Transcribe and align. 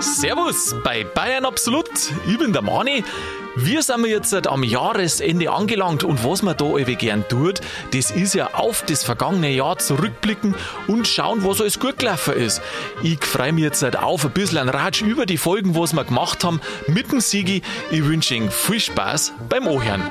Servus 0.00 0.74
bei 0.82 1.04
Bayern 1.04 1.44
Absolut. 1.44 1.88
Ich 2.26 2.36
bin 2.36 2.52
der 2.52 2.62
Mani. 2.62 3.04
Wir 3.54 3.80
sind 3.80 4.04
jetzt 4.06 4.34
am 4.48 4.64
Jahresende 4.64 5.52
angelangt 5.52 6.02
und 6.02 6.24
was 6.24 6.42
man 6.42 6.56
da 6.56 6.64
irgendwie 6.64 6.96
gern 6.96 7.24
tut, 7.28 7.60
das 7.92 8.10
ist 8.10 8.34
ja 8.34 8.54
auf 8.54 8.82
das 8.82 9.04
vergangene 9.04 9.50
Jahr 9.50 9.78
zurückblicken 9.78 10.56
und 10.88 11.06
schauen, 11.06 11.44
was 11.44 11.60
alles 11.60 11.78
gut 11.78 12.00
gelaufen 12.00 12.34
ist. 12.34 12.60
Ich 13.04 13.24
freue 13.24 13.52
mich 13.52 13.62
jetzt 13.62 13.84
auf 13.96 14.24
ein 14.24 14.32
bisschen 14.32 14.58
ein 14.58 14.68
Ratsch 14.70 15.02
über 15.02 15.26
die 15.26 15.38
Folgen, 15.38 15.76
was 15.76 15.92
wir 15.92 16.02
gemacht 16.02 16.42
haben 16.42 16.60
mit 16.88 17.12
dem 17.12 17.20
Sigi. 17.20 17.62
Ich 17.92 18.04
wünsche 18.04 18.34
Ihnen 18.34 18.50
viel 18.50 18.80
Spaß 18.80 19.32
beim 19.48 19.68
Ohren. 19.68 20.02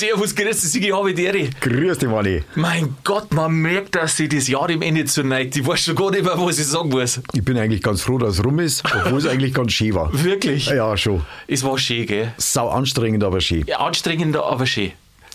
Servus, 0.00 0.34
grüß 0.34 0.58
dich, 0.62 0.70
Sigi, 0.70 0.88
habe. 0.88 1.12
Grüß 1.12 1.98
dich, 1.98 2.08
Manni. 2.08 2.42
Mein 2.54 2.96
Gott, 3.04 3.34
man 3.34 3.52
merkt, 3.52 3.96
dass 3.96 4.16
sich 4.16 4.30
das 4.30 4.48
Jahr 4.48 4.70
im 4.70 4.80
Ende 4.80 5.04
zuneigt. 5.04 5.54
Ich 5.56 5.66
weiß 5.66 5.78
schon 5.78 5.94
gar 5.94 6.10
nicht 6.10 6.24
mehr, 6.24 6.38
was 6.38 6.58
ich 6.58 6.68
sagen 6.68 6.88
muss. 6.88 7.20
Ich 7.34 7.44
bin 7.44 7.58
eigentlich 7.58 7.82
ganz 7.82 8.00
froh, 8.00 8.16
dass 8.16 8.38
es 8.38 8.42
rum 8.42 8.60
ist, 8.60 8.82
obwohl 8.82 9.18
es 9.18 9.26
eigentlich 9.30 9.52
ganz 9.52 9.72
schön 9.72 9.94
war. 9.94 10.08
Wirklich? 10.10 10.68
Ja, 10.68 10.96
schon. 10.96 11.20
Es 11.46 11.62
war 11.64 11.76
schön, 11.76 12.06
gell? 12.06 12.32
Sau 12.38 12.70
anstrengend, 12.70 13.22
aber 13.22 13.42
schön. 13.42 13.66
Ja, 13.66 13.80
anstrengend, 13.80 14.38
aber 14.38 14.64
schön. 14.64 14.92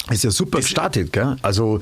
Ist 0.10 0.24
ja 0.24 0.32
super 0.32 0.58
gestartet, 0.58 1.14
gell? 1.14 1.36
Also 1.44 1.82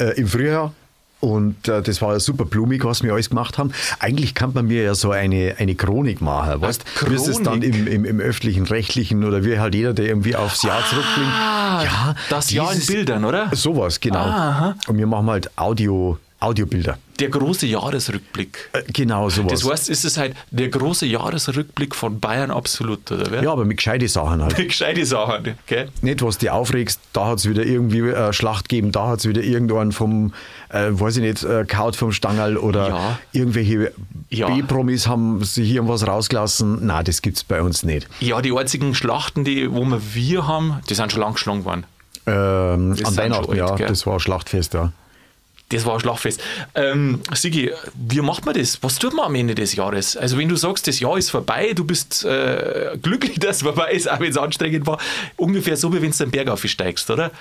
äh, 0.00 0.18
im 0.18 0.26
Frühjahr. 0.26 0.74
Und 1.24 1.68
äh, 1.68 1.80
das 1.80 2.02
war 2.02 2.12
ja 2.12 2.20
super 2.20 2.44
blumig, 2.44 2.84
was 2.84 3.02
wir 3.02 3.14
alles 3.14 3.30
gemacht 3.30 3.56
haben. 3.56 3.72
Eigentlich 3.98 4.34
kann 4.34 4.52
man 4.52 4.66
mir 4.66 4.82
ja 4.82 4.94
so 4.94 5.10
eine, 5.10 5.54
eine 5.58 5.74
Chronik 5.74 6.20
machen, 6.20 6.60
weißt 6.60 6.84
Eine 7.00 7.10
Wie 7.10 7.14
ist 7.14 7.28
es 7.28 7.42
dann 7.42 7.62
im, 7.62 7.86
im, 7.86 8.04
im 8.04 8.20
öffentlichen, 8.20 8.66
rechtlichen 8.66 9.24
oder 9.24 9.42
wie 9.42 9.58
halt 9.58 9.74
jeder, 9.74 9.94
der 9.94 10.06
irgendwie 10.06 10.36
aufs 10.36 10.62
Jahr 10.62 10.84
zurückblickt. 10.86 11.30
Ja, 11.30 12.14
das 12.28 12.50
Jahr 12.50 12.74
in 12.74 12.84
Bildern, 12.84 13.24
oder? 13.24 13.50
Sowas, 13.54 14.00
genau. 14.00 14.18
Aha. 14.18 14.76
Und 14.86 14.98
wir 14.98 15.06
machen 15.06 15.30
halt 15.30 15.50
Audio, 15.56 16.18
Audiobilder. 16.44 16.98
Der 17.20 17.28
große 17.28 17.66
Jahresrückblick. 17.66 18.70
Äh, 18.72 18.82
genau 18.92 19.30
sowas. 19.30 19.60
Das 19.60 19.70
heißt, 19.70 19.88
ist 19.88 20.04
es 20.04 20.16
halt 20.16 20.34
der 20.50 20.68
große 20.68 21.06
Jahresrückblick 21.06 21.94
von 21.94 22.18
Bayern 22.20 22.50
absolut, 22.50 23.10
oder 23.12 23.30
wer? 23.30 23.42
ja, 23.42 23.52
aber 23.52 23.64
mit 23.64 23.76
gescheite 23.78 24.08
Sachen 24.08 24.42
halt. 24.42 24.56
Gescheite 24.68 25.06
Sachen, 25.06 25.54
gell? 25.66 25.88
nicht, 26.02 26.22
was 26.22 26.38
dich 26.38 26.50
aufregst, 26.50 27.00
da 27.12 27.26
hat 27.26 27.38
es 27.38 27.48
wieder 27.48 27.64
irgendwie 27.64 28.00
äh, 28.00 28.32
Schlacht 28.32 28.68
gegeben, 28.68 28.90
da 28.92 29.08
hat 29.08 29.20
es 29.20 29.28
wieder 29.28 29.42
irgendwann 29.42 29.92
vom, 29.92 30.32
äh, 30.70 30.88
weiß 30.90 31.16
ich 31.18 31.22
nicht, 31.22 31.44
äh, 31.44 31.64
Kaut 31.66 31.96
vom 31.96 32.12
Stangerl 32.12 32.56
oder 32.56 32.88
Ja. 32.88 33.18
irgendwelche 33.32 33.92
Ja. 34.30 34.48
B-Promis 34.48 35.06
haben 35.06 35.42
sich 35.44 35.68
hier 35.68 35.86
was 35.88 36.06
rausgelassen. 36.06 36.84
Nein, 36.86 37.04
das 37.04 37.22
gibt 37.22 37.36
es 37.36 37.44
bei 37.44 37.62
uns 37.62 37.84
nicht. 37.84 38.08
Ja, 38.20 38.42
die 38.42 38.52
einzigen 38.56 38.94
Schlachten, 38.94 39.44
die 39.44 39.70
wo 39.72 39.84
wir, 39.84 40.00
wir 40.14 40.46
haben, 40.48 40.80
die 40.90 40.94
sind 40.94 41.12
schon 41.12 41.20
lang 41.20 41.34
geschlagen 41.34 41.64
worden. 41.64 41.84
Ähm, 42.26 42.96
an 43.04 43.16
Weihnachten, 43.16 43.50
alt, 43.50 43.58
ja, 43.58 43.74
gell? 43.76 43.86
das 43.86 44.06
war 44.06 44.14
ein 44.14 44.20
Schlachtfest, 44.20 44.74
ja. 44.74 44.92
Das 45.74 45.84
war 45.84 45.94
ein 45.94 46.00
Schlachtfest. 46.00 46.40
Ähm, 46.76 47.20
Sigi, 47.34 47.72
wie 47.94 48.20
macht 48.20 48.46
man 48.46 48.54
das? 48.54 48.80
Was 48.82 48.98
tut 48.98 49.12
man 49.12 49.26
am 49.26 49.34
Ende 49.34 49.56
des 49.56 49.74
Jahres? 49.74 50.16
Also, 50.16 50.38
wenn 50.38 50.48
du 50.48 50.54
sagst, 50.54 50.86
das 50.86 51.00
Jahr 51.00 51.18
ist 51.18 51.30
vorbei, 51.30 51.72
du 51.74 51.84
bist 51.84 52.24
äh, 52.24 52.96
glücklich, 53.02 53.38
dass 53.40 53.56
es 53.56 53.62
vorbei 53.62 53.90
ist, 53.92 54.08
auch 54.08 54.20
wenn 54.20 54.30
es 54.30 54.36
anstrengend 54.36 54.86
war, 54.86 54.98
ungefähr 55.36 55.76
so, 55.76 55.92
wie 55.92 56.00
wenn 56.00 56.12
du 56.12 56.16
den 56.16 56.30
Berg 56.30 56.48
aufsteigst, 56.48 57.10
oder? 57.10 57.32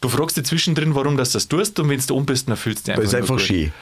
Du 0.00 0.08
fragst 0.08 0.38
dich 0.38 0.44
zwischendrin, 0.44 0.94
warum 0.94 1.18
du 1.18 1.22
das 1.22 1.48
tust, 1.48 1.78
und 1.78 1.90
wenn 1.90 2.00
du 2.00 2.14
oben 2.14 2.26
bist, 2.26 2.48
dann 2.48 2.56
fühlst 2.56 2.88
du 2.88 2.92
dich 2.92 2.94
Aber 2.94 3.04
ist 3.04 3.12
nur 3.12 3.20
einfach 3.20 3.38
schön. 3.38 3.72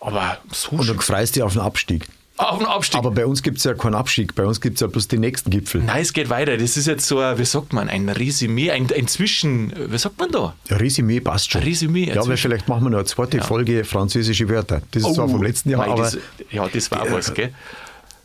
Aber 0.00 0.38
so 0.52 0.76
Und 0.76 0.88
dann 0.88 1.00
freust 1.00 1.34
du 1.34 1.40
dich 1.40 1.42
auf 1.42 1.54
den 1.54 1.62
Abstieg. 1.62 2.06
Auf 2.36 2.58
den 2.58 2.66
Abstieg. 2.66 2.98
Aber 2.98 3.12
bei 3.12 3.24
uns 3.26 3.42
gibt 3.44 3.58
es 3.58 3.64
ja 3.64 3.74
keinen 3.74 3.94
Abstieg, 3.94 4.34
bei 4.34 4.44
uns 4.44 4.60
gibt 4.60 4.74
es 4.74 4.80
ja 4.80 4.88
bloß 4.88 5.06
den 5.06 5.20
nächsten 5.20 5.50
Gipfel. 5.50 5.82
Nein, 5.82 6.02
es 6.02 6.12
geht 6.12 6.30
weiter. 6.30 6.56
Das 6.56 6.76
ist 6.76 6.86
jetzt 6.86 7.06
so, 7.06 7.20
ein, 7.20 7.38
wie 7.38 7.44
sagt 7.44 7.72
man, 7.72 7.88
ein 7.88 8.08
Resümee, 8.08 8.72
ein, 8.72 8.88
ein 8.92 9.06
Zwischen, 9.06 9.72
wie 9.92 9.98
sagt 9.98 10.18
man 10.18 10.32
da? 10.32 10.54
Resümee 10.68 11.20
passt 11.20 11.52
schon. 11.52 11.62
Resümee, 11.62 12.06
Ja, 12.12 12.22
Zwischen- 12.22 12.36
vielleicht 12.38 12.68
machen 12.68 12.82
wir 12.84 12.90
noch 12.90 12.98
eine 12.98 13.06
zweite 13.06 13.40
Folge 13.40 13.84
französische 13.84 14.48
Wörter. 14.48 14.82
Das 14.90 15.04
ist 15.04 15.14
zwar 15.14 15.28
vom 15.28 15.42
letzten 15.44 15.70
Jahr, 15.70 15.82
Oh, 15.82 15.86
mei, 15.86 15.92
aber 15.92 16.02
das, 16.02 16.18
ja, 16.50 16.66
das 16.68 16.90
war 16.90 17.08
was, 17.12 17.32
gell? 17.34 17.54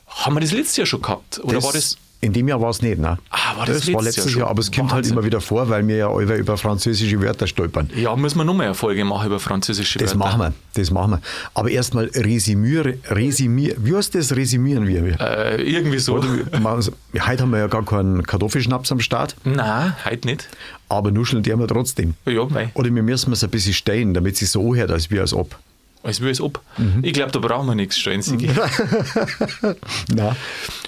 Haben 0.08 0.36
wir 0.36 0.42
das 0.42 0.52
letztes 0.54 0.78
Jahr 0.78 0.88
schon 0.88 1.02
gehabt? 1.04 1.40
Oder 1.44 1.62
war 1.62 1.72
das. 1.72 1.98
In 2.22 2.34
dem 2.34 2.50
Jahr 2.50 2.60
war 2.60 2.70
es 2.70 2.82
nicht, 2.82 3.00
ne? 3.00 3.18
Ah, 3.30 3.56
war 3.58 3.66
das 3.66 3.78
das 3.86 3.94
war 3.94 4.04
letztes 4.04 4.26
Jahr 4.26 4.30
schon? 4.32 4.40
Jahr, 4.42 4.50
aber 4.50 4.60
es 4.60 4.70
kommt 4.72 4.92
halt 4.92 5.06
Wahnsinn. 5.06 5.14
immer 5.14 5.24
wieder 5.26 5.40
vor, 5.40 5.70
weil 5.70 5.88
wir 5.88 5.96
ja 5.96 6.10
alle 6.10 6.36
über 6.36 6.58
französische 6.58 7.22
Wörter 7.22 7.48
stolpern. 7.48 7.90
Ja, 7.96 8.14
müssen 8.18 8.38
wir 8.40 8.44
nochmal 8.44 8.66
eine 8.66 8.76
Folge 8.76 9.06
machen 9.06 9.28
über 9.28 9.40
französische 9.40 10.00
Das 10.00 10.10
Wörter. 10.20 10.38
machen 10.38 10.40
wir, 10.42 10.54
das 10.74 10.92
machen 10.92 11.12
wir. 11.12 11.22
Aber 11.54 11.72
erstmal 11.72 12.06
resümieren, 12.14 13.02
resümieren, 13.10 13.86
wie 13.86 13.96
heißt 13.96 14.16
das, 14.16 14.36
resümieren 14.36 14.86
wir? 14.86 15.18
Äh, 15.22 15.62
irgendwie 15.64 16.00
so. 16.00 16.22
Man- 16.62 16.84
Heute 17.26 17.44
haben 17.44 17.52
wir 17.52 17.60
ja 17.60 17.68
gar 17.68 17.86
keinen 17.86 18.24
Kartoffelschnaps 18.24 18.92
am 18.92 19.00
Start, 19.00 19.36
Nein, 19.46 19.94
heute 20.04 20.28
nicht. 20.28 20.50
aber 20.90 21.12
nuscheln 21.12 21.42
die 21.44 21.56
wir 21.58 21.68
trotzdem. 21.68 22.16
Ja, 22.26 22.46
mei. 22.50 22.70
Oder 22.74 22.94
wir 22.94 23.02
müssen 23.04 23.32
es 23.32 23.44
ein 23.46 23.50
bisschen 23.50 23.74
stellen, 23.74 24.14
damit 24.14 24.42
es 24.42 24.52
so 24.52 24.76
hört, 24.76 24.92
als 24.92 25.10
wie 25.10 25.20
als 25.22 25.34
ob. 25.34 25.58
Als 26.02 26.22
wäre 26.22 26.32
es 26.32 26.42
ab. 26.42 26.62
Mhm. 26.78 27.02
Ich 27.04 27.12
glaube, 27.12 27.32
da 27.32 27.40
brauchen 27.40 27.68
wir 27.68 27.76
nichts 27.76 27.98
stellen, 27.98 28.22
Sigi. 28.22 28.50
Na, 30.14 30.36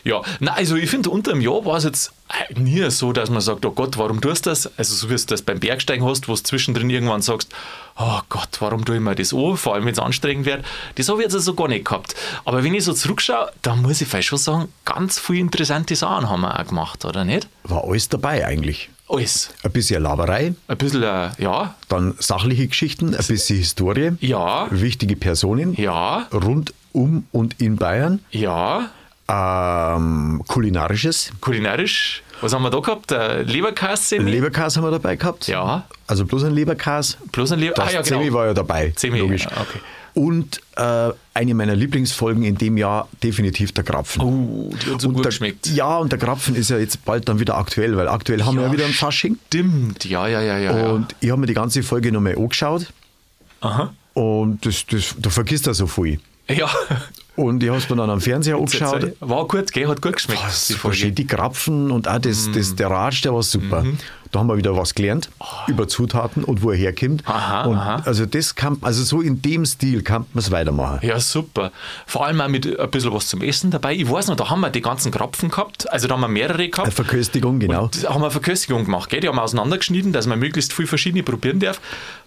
Ja, 0.03 0.21
na 0.39 0.53
also 0.53 0.75
ich 0.77 0.89
finde, 0.89 1.09
unter 1.09 1.31
dem 1.31 1.41
Jahr 1.41 1.65
war 1.65 1.77
es 1.77 1.83
jetzt 1.83 2.13
äh, 2.29 2.57
nie 2.57 2.89
so, 2.89 3.11
dass 3.11 3.29
man 3.29 3.41
sagt, 3.41 3.65
oh 3.65 3.71
Gott, 3.71 3.97
warum 3.97 4.21
tust 4.21 4.45
du 4.45 4.51
das? 4.51 4.71
Also 4.77 4.95
so 4.95 5.09
wie 5.09 5.15
du 5.15 5.25
das 5.25 5.41
beim 5.41 5.59
Bergsteigen 5.59 6.05
hast, 6.05 6.27
wo 6.29 6.33
du 6.33 6.41
zwischendrin 6.41 6.89
irgendwann 6.89 7.21
sagst, 7.21 7.49
oh 7.97 8.19
Gott, 8.29 8.57
warum 8.59 8.85
tue 8.85 8.95
ich 8.95 9.01
mir 9.01 9.13
das 9.13 9.33
an? 9.33 9.57
Vor 9.57 9.75
allem, 9.75 9.85
wenn 9.85 9.93
es 9.93 9.99
anstrengend 9.99 10.45
wird. 10.45 10.63
Das 10.95 11.09
habe 11.09 11.19
ich 11.19 11.25
jetzt 11.25 11.35
also 11.35 11.53
gar 11.55 11.67
nicht 11.67 11.85
gehabt. 11.85 12.15
Aber 12.45 12.63
wenn 12.63 12.73
ich 12.73 12.85
so 12.85 12.93
zurückschaue, 12.93 13.51
dann 13.61 13.81
muss 13.81 13.99
ich 13.99 14.07
vielleicht 14.07 14.29
schon 14.29 14.39
sagen, 14.39 14.69
ganz 14.85 15.19
viele 15.19 15.39
interessante 15.39 15.95
Sachen 15.95 16.29
haben 16.29 16.41
wir 16.41 16.57
auch 16.57 16.67
gemacht, 16.67 17.03
oder 17.03 17.25
nicht? 17.25 17.47
war 17.63 17.83
alles 17.83 18.09
dabei 18.09 18.45
eigentlich. 18.45 18.89
Alles. 19.11 19.49
Ein 19.63 19.71
bisschen 19.71 20.01
Laberei, 20.03 20.53
Ein 20.67 20.77
bisschen, 20.77 21.03
äh, 21.03 21.29
ja, 21.37 21.75
dann 21.89 22.13
sachliche 22.19 22.67
Geschichten, 22.67 23.13
ein 23.13 23.25
bisschen 23.25 23.57
Historie, 23.57 24.11
ja, 24.21 24.67
wichtige 24.71 25.15
Personen. 25.17 25.73
Ja, 25.73 26.27
rund 26.33 26.73
um 26.93 27.25
und 27.31 27.59
in 27.59 27.75
Bayern, 27.75 28.19
ja, 28.31 28.89
ähm, 29.27 30.41
kulinarisches. 30.47 31.31
kulinarisch. 31.41 32.23
Was 32.41 32.53
haben 32.53 32.63
wir 32.63 32.71
da 32.71 32.79
gehabt? 32.79 33.11
Äh, 33.11 33.43
Leberkäse? 33.43 34.17
Leberkas 34.17 34.75
haben 34.75 34.83
wir 34.83 34.91
dabei 34.91 35.15
gehabt. 35.15 35.47
Ja. 35.47 35.85
Also 36.07 36.25
bloß 36.25 36.45
ein 36.45 36.53
Leberkas. 36.53 37.17
Bloß 37.31 37.51
ein 37.53 37.59
Leber. 37.59 37.75
Das 37.75 37.89
ah, 37.89 37.91
ja, 37.91 38.03
Zemi 38.03 38.25
genau. 38.25 38.35
war 38.35 38.45
ja 38.47 38.53
dabei. 38.53 38.91
Zemi, 38.95 39.19
logisch. 39.19 39.43
ja, 39.43 39.51
okay. 39.61 39.79
Und 40.13 40.59
äh, 40.75 41.09
eine 41.33 41.53
meiner 41.53 41.75
Lieblingsfolgen 41.75 42.43
in 42.43 42.57
dem 42.57 42.77
Jahr 42.77 43.07
definitiv 43.23 43.71
der 43.71 43.83
Krapfen. 43.83 44.21
Uh, 44.21 44.75
die 44.75 44.91
hat 44.91 45.01
so 45.01 45.07
und 45.07 45.13
gut 45.13 45.23
der, 45.23 45.29
geschmeckt. 45.29 45.67
Ja, 45.67 45.97
und 45.97 46.11
der 46.11 46.19
Krapfen 46.19 46.55
ist 46.55 46.69
ja 46.69 46.77
jetzt 46.77 47.05
bald 47.05 47.29
dann 47.29 47.39
wieder 47.39 47.57
aktuell, 47.57 47.95
weil 47.95 48.09
aktuell 48.09 48.43
haben 48.43 48.57
wir 48.57 48.65
ja 48.65 48.71
wieder 48.73 48.85
ein 48.85 48.91
Fasching. 48.91 49.37
Stimmt, 49.47 50.03
ja, 50.03 50.27
ja, 50.27 50.41
ja, 50.41 50.57
ja. 50.57 50.71
Und 50.89 51.15
ich 51.21 51.29
habe 51.29 51.39
mir 51.39 51.47
die 51.47 51.53
ganze 51.53 51.81
Folge 51.83 52.11
nochmal 52.11 52.35
angeschaut. 52.35 52.81
ja. 52.81 53.69
Aha. 53.69 53.93
Und 54.13 54.65
das, 54.65 54.85
das, 54.87 55.15
da 55.17 55.29
vergisst 55.29 55.67
er 55.67 55.73
so 55.73 55.87
viel. 55.87 56.19
Ja. 56.49 56.69
Und 57.41 57.61
ich 57.63 57.69
habe 57.69 57.79
es 57.79 57.89
mir 57.89 57.95
dann 57.95 58.09
am 58.09 58.21
Fernseher 58.21 58.55
angeschaut. 58.57 59.13
War 59.19 59.47
gut, 59.47 59.71
gell? 59.71 59.87
Hat 59.87 60.01
gut 60.01 60.13
geschmeckt. 60.13 60.41
Was, 60.43 60.67
die 60.67 60.73
Folge. 60.73 61.11
die 61.11 61.27
Krapfen 61.27 61.91
und 61.91 62.07
auch 62.07 62.19
das, 62.19 62.47
Mm. 62.47 62.53
das, 62.53 62.75
der 62.75 62.87
Ratsch, 62.89 63.23
der 63.23 63.33
war 63.33 63.43
super. 63.43 63.83
Da 64.31 64.39
haben 64.39 64.47
wir 64.47 64.55
wieder 64.55 64.77
was 64.77 64.95
gelernt 64.95 65.29
über 65.67 65.89
Zutaten 65.89 66.45
und 66.45 66.63
wo 66.63 66.71
er 66.71 66.77
herkommt. 66.77 67.21
Oh. 67.27 67.31
Aha, 67.31 67.63
und 67.65 67.75
aha. 67.75 68.01
Also 68.05 68.25
das 68.25 68.55
kann, 68.55 68.77
also 68.81 69.03
so 69.03 69.19
in 69.19 69.41
dem 69.41 69.65
Stil 69.65 70.03
kann 70.03 70.25
man 70.33 70.41
es 70.41 70.51
weitermachen. 70.51 70.99
Ja, 71.05 71.19
super. 71.19 71.71
Vor 72.07 72.25
allem 72.25 72.39
auch 72.39 72.47
mit 72.47 72.79
ein 72.79 72.89
bisschen 72.91 73.11
was 73.13 73.27
zum 73.27 73.41
Essen 73.41 73.71
dabei. 73.71 73.93
Ich 73.93 74.09
weiß 74.09 74.27
noch, 74.27 74.37
da 74.37 74.49
haben 74.49 74.61
wir 74.61 74.69
die 74.69 74.81
ganzen 74.81 75.11
Krapfen 75.11 75.49
gehabt. 75.49 75.91
Also 75.91 76.07
da 76.07 76.13
haben 76.13 76.21
wir 76.21 76.29
mehrere 76.29 76.59
Eine 76.59 76.69
gehabt. 76.69 76.93
Verköstigung, 76.93 77.59
genau. 77.59 77.83
Und 77.83 78.03
da 78.05 78.09
haben 78.13 78.21
wir 78.21 78.25
eine 78.27 78.31
Verköstigung 78.31 78.85
gemacht. 78.85 79.09
Gell? 79.09 79.19
Die 79.19 79.27
haben 79.27 79.35
wir 79.35 79.43
auseinandergeschnitten, 79.43 80.13
dass 80.13 80.27
man 80.27 80.39
möglichst 80.39 80.71
viel 80.71 80.87
verschiedene 80.87 81.23
probieren 81.23 81.59
darf. 81.59 81.81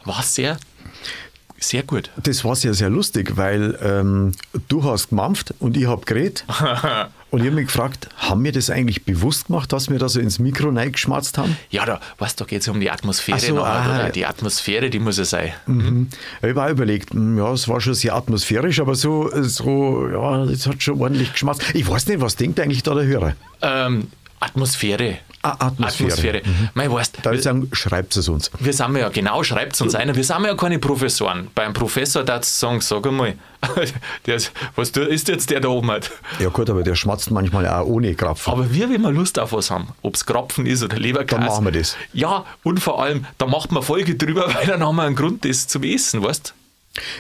War 0.05 0.23
sehr, 0.23 0.59
sehr 1.69 1.83
gut. 1.83 2.11
Das 2.23 2.45
war 2.45 2.57
sehr, 2.57 2.75
sehr 2.75 2.91
lustig, 2.91 3.37
weil 3.37 3.79
ähm, 3.83 4.33
du 4.69 4.85
hast 4.85 5.11
gemampft 5.11 5.55
und 5.59 5.77
ich 5.77 5.87
habe 5.87 6.05
geredet. 6.05 6.45
und 7.31 7.41
ich 7.41 7.47
habe 7.47 7.57
mich 7.57 7.67
gefragt, 7.67 8.09
haben 8.17 8.45
wir 8.45 8.53
das 8.53 8.71
eigentlich 8.71 9.05
bewusst 9.05 9.47
gemacht, 9.47 9.73
dass 9.73 9.89
wir 9.89 9.99
da 9.99 10.09
so 10.09 10.21
ins 10.21 10.39
Mikro 10.39 10.71
reingeschmatzt 10.71 11.39
haben? 11.39 11.57
Ja, 11.71 11.85
da, 11.87 12.01
weißt 12.19 12.41
da 12.41 12.45
geht 12.45 12.63
es 12.63 12.69
um 12.69 12.81
die 12.81 12.91
Atmosphäre. 12.91 13.41
So, 13.41 13.55
nachher, 13.55 14.05
oder? 14.05 14.11
Die 14.11 14.27
Atmosphäre, 14.27 14.91
die 14.91 14.99
muss 14.99 15.19
ja 15.19 15.25
sein. 15.25 15.53
Mhm. 15.67 16.09
Ich 16.43 16.49
habe 16.49 16.65
auch 16.65 16.71
überlegt, 16.71 17.13
hm, 17.13 17.39
ja, 17.39 17.53
es 17.53 17.69
war 17.69 17.81
schon 17.81 17.95
sehr 17.95 18.15
atmosphärisch, 18.15 18.81
aber 18.81 18.95
so, 18.95 19.31
so 19.43 20.09
ja, 20.09 20.45
es 20.45 20.67
hat 20.67 20.83
schon 20.83 21.01
ordentlich 21.01 21.33
geschmatzt. 21.33 21.63
Ich 21.75 21.89
weiß 21.89 22.07
nicht, 22.09 22.21
was 22.21 22.37
denkt 22.37 22.61
eigentlich 22.61 22.83
da 22.83 22.95
der 22.95 23.07
Hörer? 23.07 23.35
Ähm, 23.63 24.09
Atmosphäre. 24.41 25.19
Atmosphäre. 25.45 26.09
Atmosphäre. 26.09 26.43
Mein, 26.75 26.91
weißt, 26.91 27.19
Da 27.19 27.25
würde 27.27 27.37
ich 27.39 27.45
sagen, 27.45 27.69
schreibt 27.73 28.17
es 28.17 28.29
uns. 28.29 28.51
Wir 28.59 28.73
sind 28.73 28.97
ja, 28.97 29.09
genau, 29.11 29.43
schreibt 29.43 29.75
es 29.75 29.81
uns 29.81 29.95
einer, 29.95 30.17
wir 30.17 30.25
sind 30.25 30.45
ja 30.45 30.55
keine 30.55 30.79
Professoren. 30.79 31.49
Beim 31.55 31.73
Professor 31.73 32.25
darf 32.25 32.43
es 32.43 32.59
sagen, 32.59 32.81
sag 32.81 33.07
einmal, 33.07 33.35
der 34.27 34.37
ist, 34.37 34.53
was 34.75 34.91
ist 34.91 35.29
jetzt 35.29 35.51
der 35.51 35.61
da 35.61 35.69
oben 35.69 35.91
hat? 35.91 36.11
Ja 36.39 36.49
gut, 36.49 36.71
aber 36.71 36.83
der 36.83 36.95
schmatzt 36.95 37.31
manchmal 37.31 37.67
auch 37.69 37.87
ohne 37.87 38.15
Krapfen. 38.15 38.53
Aber 38.53 38.73
wir, 38.73 38.89
wenn 38.91 39.03
wir 39.03 39.13
Lust 39.13 39.39
auf 39.39 39.53
was 39.53 39.71
haben, 39.71 39.89
ob 40.03 40.15
es 40.15 40.25
Krapfen 40.25 40.67
ist 40.67 40.83
oder 40.83 40.99
Leberkäse. 40.99 41.41
Dann 41.41 41.49
machen 41.49 41.65
wir 41.65 41.73
das. 41.73 41.97
Ja, 42.13 42.45
und 42.63 42.81
vor 42.81 43.03
allem, 43.03 43.27
da 43.39 43.47
macht 43.47 43.73
man 43.73 43.83
Folge 43.83 44.15
drüber, 44.15 44.53
weil 44.55 44.67
dann 44.67 44.83
haben 44.83 44.97
wir 44.97 45.03
einen 45.03 45.17
Grund, 45.17 45.45
das 45.45 45.67
zum 45.67 45.83
Essen, 45.83 46.23
weißt 46.23 46.55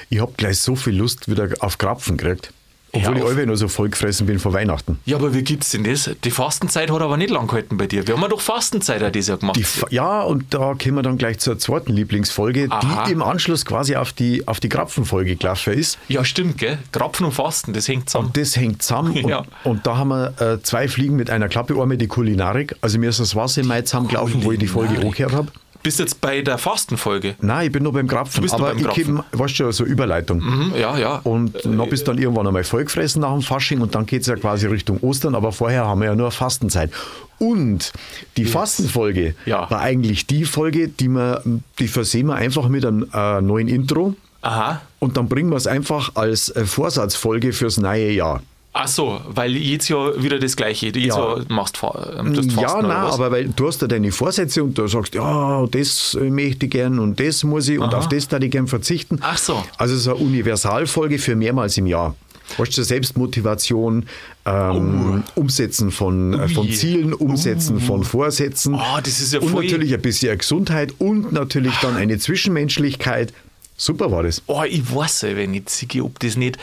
Ich 0.08 0.20
habe 0.20 0.32
gleich 0.36 0.60
so 0.60 0.76
viel 0.76 0.96
Lust 0.96 1.28
wieder 1.28 1.48
auf 1.60 1.78
Krapfen 1.78 2.16
gekriegt. 2.16 2.52
Obwohl 2.94 3.16
ich 3.18 3.24
alle 3.24 3.46
noch 3.46 3.56
so 3.56 3.68
vollgefressen 3.68 4.26
bin 4.26 4.38
vor 4.38 4.52
Weihnachten. 4.52 4.98
Ja, 5.04 5.16
aber 5.16 5.34
wie 5.34 5.42
gibt's 5.42 5.70
denn 5.70 5.84
das? 5.84 6.10
Die 6.24 6.30
Fastenzeit 6.30 6.90
hat 6.90 7.00
aber 7.02 7.16
nicht 7.16 7.30
lang 7.30 7.46
gehalten 7.46 7.76
bei 7.76 7.86
dir. 7.86 8.06
Wir 8.06 8.14
haben 8.14 8.22
ja 8.22 8.28
doch 8.28 8.40
Fastenzeit 8.40 9.02
auch 9.02 9.10
dieses 9.10 9.28
Jahr 9.28 9.38
gemacht. 9.38 9.60
Ja, 9.90 10.22
und 10.22 10.52
da 10.54 10.74
kommen 10.74 10.96
wir 10.96 11.02
dann 11.02 11.18
gleich 11.18 11.38
zur 11.38 11.58
zweiten 11.58 11.92
Lieblingsfolge, 11.92 12.68
Aha. 12.70 13.04
die 13.06 13.12
im 13.12 13.22
Anschluss 13.22 13.64
quasi 13.64 13.96
auf 13.96 14.12
die, 14.12 14.46
auf 14.46 14.60
die 14.60 14.68
Krapfenfolge 14.68 15.36
gelaufen 15.36 15.74
ist. 15.74 15.98
ja, 16.08 16.24
stimmt, 16.24 16.58
gell? 16.58 16.78
Krapfen 16.92 17.26
und 17.26 17.32
Fasten, 17.32 17.72
das 17.72 17.88
hängt 17.88 18.08
zusammen. 18.10 18.26
Und 18.28 18.36
das 18.36 18.56
hängt 18.56 18.82
zusammen. 18.82 19.14
Ja. 19.24 19.38
Und, 19.38 19.48
und 19.64 19.86
da 19.86 19.96
haben 19.96 20.08
wir 20.08 20.34
äh, 20.40 20.62
zwei 20.62 20.86
Fliegen 20.88 21.16
mit 21.16 21.30
einer 21.30 21.48
Klappe. 21.48 21.80
Einmal 21.80 21.96
die 21.96 22.06
Kulinarik. 22.06 22.76
Also 22.80 22.98
mir 22.98 23.08
ist 23.10 23.20
das 23.20 23.34
Wasser 23.34 23.62
im 23.62 23.68
Mai 23.68 23.82
zusammengelaufen, 23.82 24.44
wo 24.44 24.52
ich 24.52 24.58
die 24.58 24.66
Folge 24.66 25.00
angehört 25.00 25.32
habe. 25.32 25.48
Bist 25.84 25.98
jetzt 26.00 26.20
bei 26.22 26.40
der 26.40 26.56
Fastenfolge? 26.58 27.36
Nein, 27.42 27.66
ich 27.66 27.72
bin 27.72 27.82
noch 27.82 27.92
beim 27.92 28.08
Krapfen. 28.08 28.36
Du 28.36 28.42
bist 28.42 28.54
aber 28.54 28.68
beim 28.68 28.78
ich 28.78 28.84
Krapfen. 28.84 29.04
gebe, 29.16 29.24
weißt 29.32 29.60
du, 29.60 29.70
so 29.70 29.84
Überleitung. 29.84 30.40
Hm, 30.40 30.72
ja, 30.80 30.96
ja. 30.98 31.20
Und 31.24 31.62
noch 31.66 31.88
bis 31.88 32.02
dann 32.02 32.16
irgendwann 32.18 32.46
einmal 32.46 32.64
vollgefressen 32.64 33.20
nach 33.20 33.32
dem 33.32 33.42
Fasching 33.42 33.80
und 33.82 33.94
dann 33.94 34.06
geht 34.06 34.22
es 34.22 34.26
ja 34.26 34.34
quasi 34.36 34.66
Richtung 34.66 34.98
Ostern, 35.02 35.34
aber 35.34 35.52
vorher 35.52 35.84
haben 35.86 36.00
wir 36.00 36.06
ja 36.08 36.14
nur 36.16 36.30
Fastenzeit. 36.30 36.90
Und 37.38 37.92
die 38.38 38.46
Fastenfolge 38.46 39.34
Ja. 39.44 39.70
war 39.70 39.80
eigentlich 39.80 40.26
die 40.26 40.44
Folge, 40.46 40.88
die 40.88 41.08
wir, 41.08 41.42
die 41.78 41.88
versehen 41.88 42.28
wir 42.28 42.34
einfach 42.36 42.68
mit 42.68 42.86
einem 42.86 43.06
äh, 43.12 43.42
neuen 43.42 43.68
Intro 43.68 44.14
Aha. 44.40 44.80
und 45.00 45.18
dann 45.18 45.28
bringen 45.28 45.50
wir 45.50 45.56
es 45.56 45.66
einfach 45.66 46.12
als 46.14 46.48
äh, 46.48 46.64
Vorsatzfolge 46.64 47.52
fürs 47.52 47.76
neue 47.76 48.10
Jahr. 48.10 48.42
Ach 48.76 48.88
so, 48.88 49.20
weil 49.28 49.52
jedes 49.52 49.88
Jahr 49.88 50.20
wieder 50.20 50.38
das 50.40 50.56
Gleiche. 50.56 50.86
Jedes 50.86 51.04
Ja. 51.04 51.16
Jahr 51.16 51.44
machst 51.48 51.76
Fa- 51.76 52.16
ähm, 52.18 52.34
tust 52.34 52.50
ja, 52.52 52.62
Fasten 52.62 52.78
oder 52.80 52.88
nein, 52.88 52.96
aber 53.12 53.30
weil 53.30 53.48
du 53.48 53.68
hast 53.68 53.80
ja 53.80 53.86
deine 53.88 54.10
Vorsätze 54.10 54.64
und 54.64 54.76
du 54.76 54.88
sagst, 54.88 55.14
ja, 55.14 55.64
das 55.70 56.18
möchte 56.20 56.66
ich 56.66 56.72
gern 56.72 56.98
und 56.98 57.20
das 57.20 57.44
muss 57.44 57.68
ich 57.68 57.78
und 57.78 57.94
auf 57.94 58.08
das 58.08 58.26
da 58.26 58.38
ich 58.38 58.50
gern 58.50 58.66
verzichten. 58.66 59.18
Ach 59.22 59.38
so. 59.38 59.62
Also 59.78 59.96
so 59.96 60.10
eine 60.16 60.24
Universalfolge 60.24 61.18
für 61.20 61.36
mehrmals 61.36 61.76
im 61.78 61.86
Jahr. 61.86 62.16
Weißt 62.58 62.76
du, 62.76 62.82
Selbstmotivation, 62.82 64.06
ähm, 64.44 65.22
Umsetzen 65.34 65.90
von, 65.90 66.34
äh, 66.34 66.48
von. 66.48 66.68
Zielen, 66.68 67.14
Umsetzen 67.14 67.80
von 67.80 68.02
Vorsätzen. 68.04 68.74
Ah, 68.74 69.00
das 69.00 69.20
ist 69.20 69.32
ja 69.32 69.40
und 69.40 69.48
voll- 69.50 69.64
natürlich 69.64 69.94
ein 69.94 70.02
bisschen 70.02 70.36
Gesundheit 70.36 70.94
und 70.98 71.32
natürlich 71.32 71.74
dann 71.80 71.96
eine 71.96 72.18
Zwischenmenschlichkeit. 72.18 73.32
Super 73.76 74.10
war 74.10 74.24
das. 74.24 74.42
Oh, 74.46 74.62
ich 74.68 74.94
weiß 74.94 75.20
selber 75.20 75.46
nicht, 75.46 75.70
Sigi, 75.70 76.00
ob 76.00 76.18
das 76.20 76.36
nicht 76.36 76.58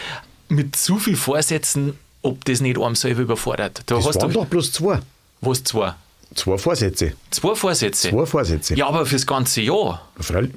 mit 0.51 0.75
zu 0.75 0.97
viel 0.97 1.15
Vorsätzen, 1.15 1.97
ob 2.21 2.45
das 2.45 2.61
nicht 2.61 2.79
einem 2.79 2.95
selber 2.95 3.21
überfordert. 3.21 3.81
Da 3.85 3.95
Das 3.95 4.05
hast 4.07 4.21
waren 4.21 4.31
du 4.31 4.39
doch 4.39 4.45
bloß 4.45 4.71
zwei. 4.71 4.99
was 5.41 5.63
zwei. 5.63 5.93
Zwei 6.33 6.57
Vorsätze. 6.57 7.11
Zwei 7.29 7.55
Vorsätze. 7.55 8.09
Zwei 8.09 8.25
Vorsätze. 8.25 8.75
Ja, 8.75 8.87
aber 8.87 9.05
fürs 9.05 9.25
ganze 9.27 9.61
Jahr. 9.61 10.07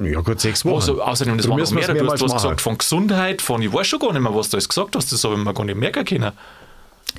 Ja, 0.04 0.20
gut, 0.20 0.40
sechs 0.40 0.64
Wochen. 0.64 0.74
Also, 0.76 1.02
außerdem, 1.02 1.36
das 1.36 1.46
Darum 1.46 1.58
waren 1.60 1.64
noch 1.64 1.72
mehr. 1.72 1.94
Du 1.94 2.12
hast 2.12 2.20
was 2.20 2.30
machen. 2.30 2.36
gesagt 2.36 2.60
von 2.60 2.78
Gesundheit, 2.78 3.42
von 3.42 3.60
ich 3.60 3.72
weiß 3.72 3.86
schon 3.88 3.98
gar 3.98 4.12
nicht 4.12 4.22
mehr, 4.22 4.32
was 4.34 4.50
du 4.50 4.56
alles 4.56 4.68
gesagt 4.68 4.94
hast. 4.94 5.10
Das 5.10 5.24
habe 5.24 5.34
ich 5.34 5.40
mir 5.42 5.52
gar 5.52 5.64
nicht 5.64 5.76
merken 5.76 6.04
können. 6.04 6.32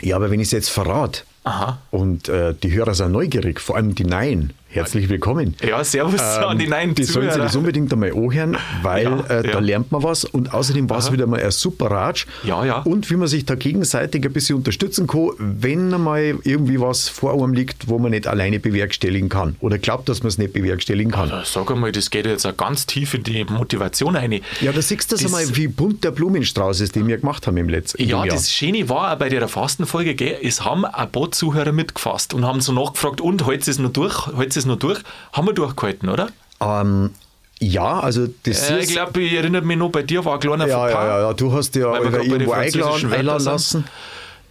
Ja, 0.02 0.16
aber 0.16 0.32
wenn 0.32 0.40
ich 0.40 0.48
es 0.48 0.52
jetzt 0.52 0.70
verrate 0.70 1.24
Aha. 1.44 1.80
und 1.92 2.30
äh, 2.30 2.54
die 2.54 2.72
Hörer 2.74 2.94
sind 2.96 3.12
neugierig, 3.12 3.60
vor 3.60 3.76
allem 3.76 3.94
die 3.96 4.04
Neuen, 4.06 4.54
herzlich 4.76 5.08
willkommen. 5.10 5.56
Ja, 5.66 5.84
servus 5.84 6.20
an 6.22 6.60
die 6.60 6.68
neuen 6.68 6.90
Ähm, 6.90 6.96
Die 6.96 7.04
sollen 7.06 7.26
sich 7.26 7.32
Zuhörer. 7.34 7.46
das 7.48 7.56
unbedingt 7.56 7.92
einmal 7.94 8.12
anhören, 8.12 8.58
weil 8.84 9.04
Ja, 9.04 9.20
äh, 9.40 9.44
da 9.44 9.50
ja. 9.52 9.60
lernt 9.60 9.92
man 9.92 10.04
was 10.04 10.26
und 10.26 10.54
außerdem 10.54 10.90
war 10.90 10.98
es 10.98 11.12
wieder 11.12 11.28
mal 11.28 11.42
ein 11.42 11.52
super 11.52 11.88
Ratsch. 11.90 12.26
Ja, 12.44 12.66
ja. 12.66 12.80
Und 12.80 13.10
wie 13.10 13.16
man 13.16 13.28
sich 13.28 13.46
da 13.46 13.56
gegenseitig 13.56 14.26
ein 14.26 14.34
bisschen 14.34 14.58
unterstützen 14.58 15.08
kann, 15.08 15.30
wenn 15.40 15.90
mal 16.02 16.38
irgendwie 16.44 16.80
was 16.82 17.08
vor 17.08 17.34
einem 17.34 17.54
liegt, 17.54 17.88
wo 17.88 17.98
man 18.00 18.12
nicht 18.12 18.28
alleine 18.28 18.60
bewerkstelligen 18.60 19.30
kann 19.30 19.56
oder 19.62 19.78
glaubt, 19.78 20.10
dass 20.10 20.20
man 20.24 20.28
es 20.28 20.38
nicht 20.38 20.54
bewerkstelligen 20.54 21.12
kann. 21.12 21.30
Da 21.30 21.44
Sag 21.46 21.72
einmal, 21.72 21.92
das 21.92 22.10
geht 22.10 22.26
jetzt 22.26 22.46
auch 22.46 22.58
ganz 22.58 22.86
tief 22.86 23.14
in 23.14 23.24
die 23.24 23.46
Motivation 23.46 24.16
rein. 24.16 24.42
Ja, 24.62 24.72
da 24.74 24.82
siehst 24.82 25.12
du 25.12 25.16
das 25.16 25.24
Das- 25.24 25.34
einmal, 25.34 25.56
wie 25.56 25.68
bunt 25.68 26.04
der 26.04 26.12
Blumenstrauß 26.12 26.82
ist, 26.82 26.96
den 26.96 27.08
wir 27.08 27.18
gemacht 27.18 27.48
haben 27.48 27.58
im 27.58 27.70
letzten 27.70 28.02
Ja, 28.04 28.26
Jahr. 28.26 28.28
das 28.36 28.52
Schöne 28.52 28.90
war 28.90 29.14
auch 29.14 29.18
bei 29.18 29.30
der 29.30 29.48
Fastenfolge, 29.48 30.16
gell, 30.16 30.38
es 30.44 30.66
haben 30.66 30.84
ein 30.86 31.12
paar 31.12 31.32
Zuhörer 31.32 31.72
mitgefasst 31.72 32.34
und 32.34 32.46
haben 32.46 32.60
so 32.62 32.74
nachgefragt, 32.74 33.22
und, 33.22 33.48
hält 33.48 33.68
es 33.68 33.80
noch 33.80 33.92
durch? 33.92 34.28
Hält 34.36 34.56
es 34.66 34.70
noch 34.70 34.80
durch? 34.80 35.00
Haben 35.34 35.48
wir 35.48 35.54
durchgehalten, 35.54 36.10
oder? 36.10 36.28
ähm, 36.62 37.12
ja, 37.60 38.00
also 38.02 38.28
das 38.44 38.70
Äh, 38.70 38.80
ist... 38.80 38.90
ich 38.90 38.96
glaube, 38.96 39.22
ich 39.22 39.32
erinnere 39.34 39.62
mich 39.62 39.78
noch, 39.78 39.90
bei 39.90 40.04
dir 40.04 40.26
war 40.26 40.34
ein 40.34 40.40
kleiner 40.42 40.68
ja, 40.68 40.90
ja, 40.90 41.08
ja, 41.08 41.20
ja, 41.22 41.34
du 41.34 41.54
hast 41.54 41.74
ja 41.76 41.96
irgendwo 41.98 42.52
eingeladen, 42.52 43.40
sind. 43.40 43.46
lassen. 43.46 43.86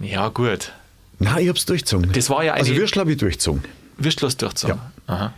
Ja, 0.00 0.28
gut. 0.28 0.72
Nein, 1.18 1.42
ich 1.44 1.48
hab's 1.50 1.66
durchgezogen. 1.66 2.10
Das 2.12 2.30
war 2.30 2.42
ja 2.44 2.54
Also 2.54 2.70
eine- 2.72 2.80
Würstel 2.80 3.00
habe 3.00 3.12
ich 3.12 3.18
durchgezogen. 3.18 3.62
Wirst 3.98 4.22
du 4.22 4.26
das 4.26 4.36
durchzogen? 4.36 4.78
Aha. 5.06 5.32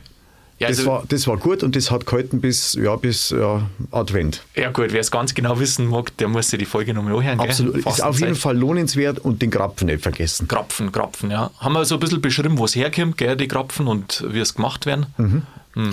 Ja, 0.58 0.69
Das, 0.69 0.79
also, 0.79 0.91
war, 0.91 1.05
das 1.08 1.26
war 1.26 1.37
gut 1.37 1.62
und 1.62 1.76
das 1.76 1.91
hat 1.91 2.06
gehalten 2.06 2.41
bis, 2.41 2.75
ja, 2.75 2.97
bis 2.97 3.31
ja, 3.31 3.69
Advent. 3.91 4.43
ja 4.55 4.70
gut, 4.70 4.93
wer 4.93 5.00
es 5.00 5.11
ganz 5.11 5.35
genau 5.35 5.58
wissen 5.61 5.87
mag, 5.87 6.17
der 6.17 6.29
muss 6.29 6.49
sich 6.49 6.58
die 6.58 6.64
Folge 6.64 6.94
nochmal 6.94 7.14
anhören. 7.17 7.41
Absolut. 7.41 7.76
Ist 7.76 8.03
auf 8.03 8.20
jeden 8.20 8.35
Fall 8.37 8.56
lohnenswert 8.56 9.19
und 9.19 9.43
den 9.43 9.50
Krapfen 9.50 9.87
nicht 9.87 10.03
vergessen. 10.03 10.49
Krapfen, 10.49 10.93
Krapfen, 10.93 11.31
ja. 11.31 11.50
Haben 11.58 11.75
wir 11.75 11.85
so 11.85 11.97
ein 11.97 12.00
bisschen 12.00 12.23
beschrieben, 12.23 12.56
wo 12.56 12.64
es 12.64 12.75
herkommt, 12.75 13.19
gell, 13.19 13.37
die 13.37 13.49
Krapfen 13.49 13.87
und 13.87 14.25
wie 14.31 14.41
es 14.41 14.55
gemacht 14.55 14.87
werden. 14.87 15.06
Mhm. 15.19 15.43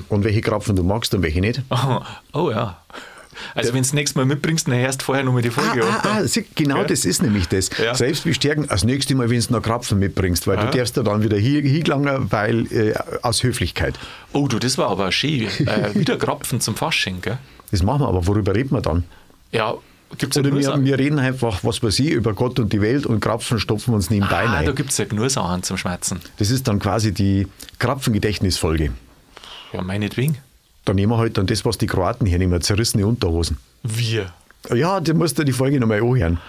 Und 0.07 0.23
welche 0.23 0.39
Krapfen 0.39 0.77
du 0.77 0.83
magst 0.83 1.13
und 1.13 1.23
welche 1.23 1.41
nicht. 1.41 1.61
Oh 2.33 2.49
ja. 2.49 2.77
Also 3.55 3.69
wenn 3.69 3.81
du 3.81 3.87
das 3.87 3.93
nächste 3.93 4.17
Mal 4.19 4.25
mitbringst, 4.25 4.67
dann 4.67 4.75
hörst 4.75 5.01
du 5.01 5.05
vorher 5.05 5.23
nochmal 5.23 5.41
die 5.41 5.49
Ah, 5.49 5.51
Folge 5.51 5.83
ah, 5.85 5.99
an. 5.99 6.23
ah, 6.23 6.27
sieh, 6.27 6.45
genau 6.55 6.77
Ja. 6.77 6.83
das 6.85 7.05
ist 7.05 7.21
nämlich 7.21 7.47
das. 7.47 7.69
Ja. 7.83 7.95
Selbst 7.95 8.23
bestärken, 8.23 8.67
das 8.67 8.83
nächste 8.83 9.15
Mal, 9.15 9.29
wenn 9.29 9.39
du 9.41 9.51
noch 9.53 9.61
Krapfen 9.61 9.99
mitbringst, 9.99 10.47
weil 10.47 10.57
du 10.57 10.77
darfst 10.77 10.97
ja 10.97 11.03
dann 11.03 11.23
wieder 11.23 11.37
hier 11.37 11.61
hingelangen, 11.61 12.31
weil 12.31 12.71
äh, 12.71 12.93
aus 13.21 13.43
Höflichkeit. 13.43 13.95
Oh 14.33 14.47
du, 14.47 14.59
das 14.59 14.77
war 14.77 14.89
aber 14.89 15.11
schön. 15.11 15.47
Äh, 15.65 15.93
wieder 15.95 16.17
Krapfen 16.17 16.59
zum 16.61 16.75
Fasching, 16.75 17.21
gell? 17.21 17.37
Das 17.71 17.81
machen 17.83 18.01
wir, 18.01 18.07
aber 18.07 18.27
worüber 18.27 18.53
reden 18.55 18.71
wir 18.71 18.81
dann? 18.81 19.03
Ja, 19.51 19.75
gibt 20.17 20.35
es 20.35 20.43
ja 20.43 20.47
Oder 20.47 20.55
wir, 20.77 20.85
wir 20.85 20.99
reden 20.99 21.17
einfach, 21.17 21.63
was 21.63 21.81
weiß 21.81 21.97
ich, 21.99 22.11
über 22.11 22.33
Gott 22.33 22.59
und 22.59 22.71
die 22.71 22.81
Welt 22.81 23.05
und 23.07 23.19
Krapfen 23.19 23.59
stopfen 23.59 23.93
uns 23.95 24.09
nebenbei 24.11 24.43
Ah, 24.47 24.53
rein. 24.53 24.65
da 24.65 24.71
gibt 24.71 24.91
es 24.91 24.97
ja 24.99 25.05
Gnursachen 25.05 25.63
zum 25.63 25.77
Schmerzen. 25.77 26.19
Das 26.37 26.51
ist 26.51 26.67
dann 26.67 26.79
quasi 26.79 27.11
die 27.13 27.47
Krapfengedächtnisfolge. 27.79 28.91
Ja, 29.71 29.81
meinetwegen. 29.81 30.37
Da 30.85 30.93
nehmen 30.93 31.11
wir 31.13 31.17
halt 31.17 31.37
dann 31.37 31.45
das, 31.45 31.63
was 31.65 31.77
die 31.77 31.87
Kroaten 31.87 32.25
hier 32.25 32.37
nehmen, 32.39 32.61
zerrissene 32.61 33.05
Unterhosen. 33.07 33.57
Wir. 33.83 34.27
Ja, 34.73 34.99
du 34.99 35.13
musst 35.13 35.37
dir 35.37 35.45
die 35.45 35.51
Folge 35.53 35.79
nochmal 35.79 36.01
anhören. 36.01 36.39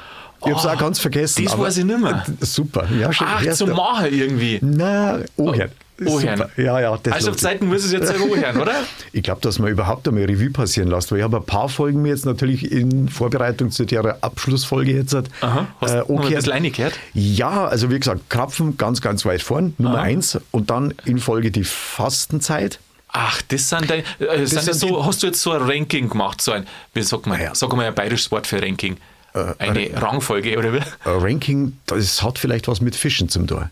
Ich 0.47 0.53
hab's 0.53 0.67
Oh, 0.67 0.69
auch 0.69 0.77
ganz 0.79 0.99
vergessen. 0.99 1.45
das 1.45 1.57
weiß 1.59 1.79
ich 1.79 1.85
nicht 1.85 1.99
mehr. 2.01 2.25
Super. 2.41 2.87
Ja, 3.01 3.13
schon. 3.13 3.27
Ach, 3.31 3.43
zum 3.55 3.71
du. 3.71 3.75
Machen 3.77 4.07
irgendwie. 4.13 4.59
Na, 4.61 5.21
anhören. 5.39 5.71
Anhören. 5.99 6.37
Super. 6.37 6.51
Ja, 6.57 6.81
ja. 6.81 6.99
Das 7.03 7.15
Also 7.15 7.31
auf. 7.31 7.37
Zeiten 7.37 7.69
muss 7.69 7.85
es 7.85 7.93
jetzt 7.93 8.11
anhören, 8.13 8.61
oder? 8.61 8.73
Ich 9.13 9.23
glaube, 9.23 9.41
dass 9.43 9.61
man 9.61 9.71
überhaupt 9.71 10.07
einmal 10.09 10.25
Revue 10.25 10.51
passieren 10.51 10.89
lässt, 10.91 11.13
weil 11.13 11.19
ich 11.19 11.25
habe 11.25 11.37
ein 11.37 11.45
paar 11.45 11.69
Folgen 11.69 12.03
mir 12.03 12.09
jetzt 12.09 12.27
natürlich 12.27 12.71
in 12.73 13.09
Vorbereitung 13.09 13.71
zu 13.71 13.85
der 14.03 14.19
Abschlussfolge 14.23 14.93
jetzt 14.93 15.15
Aha. 15.41 15.69
Hast 15.81 15.95
du 15.95 15.99
noch 15.99 16.09
ein 16.09 16.17
angehört. 16.17 16.35
bisschen 16.35 16.53
reingehört? 16.53 16.95
Ja, 17.15 17.67
also 17.67 17.91
wie 17.93 17.99
gesagt, 18.01 18.29
Krapfen 18.29 18.77
ganz, 18.77 19.01
ganz 19.01 19.25
weit 19.25 19.41
vorn, 19.43 19.75
Nummer 19.79 20.01
eins. 20.01 20.37
Und 20.51 20.71
dann 20.71 20.93
in 21.05 21.19
Folge 21.19 21.53
die 21.53 21.63
Fastenzeit. 21.65 22.81
Ach, 23.17 23.41
das 23.43 23.69
sind 23.69 23.89
deine. 23.89 24.03
Äh, 24.19 24.41
das 24.41 24.51
sind 24.51 24.67
das 24.67 24.81
so, 24.81 25.07
hast 25.07 25.23
du 25.23 25.29
jetzt 25.29 25.41
so 25.41 25.53
ein 25.53 25.63
Ranking 25.63 26.09
gemacht? 26.09 26.41
So 26.43 26.51
ein, 26.53 26.67
wie 26.95 27.03
sagt 27.03 27.27
man, 27.27 27.41
Ja. 27.41 27.55
sag 27.55 27.73
mal 27.75 27.87
ein 27.87 27.95
bayerisches 27.95 28.31
Wort 28.33 28.47
für 28.47 28.61
Ranking. 28.61 28.97
Äh, 29.35 29.55
Eine 29.59 29.91
Rangfolge, 30.03 30.59
oder 30.59 30.73
wie? 30.73 30.79
Ein 30.79 31.21
Ranking, 31.21 31.79
das 31.87 32.23
hat 32.23 32.39
vielleicht 32.39 32.67
was 32.69 32.81
mit 32.81 32.95
Fischen 32.97 33.29
zum 33.29 33.47
tun. 33.47 33.71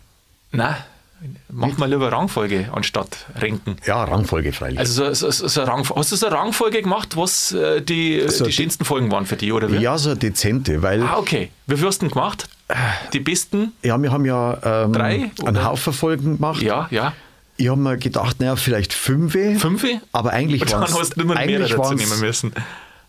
Nein, 0.52 0.76
mach 1.48 1.76
mal 1.78 1.88
lieber 1.90 2.10
Rangfolge 2.12 2.68
anstatt 2.72 3.26
Ranken. 3.36 3.76
Ja, 3.86 4.04
Rangfolge 4.04 4.52
freilich. 4.52 4.78
Also 4.78 5.12
so, 5.14 5.30
so, 5.30 5.48
so 5.48 5.60
eine 5.60 5.70
Rang, 5.72 5.88
hast 5.96 6.12
du 6.12 6.16
so 6.16 6.26
eine 6.26 6.36
Rangfolge 6.36 6.82
gemacht, 6.82 7.16
was 7.16 7.52
äh, 7.52 7.80
die, 7.80 8.22
So 8.28 8.44
die 8.44 8.52
schönsten 8.52 8.84
Folgen 8.84 9.10
waren 9.10 9.24
für 9.26 9.36
dich, 9.36 9.52
oder 9.52 9.70
wie? 9.72 9.76
ja, 9.78 9.96
so 9.98 10.10
eine 10.10 10.18
dezente, 10.18 10.82
weil 10.82 11.02
Ah, 11.02 11.16
okay. 11.18 11.50
Wie 11.66 11.76
viel 11.76 11.86
hast 11.86 11.98
du 12.02 12.06
denn 12.06 12.12
gemacht? 12.12 12.48
Die 13.12 13.20
besten? 13.20 13.72
ja, 13.82 14.00
wir 14.00 14.10
haben 14.12 14.24
ja 14.24 14.58
ähm, 14.84 14.92
Drei, 14.92 15.14
einen 15.14 15.32
oder? 15.42 15.64
Haufen 15.64 15.92
Folgen 15.92 16.36
gemacht. 16.36 16.62
Ja, 16.62 16.86
ja. 16.90 17.12
Ich 17.56 17.68
habe 17.68 17.80
mir 17.80 17.96
gedacht, 17.98 18.40
naja, 18.40 18.56
vielleicht 18.56 18.92
fünf. 18.92 19.32
Fünf? 19.32 19.84
Aber 20.12 20.32
eigentlich 20.32 20.70
waren 20.72 20.84
es 20.84 21.12
eigentlich 21.36 21.76
nehmen 21.76 22.20
müssen. 22.20 22.52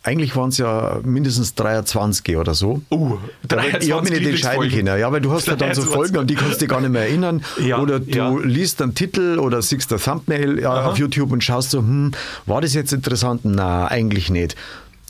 eigentlich 0.02 0.36
waren's 0.36 0.58
ja 0.58 1.00
mindestens 1.02 1.54
23 1.54 2.36
oder 2.36 2.54
so. 2.54 2.82
Uh, 2.90 3.16
Da- 3.48 3.64
ich 3.80 3.90
habe 3.90 4.02
mich 4.02 4.20
nicht 4.20 4.26
entscheiden 4.28 4.70
können. 4.70 4.98
Ja, 4.98 5.10
weil 5.10 5.22
du 5.22 5.32
hast 5.32 5.46
ja 5.46 5.56
dann 5.56 5.74
so 5.74 5.82
23. 5.82 5.94
Folgen 5.94 6.18
und 6.18 6.28
die 6.28 6.34
kannst 6.34 6.56
du 6.56 6.66
dir 6.66 6.68
gar 6.68 6.80
nicht 6.80 6.90
mehr 6.90 7.02
erinnern. 7.02 7.42
Ja, 7.64 7.78
oder 7.78 8.00
du 8.00 8.16
ja. 8.16 8.28
liest 8.44 8.82
einen 8.82 8.94
Titel 8.94 9.38
oder 9.38 9.62
siehst 9.62 9.92
ein 9.92 9.98
Thumbnail 9.98 10.60
ja, 10.60 10.84
auf 10.86 10.98
YouTube 10.98 11.32
und 11.32 11.42
schaust 11.42 11.70
so, 11.70 11.78
hm, 11.78 12.12
war 12.46 12.60
das 12.60 12.74
jetzt 12.74 12.92
interessant? 12.92 13.40
Na, 13.44 13.86
eigentlich 13.86 14.30
nicht. 14.30 14.56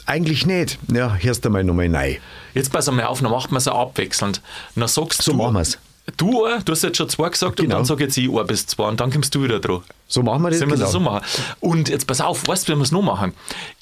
Eigentlich 0.06 0.46
nicht. 0.46 0.78
Ja, 0.92 1.16
hörst 1.18 1.44
du 1.44 1.50
mal 1.50 1.64
nochmal 1.64 1.94
rein. 1.94 2.16
Jetzt 2.52 2.72
pass 2.72 2.90
mal 2.90 3.04
auf, 3.04 3.20
dann 3.20 3.30
macht 3.30 3.50
man 3.50 3.58
es 3.58 3.66
abwechselnd. 3.66 4.42
Dann 4.76 4.86
sagst 4.86 5.22
So 5.22 5.32
du, 5.32 5.38
machen 5.38 5.54
wir's. 5.54 5.78
Du, 6.18 6.44
ein, 6.44 6.62
du 6.64 6.72
hast 6.72 6.82
jetzt 6.82 6.98
schon 6.98 7.08
zwei 7.08 7.30
gesagt 7.30 7.56
Genau. 7.56 7.64
und 7.64 7.70
dann 7.70 7.84
sag 7.86 7.98
jetzt 8.00 8.16
ich 8.18 8.28
ein 8.30 8.46
bis 8.46 8.66
zwei 8.66 8.88
und 8.88 9.00
dann 9.00 9.10
kommst 9.10 9.34
du 9.34 9.42
wieder 9.42 9.58
dran. 9.58 9.80
So 10.06 10.22
machen 10.22 10.42
wir 10.42 10.50
das 10.50 10.58
Sollen 10.58 10.70
wir 10.70 10.74
genau. 10.76 10.84
das 10.84 10.92
so 10.92 11.00
machen? 11.00 11.24
Und 11.60 11.88
jetzt 11.88 12.06
pass 12.06 12.20
auf, 12.20 12.46
weißt 12.46 12.68
du, 12.68 12.72
wie 12.72 12.76
wir 12.76 12.82
es 12.82 12.92
noch 12.92 13.00
machen? 13.00 13.32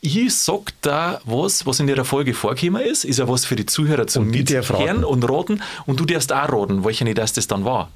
Ich 0.00 0.32
sag 0.36 0.72
da 0.82 1.20
was, 1.24 1.66
was 1.66 1.80
in 1.80 1.88
der 1.88 2.04
Folge 2.04 2.32
vorgekommen 2.32 2.80
ist, 2.82 3.04
ist 3.04 3.18
ja 3.18 3.28
was 3.28 3.44
für 3.44 3.56
die 3.56 3.66
Zuhörer 3.66 4.06
zum 4.06 4.24
Und. 4.26 4.30
Mithören 4.30 5.02
und 5.04 5.24
raten 5.28 5.62
und 5.86 5.98
du 5.98 6.04
darfst 6.04 6.32
auch 6.32 6.48
raten, 6.48 6.84
welche 6.84 7.02
nicht 7.04 7.18
das 7.18 7.32
das 7.32 7.48
dann 7.48 7.64
war. 7.64 7.90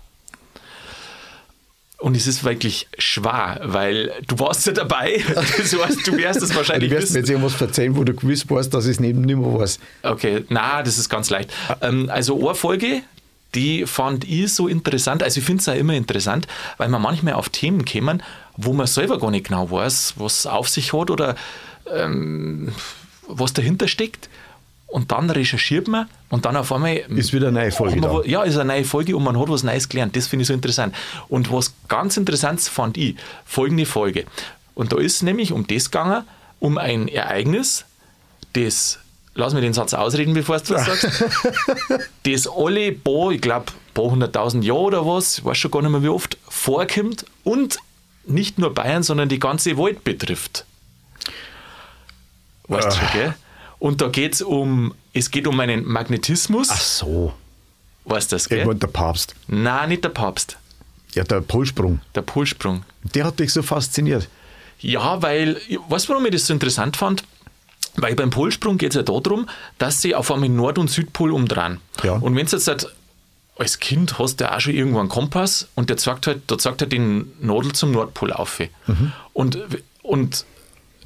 Und 1.98 2.14
es 2.16 2.26
ist 2.26 2.44
wirklich 2.44 2.88
schwer, 2.98 3.58
weil 3.62 4.12
du 4.26 4.38
warst 4.38 4.66
ja 4.66 4.72
dabei. 4.72 5.22
Das 5.34 5.72
heißt, 5.72 6.06
du 6.06 6.16
wirst 6.16 6.42
es 6.42 6.54
wahrscheinlich 6.54 6.90
Du 6.90 6.96
wirst 6.96 7.12
mir 7.12 7.20
jetzt 7.20 7.30
irgendwas 7.30 7.60
erzählen, 7.60 7.96
wo 7.96 8.04
du 8.04 8.12
gewiss 8.12 8.48
weißt, 8.50 8.74
dass 8.74 8.84
ich 8.84 8.92
es 8.92 9.00
neben 9.00 9.22
nicht 9.22 9.36
mehr 9.38 9.54
weiß. 9.58 9.78
Okay, 10.02 10.44
na, 10.48 10.82
das 10.82 10.98
ist 10.98 11.08
ganz 11.08 11.30
leicht. 11.30 11.50
Ähm, 11.80 12.10
also 12.10 12.38
eine 12.44 12.54
Folge, 12.54 13.02
die 13.56 13.86
fand 13.86 14.24
ich 14.24 14.52
so 14.52 14.68
interessant. 14.68 15.22
Also 15.22 15.40
ich 15.40 15.46
finde 15.46 15.60
es 15.60 15.68
auch 15.68 15.74
immer 15.74 15.94
interessant, 15.94 16.46
weil 16.76 16.88
man 16.88 17.02
manchmal 17.02 17.34
auf 17.34 17.48
Themen 17.48 17.84
kommen, 17.84 18.22
wo 18.56 18.72
man 18.72 18.86
selber 18.86 19.18
gar 19.18 19.30
nicht 19.30 19.48
genau 19.48 19.70
weiß, 19.70 20.14
was 20.16 20.46
auf 20.46 20.68
sich 20.68 20.92
hat 20.92 21.10
oder 21.10 21.34
ähm, 21.92 22.72
was 23.26 23.52
dahinter 23.54 23.88
steckt. 23.88 24.28
Und 24.86 25.10
dann 25.10 25.28
recherchiert 25.30 25.88
man 25.88 26.08
und 26.28 26.44
dann 26.44 26.56
auf 26.56 26.72
einmal. 26.72 26.96
Ist 27.08 27.32
wieder 27.32 27.48
eine 27.48 27.60
neue 27.60 27.72
Folge. 27.72 27.96
man 27.96 28.08
da. 28.08 28.22
Ja, 28.24 28.44
ist 28.44 28.56
eine 28.56 28.72
neue 28.72 28.84
Folge 28.84 29.16
und 29.16 29.24
man 29.24 29.38
hat 29.38 29.48
was 29.48 29.64
Neues 29.64 29.88
gelernt. 29.88 30.14
Das 30.14 30.28
finde 30.28 30.42
ich 30.42 30.48
so 30.48 30.54
interessant. 30.54 30.94
Und 31.28 31.52
was 31.52 31.74
ganz 31.88 32.16
interessant 32.16 32.60
fand 32.60 32.96
ich, 32.96 33.16
folgende 33.44 33.84
Folge. 33.84 34.26
Und 34.74 34.92
da 34.92 34.98
ist 34.98 35.22
nämlich 35.22 35.50
um 35.50 35.66
das 35.66 35.90
gegangen, 35.90 36.22
um 36.60 36.78
ein 36.78 37.08
Ereignis, 37.08 37.84
das, 38.52 39.00
lass 39.36 39.54
mir 39.54 39.60
den 39.60 39.72
Satz 39.72 39.94
ausreden, 39.94 40.34
bevor 40.34 40.58
du 40.58 40.74
das 40.74 40.86
sagst, 40.86 41.24
das 42.24 42.48
alle 42.48 42.92
paar, 42.92 43.30
ich 43.30 43.40
glaube, 43.40 43.66
paar 43.94 44.04
hunderttausend 44.04 44.64
Jahre 44.64 44.80
oder 44.80 45.06
was, 45.06 45.38
ich 45.38 45.44
weiß 45.44 45.56
schon 45.56 45.70
gar 45.70 45.82
nicht 45.82 45.90
mehr 45.90 46.02
wie 46.02 46.08
oft, 46.08 46.36
vorkommt 46.48 47.24
und 47.44 47.78
nicht 48.24 48.58
nur 48.58 48.74
Bayern, 48.74 49.02
sondern 49.02 49.28
die 49.28 49.38
ganze 49.38 49.78
Welt 49.78 50.02
betrifft. 50.02 50.64
Weißt 52.68 52.88
du 52.88 52.96
schon, 52.96 53.08
gell? 53.12 53.34
Und 53.78 54.00
da 54.00 54.08
geht 54.08 54.34
es 54.34 54.42
um, 54.42 54.94
es 55.12 55.30
geht 55.30 55.46
um 55.46 55.60
einen 55.60 55.84
Magnetismus. 55.86 56.68
Ach 56.70 56.80
so. 56.80 57.34
Weißt 58.04 58.32
du 58.32 58.36
das, 58.36 58.48
gell? 58.48 58.74
der 58.74 58.86
Papst. 58.88 59.34
Nein, 59.46 59.90
nicht 59.90 60.02
der 60.02 60.08
Papst. 60.08 60.56
Ja, 61.14 61.24
der 61.24 61.40
Polsprung. 61.40 62.00
Der 62.14 62.22
Polsprung. 62.22 62.84
Der 63.02 63.24
hat 63.26 63.38
dich 63.38 63.52
so 63.52 63.62
fasziniert. 63.62 64.28
Ja, 64.80 65.22
weil, 65.22 65.60
weißt 65.88 66.08
du, 66.08 66.12
warum 66.12 66.26
ich 66.26 66.32
das 66.32 66.46
so 66.46 66.52
interessant 66.52 66.96
fand? 66.96 67.24
Weil 67.96 68.14
beim 68.14 68.30
Polsprung 68.30 68.78
geht 68.78 68.90
es 68.90 68.96
ja 68.96 69.02
darum, 69.02 69.48
dass 69.78 70.02
sie 70.02 70.14
auf 70.14 70.30
einmal 70.30 70.48
Nord- 70.48 70.78
und 70.78 70.90
Südpol 70.90 71.32
umdrehen. 71.32 71.80
Ja. 72.02 72.14
Und 72.14 72.36
wenn 72.36 72.46
du 72.46 72.56
jetzt 72.56 72.68
halt, 72.68 72.88
als 73.58 73.78
Kind 73.80 74.18
hast 74.18 74.40
du 74.40 74.44
ja 74.44 74.56
auch 74.56 74.60
schon 74.60 74.74
irgendwo 74.74 75.00
einen 75.00 75.08
Kompass 75.08 75.68
und 75.74 75.88
der 75.88 75.96
zeigt 75.96 76.26
halt, 76.26 76.50
der 76.50 76.58
zeigt 76.58 76.82
halt 76.82 76.92
den 76.92 77.32
Nadel 77.40 77.72
zum 77.72 77.92
Nordpol 77.92 78.32
auf. 78.32 78.60
Und, 79.32 79.58
und 80.02 80.44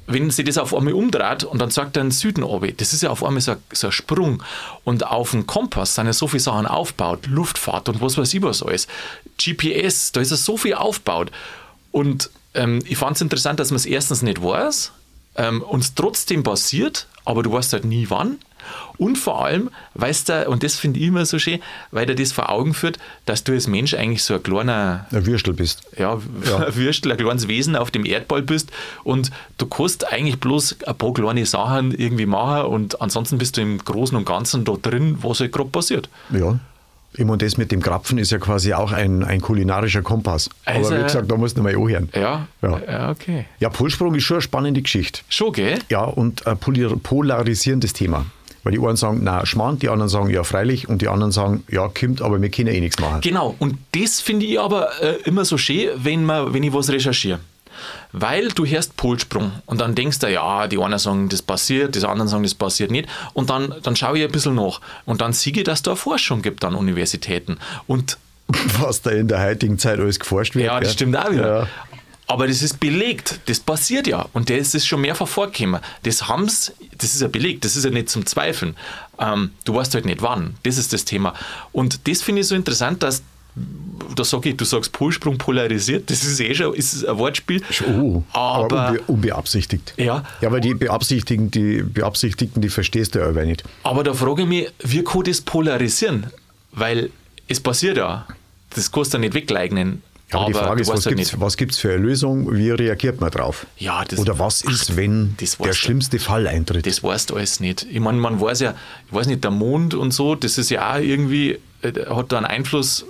wenn 0.07 0.29
sie 0.29 0.43
das 0.43 0.57
auf 0.57 0.73
einmal 0.73 0.93
umdreht 0.93 1.43
und 1.43 1.59
dann 1.59 1.69
sagt 1.69 1.97
er 1.97 2.03
den 2.03 2.11
Süden 2.11 2.43
runter, 2.43 2.71
das 2.75 2.93
ist 2.93 3.03
ja 3.03 3.09
auf 3.09 3.23
einmal 3.23 3.41
so 3.41 3.51
ein, 3.53 3.57
so 3.71 3.87
ein 3.87 3.93
Sprung. 3.93 4.43
Und 4.83 5.05
auf 5.07 5.31
dem 5.31 5.47
Kompass 5.47 5.95
sind 5.95 6.07
ja 6.07 6.13
so 6.13 6.27
viele 6.27 6.41
Sachen 6.41 6.65
aufgebaut, 6.65 7.27
Luftfahrt 7.27 7.89
und 7.89 8.01
was 8.01 8.17
weiß 8.17 8.33
ich 8.33 8.41
was 8.41 8.63
alles. 8.63 8.87
GPS, 9.37 10.11
da 10.11 10.21
ist 10.21 10.31
ja 10.31 10.37
so 10.37 10.57
viel 10.57 10.73
aufgebaut. 10.73 11.31
Und 11.91 12.29
ähm, 12.53 12.79
ich 12.85 12.97
fand 12.97 13.15
es 13.15 13.21
interessant, 13.21 13.59
dass 13.59 13.71
man 13.71 13.77
es 13.77 13.85
erstens 13.85 14.21
nicht 14.21 14.43
weiß, 14.43 14.91
ähm, 15.35 15.61
uns 15.61 15.95
trotzdem 15.95 16.43
passiert, 16.43 17.07
aber 17.25 17.43
du 17.43 17.51
weißt 17.51 17.73
halt 17.73 17.85
nie 17.85 18.07
wann. 18.09 18.37
Und 18.97 19.17
vor 19.17 19.43
allem, 19.43 19.71
weißt 19.95 20.29
du, 20.29 20.49
und 20.49 20.61
das 20.61 20.75
finde 20.75 20.99
ich 20.99 21.07
immer 21.07 21.25
so 21.25 21.39
schön, 21.39 21.59
weil 21.89 22.07
er 22.07 22.13
das 22.15 22.31
vor 22.31 22.51
Augen 22.51 22.75
führt, 22.75 22.99
dass 23.25 23.43
du 23.43 23.53
als 23.53 23.65
Mensch 23.65 23.95
eigentlich 23.95 24.23
so 24.23 24.35
ein 24.35 24.43
kleiner 24.43 25.07
Ein 25.11 25.25
Würstel 25.25 25.53
bist. 25.55 25.81
ja, 25.97 26.13
ein 26.13 26.21
Würstel, 26.75 27.11
ein 27.11 27.17
kleines 27.17 27.47
Wesen 27.47 27.75
auf 27.75 27.89
dem 27.89 28.05
Erdball 28.05 28.43
bist 28.43 28.71
und 29.03 29.31
du 29.57 29.65
kannst 29.65 30.07
eigentlich 30.11 30.39
bloß 30.39 30.83
ein 30.85 30.95
paar 30.95 31.13
kleine 31.13 31.45
Sachen 31.47 31.91
irgendwie 31.91 32.27
machen 32.27 32.67
und 32.67 33.01
ansonsten 33.01 33.39
bist 33.39 33.57
du 33.57 33.61
im 33.61 33.79
Großen 33.79 34.15
und 34.15 34.25
Ganzen 34.25 34.63
da 34.63 34.73
drin, 34.79 35.17
was 35.23 35.39
halt 35.39 35.51
gerade 35.53 35.69
passiert. 35.69 36.07
Ja. 36.29 36.59
Meine, 37.17 37.37
das 37.39 37.57
mit 37.57 37.71
dem 37.71 37.81
Krapfen 37.81 38.17
ist 38.17 38.31
ja 38.31 38.37
quasi 38.37 38.73
auch 38.73 38.91
ein, 38.93 39.23
ein 39.23 39.41
kulinarischer 39.41 40.01
Kompass. 40.01 40.49
Also- 40.65 40.89
Aber 40.91 40.99
wie 40.99 41.03
gesagt, 41.03 41.29
da 41.29 41.35
musst 41.35 41.57
du 41.57 41.61
mal 41.61 41.75
anhören. 41.75 42.09
Ja, 42.15 42.47
Ja. 42.61 42.81
ja 42.87 43.09
okay. 43.11 43.45
Ja, 43.59 43.69
Polsprung 43.69 44.15
ist 44.15 44.23
schon 44.23 44.35
eine 44.35 44.41
spannende 44.41 44.81
Geschichte. 44.81 45.21
Schon, 45.29 45.51
gell? 45.53 45.79
Ja, 45.89 46.03
und 46.03 46.47
ein 46.47 46.57
polar- 46.57 46.95
polarisierendes 46.95 47.93
Thema. 47.93 48.25
Weil 48.63 48.73
die 48.73 48.79
einen 48.79 48.95
sagen, 48.95 49.21
na, 49.23 49.43
Schmarrn, 49.45 49.79
die 49.79 49.89
anderen 49.89 50.07
sagen, 50.07 50.29
ja, 50.29 50.43
freilich, 50.43 50.87
und 50.87 51.01
die 51.01 51.07
anderen 51.07 51.31
sagen, 51.31 51.63
ja, 51.69 51.87
kommt, 51.87 52.21
aber 52.21 52.39
wir 52.41 52.49
können 52.49 52.69
eh 52.69 52.79
nichts 52.79 52.99
machen. 52.99 53.21
Genau, 53.21 53.55
und 53.57 53.77
das 53.93 54.21
finde 54.21 54.45
ich 54.45 54.59
aber 54.59 54.89
äh, 55.01 55.15
immer 55.25 55.45
so 55.45 55.57
schön, 55.57 55.89
wenn, 55.97 56.23
man, 56.25 56.53
wenn 56.53 56.61
ich 56.61 56.71
was 56.71 56.89
recherchiere. 56.91 57.39
Weil 58.11 58.49
du 58.49 58.65
hörst 58.65 58.97
Polsprung 58.97 59.51
und 59.65 59.81
dann 59.81 59.95
denkst 59.95 60.19
du, 60.19 60.31
ja, 60.31 60.67
die 60.67 60.79
einen 60.79 60.99
sagen, 60.99 61.29
das 61.29 61.41
passiert, 61.41 61.95
die 61.95 62.05
anderen 62.05 62.27
sagen, 62.27 62.43
das 62.43 62.55
passiert 62.55 62.91
nicht. 62.91 63.07
Und 63.33 63.49
dann, 63.49 63.73
dann 63.83 63.95
schaue 63.95 64.17
ich 64.17 64.25
ein 64.25 64.31
bisschen 64.31 64.55
nach. 64.55 64.81
Und 65.05 65.21
dann 65.21 65.33
sehe 65.33 65.53
ich, 65.53 65.63
dass 65.63 65.81
da 65.81 65.95
Forschung 65.95 66.41
gibt 66.41 66.63
an 66.65 66.75
Universitäten. 66.75 67.57
Und 67.87 68.17
Was 68.79 69.01
da 69.01 69.11
in 69.11 69.27
der 69.27 69.41
heutigen 69.41 69.77
Zeit 69.79 69.99
alles 69.99 70.19
geforscht 70.19 70.55
wird. 70.55 70.65
Ja, 70.65 70.79
das 70.79 70.89
gell? 70.89 70.93
stimmt 70.93 71.17
auch 71.17 71.31
wieder. 71.31 71.61
Ja. 71.61 71.67
Aber 72.27 72.47
das 72.47 72.61
ist 72.61 72.79
belegt, 72.79 73.41
das 73.47 73.59
passiert 73.59 74.07
ja. 74.07 74.25
Und 74.31 74.49
das 74.49 74.73
ist 74.73 74.87
schon 74.87 75.01
mehrfach 75.01 75.27
vorgekommen. 75.27 75.81
Das 76.03 76.29
haben's, 76.29 76.71
das 76.97 77.13
ist 77.13 77.21
ja 77.21 77.27
belegt, 77.27 77.65
das 77.65 77.75
ist 77.75 77.83
ja 77.83 77.91
nicht 77.91 78.09
zum 78.09 78.25
Zweifeln. 78.25 78.77
Ähm, 79.19 79.51
du 79.65 79.75
weißt 79.75 79.93
halt 79.95 80.05
nicht 80.05 80.21
wann. 80.21 80.55
Das 80.63 80.77
ist 80.77 80.93
das 80.93 81.03
Thema. 81.03 81.33
Und 81.73 82.07
das 82.07 82.21
finde 82.21 82.41
ich 82.41 82.47
so 82.47 82.55
interessant, 82.55 83.03
dass 83.03 83.21
da 84.15 84.23
sage 84.23 84.49
ich, 84.49 84.57
du 84.57 84.65
sagst 84.65 84.91
Polsprung 84.91 85.37
polarisiert, 85.37 86.09
das 86.09 86.23
ist 86.23 86.39
eh 86.39 86.53
schon 86.55 86.73
ist 86.73 87.05
ein 87.05 87.17
Wortspiel. 87.17 87.61
Oh, 87.87 88.23
aber, 88.31 88.63
aber, 88.63 88.89
unbe 88.91 89.03
unbeabsichtigt. 89.07 89.93
Ja. 89.97 90.23
Ja, 90.41 90.51
weil 90.51 90.61
die 90.61 90.73
Beabsichtigten, 90.73 91.51
die 91.51 91.83
Beabsichtigten, 91.83 92.61
die 92.61 92.69
verstehst 92.69 93.15
du 93.15 93.19
ja 93.19 93.27
aber 93.27 93.45
nicht. 93.45 93.63
aber 93.83 94.03
da 94.03 94.13
frage 94.13 94.43
ich 94.43 94.47
mich, 94.47 94.67
wie 94.83 95.03
kann 95.03 95.23
das 95.23 95.41
polarisieren? 95.41 96.27
Weil 96.71 97.09
es 97.47 97.59
passiert 97.59 97.97
ja. 97.97 98.25
Das 98.73 98.91
kannst 98.91 99.13
du 99.13 99.17
nicht 99.17 99.33
wegleugnen. 99.33 100.01
Ja, 100.31 100.39
aber, 100.39 100.47
die 100.47 100.53
Frage 100.53 100.81
ist, 100.81 100.87
was 100.87 101.03
gibt 101.05 101.19
es 101.19 101.33
nicht. 101.33 101.41
was 101.41 101.57
gibt's 101.57 101.77
für 101.77 101.89
eine 101.89 101.97
Lösung? 101.97 102.55
Wie 102.55 102.69
reagiert 102.69 103.19
man 103.19 103.31
drauf? 103.31 103.65
Ja, 103.77 104.05
das- 104.05 104.17
Oder 104.19 104.39
was 104.39 104.61
ist, 104.61 104.95
wenn 104.95 105.35
der 105.37 105.73
schlimmste 105.73 106.19
Fall 106.19 106.47
eintritt? 106.47 106.85
Das 106.87 107.03
weißt 107.03 107.29
du 107.31 107.35
alles 107.35 107.59
nicht. 107.59 107.85
Ich 107.91 107.99
meine, 107.99 108.17
man 108.17 108.39
weiß 108.39 108.61
ja, 108.61 108.75
ich 109.07 109.13
weiß 109.13 109.27
nicht, 109.27 109.43
der 109.43 109.51
Mond 109.51 109.93
und 109.93 110.11
so, 110.11 110.35
das 110.35 110.57
ist 110.57 110.69
ja 110.69 110.93
auch 110.93 110.99
irgendwie, 110.99 111.59
äh, 111.81 111.91
hat 112.09 112.31
da 112.31 112.37
einen 112.37 112.45
Einfluss. 112.45 113.05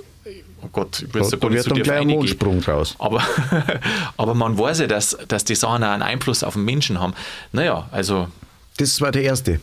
Oh 0.63 0.69
Gott, 0.71 1.03
ich 1.07 1.13
will 1.13 1.21
Da- 1.21 1.29
da 1.29 1.37
da 1.37 1.49
nicht 1.49 1.55
wird 1.65 1.71
dann 1.77 1.83
gleich 1.83 2.01
ein. 2.01 2.07
Mondsprung 2.07 2.61
draus. 2.61 2.95
Aber, 2.99 3.21
aber 4.17 4.33
man 4.35 4.57
weiß 4.57 4.79
ja, 4.79 4.87
dass, 4.87 5.17
dass 5.27 5.43
die 5.43 5.55
Sachen 5.55 5.83
auch 5.83 5.89
einen 5.91 6.03
Einfluss 6.03 6.43
auf 6.43 6.53
den 6.53 6.65
Menschen 6.65 6.99
haben. 6.99 7.13
Naja, 7.51 7.87
also 7.91 8.27
Das 8.77 9.01
war 9.01 9.11
der 9.11 9.23
erste. 9.23 9.59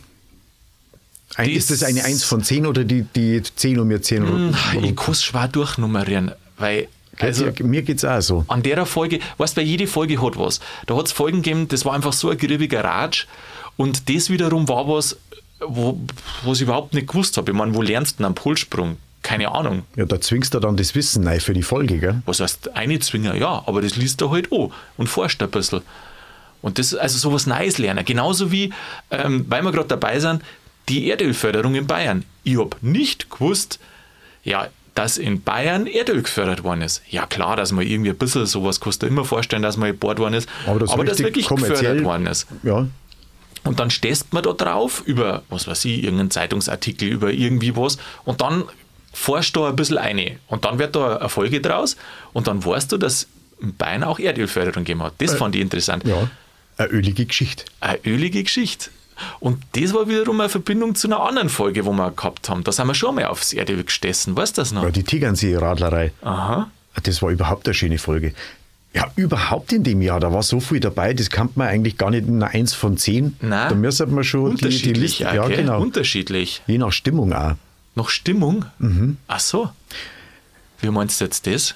Ein, 1.35 1.49
ist 1.51 1.69
das 1.71 1.83
eine 1.83 2.03
1 2.03 2.23
von 2.23 2.43
10 2.43 2.65
oder 2.65 2.83
die, 2.83 3.03
die 3.03 3.41
10 3.43 3.79
und 3.79 3.87
mir 3.87 4.01
10? 4.01 4.27
Hm, 4.27 4.55
ich 4.83 4.95
kann 4.95 5.11
es 5.11 5.23
schwer 5.23 5.47
durchnummerieren, 5.47 6.31
weil 6.57 6.87
also, 7.19 7.45
also, 7.45 7.63
mir 7.65 7.81
geht 7.83 7.97
es 7.97 8.05
auch 8.05 8.21
so. 8.21 8.45
an 8.47 8.63
der 8.63 8.85
Folge, 8.85 9.19
weißt 9.37 9.57
du, 9.57 9.61
jede 9.61 9.87
Folge 9.87 10.21
hat 10.21 10.37
was. 10.37 10.59
Da 10.87 10.95
hat 10.95 11.05
es 11.07 11.11
Folgen 11.11 11.41
gegeben, 11.41 11.67
das 11.67 11.85
war 11.85 11.93
einfach 11.93 12.13
so 12.13 12.29
ein 12.29 12.37
griebiger 12.37 12.83
Ratsch 12.83 13.25
und 13.77 14.09
das 14.09 14.29
wiederum 14.29 14.67
war 14.69 14.87
was, 14.87 15.17
wo, 15.59 15.99
was 16.45 16.57
ich 16.57 16.63
überhaupt 16.63 16.93
nicht 16.93 17.07
gewusst 17.07 17.37
habe. 17.37 17.51
Ich 17.51 17.57
meine, 17.57 17.75
wo 17.75 17.81
lernst 17.81 18.13
du 18.13 18.17
denn 18.17 18.27
einen 18.27 18.35
Polsprung? 18.35 18.97
Keine 19.21 19.51
Ahnung. 19.51 19.83
Ja, 19.95 20.05
da 20.05 20.21
zwingst 20.21 20.53
du 20.53 20.59
dann 20.59 20.77
das 20.77 20.95
Wissen 20.95 21.27
rein 21.27 21.39
für 21.41 21.53
die 21.53 21.61
Folge, 21.63 21.99
gell? 21.99 22.21
Was 22.25 22.39
heißt 22.39 22.75
Einzwinger? 22.75 23.35
Ja, 23.35 23.63
aber 23.65 23.81
das 23.81 23.95
liest 23.97 24.21
er 24.21 24.31
halt 24.31 24.51
an 24.51 24.71
und 24.97 25.07
forscht 25.07 25.41
ein 25.43 25.49
bisschen. 25.51 25.81
Und 26.61 26.79
das 26.79 26.93
also 26.95 27.17
sowas 27.17 27.45
Neues 27.45 27.77
lernen. 27.77 28.03
Genauso 28.05 28.51
wie, 28.51 28.73
ähm, 29.11 29.45
weil 29.49 29.61
wir 29.63 29.71
gerade 29.71 29.87
dabei 29.89 30.19
sind, 30.19 30.41
die 30.87 31.09
Erdölförderung 31.09 31.75
in 31.75 31.85
Bayern. 31.87 32.23
Ich 32.43 32.57
habe 32.57 32.75
nicht 32.81 33.29
gewusst, 33.29 33.79
ja, 34.43 34.67
dass 34.95 35.17
in 35.17 35.41
Bayern 35.41 35.85
Erdöl 35.87 36.21
gefördert 36.23 36.63
worden 36.63 36.81
ist. 36.81 37.01
Ja, 37.09 37.25
klar, 37.25 37.55
dass 37.55 37.71
man 37.71 37.85
irgendwie 37.85 38.09
ein 38.09 38.17
bisschen 38.17 38.45
sowas 38.45 38.79
du 38.79 39.05
immer 39.05 39.23
vorstellen, 39.23 39.61
dass 39.61 39.77
man 39.77 39.91
gebohrt 39.91 40.19
worden 40.19 40.33
ist. 40.33 40.49
Aber 40.65 40.79
das 40.79 40.89
richtig 40.97 41.25
wirklich 41.25 41.45
kommerziell- 41.45 41.77
gefördert 41.77 42.03
worden 42.03 42.25
ist. 42.25 42.47
Ja, 42.63 42.87
Und 43.63 43.79
dann 43.79 43.91
stehst 43.91 44.33
man 44.33 44.43
da 44.43 44.51
drauf 44.53 45.03
über, 45.05 45.43
was 45.49 45.67
weiß 45.67 45.85
ich, 45.85 46.03
irgendeinen 46.03 46.31
Zeitungsartikel, 46.31 47.07
über 47.07 47.31
irgendwie 47.31 47.75
was 47.75 47.97
und 48.25 48.41
dann 48.41 48.63
forschst 49.13 49.55
du 49.55 49.65
ein 49.65 49.75
bisschen 49.75 49.97
eine. 49.97 50.37
Und 50.47 50.65
dann 50.65 50.79
wird 50.79 50.95
da 50.95 51.17
eine 51.17 51.29
Folge 51.29 51.61
draus 51.61 51.97
und 52.33 52.47
dann 52.47 52.63
weißt 52.63 52.91
du, 52.91 52.97
dass 52.97 53.27
in 53.61 53.75
Bayern 53.75 54.03
auch 54.03 54.19
Erdölförderung 54.19 54.83
gegeben 54.83 55.03
hat. 55.03 55.13
Das 55.17 55.35
fand 55.35 55.55
ich 55.55 55.61
interessant. 55.61 56.05
Äh, 56.05 56.09
ja. 56.09 56.29
Eine 56.77 56.87
ölige 56.89 57.25
Geschichte. 57.25 57.65
Eine 57.81 57.99
ölige 58.05 58.43
Geschichte. 58.43 58.89
Und 59.41 59.61
das 59.73 59.93
war 59.93 60.07
wiederum 60.07 60.39
eine 60.39 60.47
Verbindung 60.47 60.95
zu 60.95 61.07
einer 61.07 61.19
anderen 61.21 61.49
Folge, 61.49 61.85
wo 61.85 61.91
wir 61.91 62.11
gehabt 62.11 62.47
haben. 62.47 62.63
Da 62.63 62.71
sind 62.71 62.87
wir 62.87 62.93
schon 62.93 63.15
mal 63.15 63.25
aufs 63.25 63.51
Erdöl 63.51 63.83
gestessen. 63.83 64.37
Weißt 64.37 64.57
du 64.57 64.61
das 64.61 64.71
noch? 64.71 64.83
Ja, 64.83 64.91
die 64.91 65.03
Tegernsee-Radlerei. 65.03 66.13
Aha. 66.21 66.71
Das 67.03 67.21
war 67.21 67.29
überhaupt 67.31 67.67
eine 67.67 67.73
schöne 67.73 67.97
Folge. 67.97 68.33
Ja, 68.93 69.11
überhaupt 69.17 69.71
in 69.73 69.83
dem 69.83 70.01
Jahr, 70.01 70.19
da 70.19 70.33
war 70.33 70.41
so 70.41 70.59
viel 70.59 70.79
dabei, 70.79 71.13
das 71.13 71.29
kann 71.29 71.49
man 71.55 71.67
eigentlich 71.67 71.97
gar 71.97 72.09
nicht 72.09 72.27
in 72.27 72.41
einer 72.41 72.53
1 72.53 72.73
von 72.73 72.97
10. 72.97 73.35
Nein. 73.41 73.69
Da 73.69 73.75
müsste 73.75 74.07
man 74.07 74.23
schon 74.23 74.51
die, 74.55 74.57
die 74.57 74.65
Unterschiedlich, 74.65 74.97
Liste. 75.19 75.23
ja, 75.25 75.33
Ja, 75.35 75.47
gell? 75.47 75.57
genau. 75.57 75.79
Unterschiedlich. 75.81 76.63
Je 76.65 76.77
nach 76.79 76.91
Stimmung 76.91 77.31
auch. 77.33 77.53
Noch 77.95 78.09
Stimmung? 78.09 78.65
Mhm. 78.79 79.17
Ach 79.27 79.39
so. 79.39 79.69
Wie 80.81 80.89
meinst 80.89 81.19
du 81.19 81.25
jetzt 81.25 81.45
das? 81.47 81.75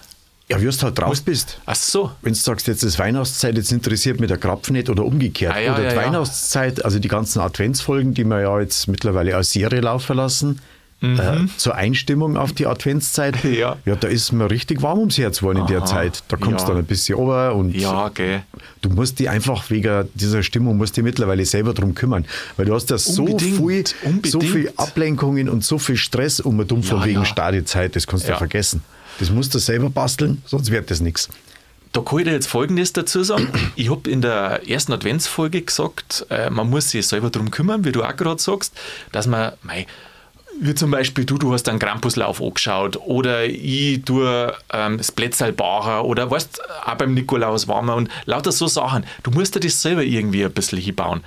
Ja, 0.50 0.62
wie 0.62 0.66
du 0.66 0.82
halt 0.82 1.00
draus 1.00 1.22
bist. 1.22 1.60
Ach 1.66 1.76
so. 1.76 2.12
Wenn 2.22 2.34
du 2.34 2.40
sagst, 2.40 2.68
jetzt 2.68 2.84
ist 2.84 3.00
Weihnachtszeit, 3.00 3.56
jetzt 3.56 3.72
interessiert 3.72 4.20
mich 4.20 4.28
der 4.28 4.38
Krapfen 4.38 4.74
nicht 4.74 4.90
oder 4.90 5.06
umgekehrt. 5.06 5.54
Ah, 5.56 5.60
ja, 5.60 5.74
oder 5.74 5.94
ja. 5.94 5.96
Weihnachtszeit, 5.96 6.84
also 6.84 7.00
die 7.00 7.08
ganzen 7.08 7.40
Adventsfolgen, 7.40 8.14
die 8.14 8.26
wir 8.26 8.42
ja 8.42 8.60
jetzt 8.60 8.88
mittlerweile 8.88 9.36
als 9.36 9.52
Serie 9.52 9.82
laufen 9.82 10.18
lassen, 10.18 10.60
äh, 11.04 11.46
zur 11.58 11.76
Einstimmung 11.76 12.38
auf 12.38 12.54
die 12.54 12.66
Adventszeit. 12.66 13.44
Ja. 13.44 13.78
ja, 13.86 13.96
da 13.96 14.08
ist 14.08 14.32
mir 14.32 14.50
richtig 14.50 14.82
warm 14.82 15.00
ums 15.00 15.18
Herz 15.18 15.40
geworden 15.40 15.60
in 15.60 15.68
der. 15.68 15.84
Zeit. 15.86 16.24
Da 16.30 16.38
kommst 16.38 16.62
du 16.62 16.64
Ja. 16.64 16.68
dann 16.70 16.78
ein 16.78 16.86
bisschen 16.86 17.16
runter 17.18 17.56
und 17.56 17.76
Ja, 17.76 18.08
gell. 18.10 18.44
du 18.82 18.90
musst 18.90 19.20
dich 19.20 19.30
einfach 19.30 19.70
wegen 19.70 20.08
dieser 20.14 20.44
Stimmung 20.44 20.78
musst 20.78 20.96
dich 20.96 21.04
mittlerweile 21.04 21.46
selber 21.46 21.74
drum 21.74 21.94
kümmern. 21.94 22.26
Weil 22.56 22.66
du 22.68 22.74
hast 22.74 22.90
ja 22.90 22.98
so 22.98 23.24
Unbedingt, 23.26 23.90
viel, 23.94 24.30
so 24.32 24.40
viel 24.40 24.72
Ablenkungen 24.78 25.50
und 25.50 25.64
so 25.66 25.78
viel 25.78 25.98
Stress 25.98 26.40
um 26.40 26.58
und 26.60 26.72
um 26.72 26.84
von 26.84 27.00
Ja, 27.00 27.06
wegen 27.06 27.20
ja. 27.20 27.26
Stadezeit, 27.26 27.96
das 27.96 28.08
kannst 28.08 28.26
du 28.28 28.32
Ja. 28.32 28.38
vergessen. 28.38 28.82
Das 29.20 29.30
musst 29.30 29.54
du 29.54 29.60
selber 29.60 29.90
basteln, 29.90 30.42
sonst 30.46 30.72
wird 30.72 30.90
das 30.90 31.00
nichts. 31.02 31.30
Da 31.92 32.02
kann 32.02 32.20
ich 32.20 32.26
dir 32.26 32.32
jetzt 32.32 32.48
Folgendes 32.48 32.92
dazu 32.94 33.24
sagen. 33.24 33.48
Ich 33.76 33.92
habe 33.92 34.10
in 34.10 34.22
der 34.22 34.68
ersten 34.68 34.94
Adventsfolge 34.94 35.62
gesagt, 35.62 36.26
äh, 36.32 36.50
man 36.50 36.70
muss 36.70 36.90
sich 36.90 37.06
selber 37.06 37.30
darum 37.30 37.52
kümmern, 37.52 37.86
wie 37.86 37.92
du 37.92 38.02
auch 38.04 38.16
gerade 38.16 38.42
sagst, 38.42 38.74
dass 39.12 39.28
man, 39.28 39.52
mei, 39.62 39.86
wie 40.62 40.76
zum 40.76 40.92
Beispiel 40.92 41.26
du, 41.26 41.38
du 41.38 41.54
hast 41.54 41.68
einen 41.70 41.80
Krampuslauf 41.80 42.42
angeschaut 42.42 42.98
oder 42.98 43.46
ich 43.46 44.04
tue 44.04 44.54
ähm, 44.72 44.98
das 44.98 45.12
Plätzalbacher 45.12 46.06
oder 46.06 46.30
weißt, 46.30 46.62
auch 46.86 46.96
beim 46.96 47.14
Nikolaus 47.14 47.68
waren 47.68 47.86
wir 47.86 47.96
und 47.96 48.10
lauter 48.26 48.52
so 48.52 48.68
Sachen. 48.68 49.06
Du 49.24 49.32
musst 49.32 49.56
dir 49.56 49.60
das 49.60 49.82
selber 49.82 50.04
irgendwie 50.04 50.46
ein 50.46 50.52
bisschen 50.54 50.80
hinbauen. 50.80 51.22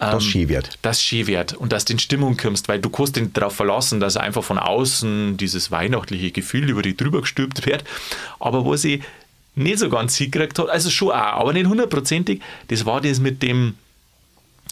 Ähm, 0.00 0.12
Das 0.12 0.24
schön 0.24 0.48
wird. 0.48 0.78
das 0.82 1.02
schön 1.02 1.26
wird 1.26 1.54
und 1.54 1.72
dass 1.72 1.84
du 1.84 1.92
in 1.94 1.98
Stimmung 1.98 2.36
kommst, 2.36 2.68
weil 2.68 2.78
du 2.78 2.88
kannst 2.88 3.16
dich 3.16 3.32
darauf 3.32 3.56
verlassen, 3.56 3.98
dass 3.98 4.16
einfach 4.16 4.44
von 4.44 4.58
außen 4.58 5.36
dieses 5.36 5.70
weihnachtliche 5.72 6.30
Gefühl 6.30 6.70
über 6.70 6.82
dich 6.82 6.96
drüber 6.96 7.20
gestülpt 7.22 7.66
wird. 7.66 7.82
Aber 8.38 8.64
was 8.64 8.84
ich 8.84 9.02
nicht 9.56 9.80
so 9.80 9.88
ganz 9.88 10.16
hingekriegt 10.16 10.56
habe, 10.60 10.70
also 10.70 10.88
schon 10.88 11.10
auch, 11.10 11.14
aber 11.14 11.52
nicht 11.52 11.66
hundertprozentig, 11.66 12.40
das 12.68 12.86
war 12.86 13.00
das 13.00 13.18
mit 13.18 13.42
dem 13.42 13.74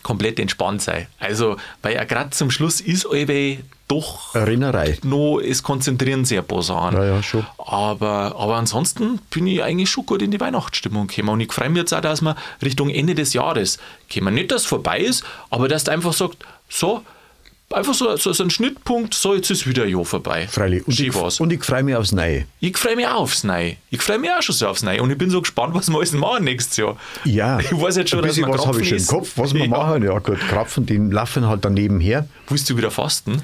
komplett 0.04 0.38
entspannt 0.38 0.80
sein. 0.82 1.08
Also, 1.18 1.56
weil 1.82 1.94
ja 1.96 2.04
gerade 2.04 2.30
zum 2.30 2.52
Schluss 2.52 2.80
ist 2.80 3.04
allweil 3.04 3.58
doch 3.88 4.34
Erinnerei. 4.34 4.98
noch, 5.04 5.38
es 5.40 5.62
konzentrieren 5.62 6.24
ein 6.28 6.44
paar 6.44 6.62
Sachen. 6.62 6.96
Ja, 6.96 7.04
ja, 7.04 7.22
schon. 7.22 7.46
Aber, 7.58 8.34
aber 8.36 8.56
ansonsten 8.56 9.18
bin 9.30 9.46
ich 9.46 9.62
eigentlich 9.62 9.90
schon 9.90 10.06
gut 10.06 10.22
in 10.22 10.30
die 10.30 10.40
Weihnachtsstimmung 10.40 11.06
gekommen. 11.06 11.28
Und 11.30 11.40
ich 11.40 11.52
freue 11.52 11.68
mich 11.68 11.78
jetzt 11.78 11.92
auch, 11.94 12.00
dass 12.00 12.20
wir 12.22 12.36
Richtung 12.62 12.90
Ende 12.90 13.14
des 13.14 13.32
Jahres 13.32 13.78
kommen. 14.12 14.34
Nicht, 14.34 14.50
dass 14.50 14.62
es 14.62 14.66
vorbei 14.66 14.98
ist, 15.00 15.24
aber 15.50 15.68
dass 15.68 15.84
du 15.84 15.92
einfach 15.92 16.12
sagst, 16.12 16.38
so, 16.68 17.02
einfach 17.70 17.94
so, 17.94 18.16
so, 18.16 18.32
so 18.32 18.42
ein 18.42 18.50
Schnittpunkt, 18.50 19.14
so, 19.14 19.34
jetzt 19.34 19.50
ist 19.50 19.66
wieder 19.68 19.84
ein 19.84 19.90
Jahr 19.90 20.04
vorbei. 20.04 20.48
Freilich. 20.48 20.86
Und 20.86 20.94
Schön 20.94 21.06
ich, 21.06 21.14
war's. 21.14 21.38
und 21.40 21.52
ich 21.52 21.62
freue 21.64 21.82
mich 21.84 21.94
aufs 21.96 22.12
Neue. 22.12 22.46
Ich 22.60 22.76
freue 22.76 22.96
mich 22.96 23.06
auch 23.06 23.20
aufs 23.20 23.44
Neue. 23.44 23.76
Ich 23.90 24.02
freue 24.02 24.18
mich 24.18 24.30
auch 24.30 24.42
schon 24.42 24.54
so 24.54 24.66
aufs 24.68 24.82
Neue. 24.82 25.02
Und 25.02 25.10
ich 25.10 25.18
bin 25.18 25.30
so 25.30 25.40
gespannt, 25.40 25.74
was 25.74 25.88
wir 25.88 25.96
alles 25.96 26.12
machen 26.12 26.44
nächstes 26.44 26.76
Jahr. 26.76 26.96
Ja, 27.24 27.58
Ich 27.60 27.70
weiß 27.72 27.96
jetzt 27.96 28.10
schon, 28.10 28.20
ein 28.20 28.26
dass 28.26 28.36
wir 28.36 28.48
was 28.48 28.66
habe 28.66 28.80
ich 28.82 28.88
schon 28.88 28.98
im 28.98 29.06
Kopf, 29.06 29.32
was 29.36 29.54
wir. 29.54 29.60
Ja. 29.66 29.68
machen. 29.68 30.02
Ja 30.02 30.18
gut, 30.18 30.38
Krapfen, 30.48 30.86
die 30.86 30.96
laufen 30.96 31.46
halt 31.46 31.64
daneben 31.64 32.00
her. 32.00 32.26
Willst 32.48 32.68
du 32.70 32.76
wieder 32.76 32.90
fasten? 32.90 33.42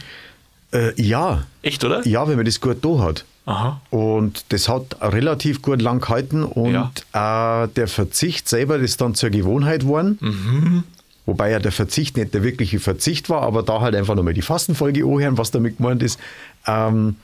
Äh, 0.72 1.00
ja, 1.00 1.44
Echt, 1.62 1.84
oder? 1.84 2.06
ja, 2.06 2.26
wenn 2.28 2.36
man 2.36 2.44
das 2.44 2.60
gut 2.60 2.84
da 2.84 2.98
hat. 2.98 3.24
Aha. 3.44 3.80
Und 3.90 4.44
das 4.50 4.68
hat 4.68 4.96
relativ 5.00 5.62
gut 5.62 5.82
lang 5.82 6.00
gehalten 6.00 6.44
und 6.44 6.92
äh, 7.12 7.68
der 7.68 7.88
Verzicht 7.88 8.48
selber 8.48 8.76
ist 8.76 9.00
dann 9.00 9.14
zur 9.14 9.30
Gewohnheit 9.30 9.80
geworden. 9.80 10.18
Mhm. 10.20 10.84
Wobei 11.26 11.50
ja 11.50 11.58
der 11.58 11.72
Verzicht 11.72 12.16
nicht 12.16 12.34
der 12.34 12.42
wirkliche 12.42 12.80
Verzicht 12.80 13.30
war, 13.30 13.42
aber 13.42 13.62
da 13.62 13.80
halt 13.80 13.94
einfach 13.94 14.14
nochmal 14.14 14.34
die 14.34 14.42
Fastenfolge 14.42 15.04
anhören, 15.04 15.38
was 15.38 15.50
damit 15.50 15.78
gemeint 15.78 16.02
ist. 16.02 16.18
Ähm, 16.66 17.16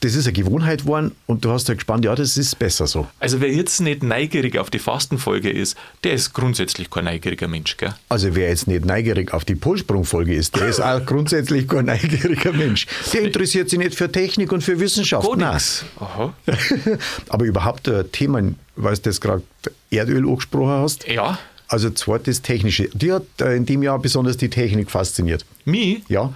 das 0.00 0.14
ist 0.14 0.26
eine 0.26 0.32
Gewohnheit 0.32 0.82
geworden 0.82 1.12
und 1.26 1.44
du 1.44 1.50
hast 1.50 1.68
ja 1.68 1.74
gespannt, 1.74 2.04
ja, 2.04 2.14
das 2.14 2.36
ist 2.36 2.58
besser 2.58 2.86
so. 2.86 3.06
Also 3.18 3.40
wer 3.40 3.52
jetzt 3.52 3.80
nicht 3.80 4.02
neugierig 4.02 4.56
auf 4.56 4.70
die 4.70 4.78
Fastenfolge 4.78 5.50
ist, 5.50 5.76
der 6.04 6.12
ist 6.12 6.32
grundsätzlich 6.32 6.88
kein 6.88 7.04
neugieriger 7.04 7.48
Mensch, 7.48 7.76
gell? 7.76 7.94
Also 8.08 8.34
wer 8.34 8.48
jetzt 8.48 8.68
nicht 8.68 8.84
neugierig 8.84 9.34
auf 9.34 9.44
die 9.44 9.56
Polsprungfolge 9.56 10.34
ist, 10.34 10.56
der 10.56 10.68
ist 10.68 10.80
auch 10.80 11.04
grundsätzlich 11.06 11.66
kein 11.66 11.86
neugieriger 11.86 12.52
Mensch. 12.52 12.86
Der 13.12 13.22
interessiert 13.22 13.70
sich 13.70 13.78
nicht 13.78 13.94
für 13.94 14.10
Technik 14.10 14.52
und 14.52 14.62
für 14.62 14.78
Wissenschaft. 14.78 15.26
Gar 15.26 15.52
nichts. 15.52 15.84
Aha. 15.98 16.32
Aber 17.28 17.44
überhaupt 17.44 17.88
ein 17.88 18.10
Thema, 18.12 18.40
weil 18.76 18.96
du 18.96 19.10
jetzt 19.10 19.20
gerade 19.20 19.42
Erdöl 19.90 20.28
angesprochen 20.28 20.82
hast. 20.82 21.08
Ja, 21.08 21.38
Also 21.68 21.90
zweites 21.90 22.42
Technische. 22.42 22.88
Die 22.92 23.12
hat 23.12 23.24
äh, 23.40 23.56
in 23.56 23.66
dem 23.66 23.82
Jahr 23.82 23.98
besonders 23.98 24.36
die 24.36 24.48
Technik 24.48 24.90
fasziniert. 24.90 25.44
mich, 25.64 26.02
Ja, 26.08 26.32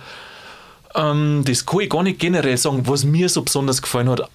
ähm, 0.96 1.42
das 1.44 1.66
kann 1.66 1.80
ich 1.80 1.90
gar 1.90 2.02
nicht 2.02 2.18
generell 2.18 2.56
sagen, 2.56 2.82
was 2.86 3.04
mir 3.04 3.28
so 3.28 3.42
besonders 3.42 3.82
gefallen 3.82 4.08
hat. 4.10 4.28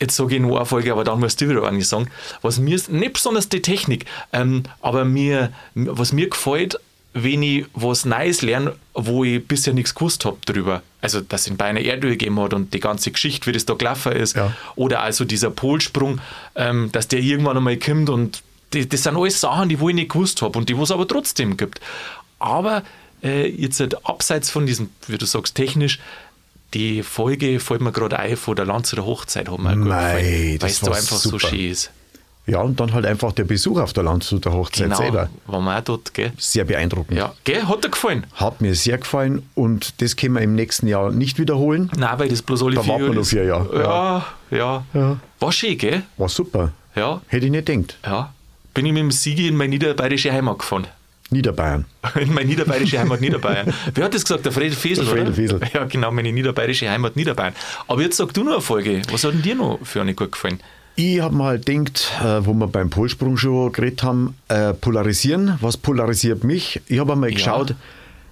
Jetzt 0.00 0.16
sage 0.16 0.36
ich 0.36 0.40
nur 0.40 0.56
eine 0.56 0.66
Folge, 0.66 0.92
aber 0.92 1.04
dann 1.04 1.20
musst 1.20 1.40
du 1.40 1.48
wieder 1.48 1.62
eigentlich 1.62 1.86
sagen. 1.86 2.08
Was 2.40 2.58
mir 2.58 2.80
nicht 2.88 3.12
besonders 3.12 3.48
die 3.48 3.62
Technik, 3.62 4.06
ähm, 4.32 4.64
aber 4.80 5.04
mir, 5.04 5.52
was 5.74 6.12
mir 6.12 6.28
gefällt, 6.28 6.78
wenn 7.14 7.42
ich 7.42 7.66
was 7.74 8.04
Neues 8.04 8.42
lerne, 8.42 8.74
wo 8.94 9.22
ich 9.22 9.46
bisher 9.46 9.74
nichts 9.74 9.94
gewusst 9.94 10.24
habe 10.24 10.38
drüber. 10.46 10.82
Also, 11.00 11.20
dass 11.20 11.42
es 11.42 11.46
in 11.48 11.56
Bayern 11.56 11.76
Erdöl 11.76 12.12
gegeben 12.12 12.40
hat 12.40 12.54
und 12.54 12.72
die 12.72 12.80
ganze 12.80 13.10
Geschichte, 13.10 13.46
wie 13.46 13.52
das 13.52 13.66
da 13.66 13.74
gelaufen 13.74 14.12
ist. 14.12 14.34
Ja. 14.34 14.52
Oder 14.76 15.02
also 15.02 15.24
dieser 15.24 15.50
Polsprung, 15.50 16.20
ähm, 16.54 16.90
dass 16.92 17.08
der 17.08 17.20
irgendwann 17.20 17.56
einmal 17.56 17.76
kommt 17.76 18.08
und 18.08 18.42
die, 18.72 18.88
das 18.88 19.02
sind 19.02 19.16
alles 19.16 19.40
Sachen, 19.40 19.68
die 19.68 19.78
wo 19.78 19.90
ich 19.90 19.94
nicht 19.94 20.10
gewusst 20.10 20.40
habe 20.40 20.58
und 20.58 20.68
die 20.68 20.76
wo 20.76 20.84
es 20.84 20.90
aber 20.90 21.06
trotzdem 21.06 21.56
gibt. 21.56 21.80
Aber 22.38 22.82
äh, 23.22 23.46
jetzt 23.48 23.80
halt 23.80 24.06
abseits 24.06 24.50
von 24.50 24.66
diesem, 24.66 24.90
wie 25.08 25.18
du 25.18 25.26
sagst, 25.26 25.54
technisch, 25.54 25.98
die 26.74 27.02
Folge 27.02 27.60
fällt 27.60 27.80
mir 27.82 27.92
gerade 27.92 28.18
ein 28.18 28.36
von 28.36 28.56
der 28.56 28.64
Lanzer 28.64 29.04
Hochzeit, 29.04 29.48
hat 29.50 29.58
mir 29.58 29.76
Mei, 29.76 29.84
gefallen, 29.84 30.60
weil 30.62 30.70
es 30.70 30.80
da 30.80 30.86
war 30.88 30.96
einfach 30.96 31.16
so 31.18 31.30
super. 31.30 31.48
schön 31.48 31.70
ist. 31.70 31.90
ja, 32.46 32.60
und 32.62 32.80
dann 32.80 32.92
halt 32.94 33.04
einfach 33.04 33.32
der 33.32 33.44
Besuch 33.44 33.78
auf 33.78 33.92
der 33.92 34.04
Landshuter 34.04 34.52
Hochzeit 34.52 34.84
Genau, 34.84 34.96
selber. 34.96 35.28
waren 35.46 35.64
wir 35.64 35.78
auch 35.78 35.84
dort, 35.84 36.14
gell? 36.14 36.32
Sehr 36.38 36.64
beeindruckend. 36.64 37.18
Ja, 37.18 37.34
gell? 37.44 37.64
Hat 37.68 37.84
dir 37.84 37.90
gefallen? 37.90 38.26
Hat 38.34 38.60
mir 38.62 38.74
sehr 38.74 38.96
gefallen 38.98 39.42
und 39.54 40.00
das 40.00 40.16
können 40.16 40.34
wir 40.34 40.40
im 40.40 40.54
nächsten 40.54 40.86
Jahr 40.88 41.12
nicht 41.12 41.38
wiederholen. 41.38 41.90
Nein, 41.96 42.18
weil 42.18 42.28
das 42.30 42.40
bloß 42.42 42.62
alle 42.62 42.76
Da 42.76 42.86
warten 42.86 43.00
wir 43.00 43.06
Jahre 43.08 43.14
noch 43.16 43.26
vier 43.26 43.44
Jahre. 43.44 43.82
Ja, 43.82 44.26
ja, 44.50 44.84
Ja. 44.94 45.16
War 45.40 45.52
schön, 45.52 45.76
gell? 45.76 46.02
War 46.16 46.28
super. 46.30 46.72
Ja, 46.96 47.20
Hätte 47.28 47.44
ich 47.46 47.52
nicht 47.52 47.66
gedacht. 47.66 47.98
ja. 48.06 48.32
Bin 48.74 48.86
ich 48.86 48.92
mit 48.92 49.00
dem 49.02 49.10
Sigi 49.10 49.48
in 49.48 49.56
meine 49.56 49.68
niederbayerische 49.68 50.32
Heimat 50.32 50.58
gefahren. 50.60 50.86
Niederbayern. 51.32 51.84
In 52.20 52.32
meine 52.34 52.46
niederbayerische 52.48 52.98
Heimat 52.98 53.20
Niederbayern. 53.20 53.72
Wer 53.94 54.04
hat 54.04 54.14
das 54.14 54.22
gesagt? 54.24 54.44
Der 54.44 54.52
Fred 54.52 54.74
Fesel, 54.74 55.04
Der 55.04 55.12
Fred 55.14 55.26
oder? 55.26 55.32
Fesel. 55.34 55.60
Ja, 55.74 55.84
genau, 55.84 56.10
meine 56.10 56.32
niederbayerische 56.32 56.88
Heimat 56.90 57.16
Niederbayern. 57.16 57.54
Aber 57.88 58.02
jetzt 58.02 58.16
sag 58.16 58.32
du 58.34 58.44
noch 58.44 58.52
eine 58.52 58.60
Folge. 58.60 59.02
Was 59.10 59.24
hat 59.24 59.32
denn 59.34 59.42
dir 59.42 59.54
noch 59.54 59.78
für 59.82 60.00
eine 60.00 60.14
gut 60.14 60.32
gefallen? 60.32 60.60
Ich 60.94 61.20
habe 61.20 61.34
mal 61.34 61.58
gedacht, 61.58 62.12
äh, 62.22 62.44
wo 62.44 62.52
wir 62.52 62.66
beim 62.68 62.90
Polsprung 62.90 63.36
schon 63.38 63.72
geredet 63.72 64.02
haben, 64.02 64.34
äh, 64.48 64.74
polarisieren. 64.74 65.56
Was 65.62 65.76
polarisiert 65.78 66.44
mich? 66.44 66.82
Ich 66.86 66.98
habe 66.98 67.12
einmal 67.14 67.30
Ja. 67.30 67.36
geschaut, 67.36 67.74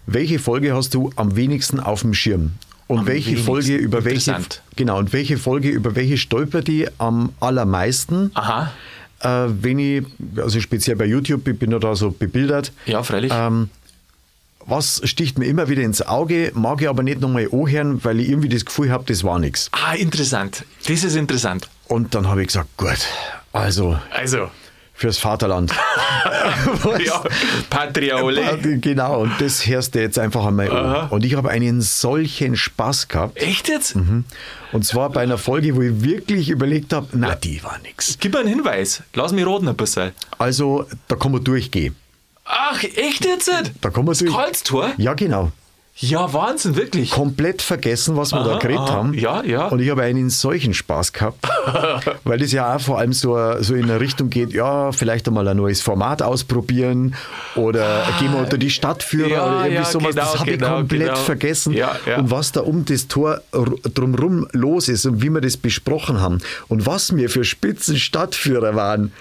welche 0.06 0.38
Folge 0.38 0.74
hast 0.74 0.92
du 0.94 1.10
am 1.16 1.36
wenigsten 1.36 1.80
auf 1.80 2.02
dem 2.02 2.12
Schirm? 2.14 2.52
Und 2.86 2.98
Am 2.98 3.06
welche. 3.06 3.36
Folge 3.36 3.76
über 3.76 4.04
welche 4.04 4.36
genau 4.74 4.98
und 4.98 5.12
welche 5.12 5.38
Folge 5.38 5.68
über 5.68 5.94
welche 5.94 6.16
stolpert 6.18 6.66
die 6.66 6.88
am 6.98 7.30
allermeisten? 7.38 8.32
Aha. 8.34 8.72
Äh, 9.20 9.46
wenn 9.48 9.78
ich, 9.78 10.04
also 10.36 10.60
speziell 10.60 10.96
bei 10.96 11.04
YouTube, 11.06 11.46
ich 11.48 11.58
bin 11.58 11.70
ja 11.70 11.78
da 11.78 11.94
so 11.94 12.10
bebildert. 12.10 12.72
Ja, 12.86 13.02
freilich. 13.02 13.32
Ähm, 13.34 13.68
was 14.66 15.00
sticht 15.04 15.38
mir 15.38 15.46
immer 15.46 15.68
wieder 15.68 15.82
ins 15.82 16.02
Auge, 16.02 16.52
mag 16.54 16.80
ich 16.82 16.88
aber 16.88 17.02
nicht 17.02 17.20
nochmal 17.20 17.48
anhören, 17.52 18.04
weil 18.04 18.20
ich 18.20 18.28
irgendwie 18.28 18.48
das 18.48 18.64
Gefühl 18.64 18.90
habe, 18.90 19.04
das 19.06 19.24
war 19.24 19.38
nichts. 19.38 19.68
ah, 19.72 19.94
interessant. 19.94 20.64
Das 20.86 21.02
ist 21.02 21.16
interessant. 21.16 21.68
Und 21.88 22.14
dann 22.14 22.28
habe 22.28 22.42
ich 22.42 22.48
gesagt, 22.48 22.76
gut, 22.76 22.98
also 23.52 23.98
Also, 24.12 24.48
fürs 25.00 25.18
Vaterland. 25.18 25.72
Ja, 27.04 27.22
Patria 27.70 28.22
Ole. 28.22 28.58
Genau, 28.80 29.20
und 29.20 29.32
das 29.40 29.66
hörst 29.66 29.94
du 29.94 30.00
jetzt 30.00 30.18
einfach 30.18 30.44
einmal 30.46 30.70
Aha. 30.70 31.02
an. 31.02 31.08
Und 31.10 31.24
ich 31.24 31.34
habe 31.34 31.48
einen 31.48 31.80
solchen 31.80 32.56
Spaß 32.56 33.08
gehabt. 33.08 33.38
Echt 33.38 33.68
jetzt? 33.68 33.96
Und 34.72 34.84
zwar 34.84 35.10
bei 35.10 35.22
einer 35.22 35.38
Folge, 35.38 35.74
wo 35.76 35.82
ich 35.82 36.02
wirklich 36.02 36.50
überlegt 36.50 36.92
habe, 36.92 37.08
na, 37.12 37.34
die 37.34 37.62
war 37.62 37.78
nix. 37.82 38.18
Gib 38.20 38.34
mir 38.34 38.40
einen 38.40 38.48
Hinweis. 38.48 39.02
Lass 39.14 39.32
mich 39.32 39.46
raten 39.46 39.68
ein 39.68 39.76
bisschen. 39.76 40.12
Also, 40.38 40.86
da 41.08 41.16
kann 41.16 41.32
man 41.32 41.42
durchgehen. 41.42 41.96
Ach, 42.44 42.82
echt 42.82 43.24
jetzt? 43.24 43.50
Da 43.80 43.90
kann 43.90 44.04
man 44.04 44.16
durch. 44.16 44.32
Karlstor? 44.32 44.90
Ja, 44.98 45.14
genau. 45.14 45.52
Ja, 46.02 46.32
Wahnsinn, 46.32 46.76
wirklich. 46.76 47.10
Komplett 47.10 47.60
vergessen, 47.60 48.16
was 48.16 48.32
wir 48.32 48.40
Aha, 48.40 48.52
da 48.52 48.58
geredet 48.58 48.80
aha. 48.80 48.90
haben. 48.90 49.14
Ja, 49.14 49.44
ja. 49.44 49.66
Und 49.66 49.80
ich 49.80 49.90
habe 49.90 50.02
einen 50.02 50.30
solchen 50.30 50.72
Spaß 50.72 51.12
gehabt, 51.12 51.46
weil 52.24 52.38
das 52.38 52.52
ja 52.52 52.74
auch 52.74 52.80
vor 52.80 52.98
allem 52.98 53.12
so, 53.12 53.36
so 53.60 53.74
in 53.74 53.84
eine 53.84 54.00
Richtung 54.00 54.30
geht, 54.30 54.54
ja, 54.54 54.92
vielleicht 54.92 55.28
einmal 55.28 55.46
ein 55.46 55.58
neues 55.58 55.82
Format 55.82 56.22
ausprobieren 56.22 57.14
oder 57.54 58.06
gehen 58.18 58.32
wir 58.32 58.38
unter 58.38 58.56
die 58.56 58.70
Stadtführer 58.70 59.28
Ja, 59.28 59.46
oder 59.46 59.56
irgendwie 59.56 59.74
ja, 59.74 59.84
sowas. 59.84 60.14
genau, 60.14 60.22
das 60.22 60.40
habe 60.40 60.50
genau, 60.52 60.66
ich 60.66 60.72
komplett 60.72 61.00
genau. 61.02 61.16
vergessen. 61.16 61.74
Ja, 61.74 61.96
ja. 62.06 62.18
Und 62.18 62.30
was 62.30 62.52
da 62.52 62.60
um 62.62 62.86
das 62.86 63.08
Tor 63.08 63.42
drumrum 63.52 64.48
los 64.52 64.88
ist 64.88 65.04
und 65.04 65.20
wie 65.20 65.28
wir 65.28 65.42
das 65.42 65.58
besprochen 65.58 66.20
haben 66.20 66.38
und 66.68 66.86
was 66.86 67.12
mir 67.12 67.28
für 67.28 67.44
Spitzen 67.44 67.98
Stadtführer 67.98 68.74
waren. 68.74 69.12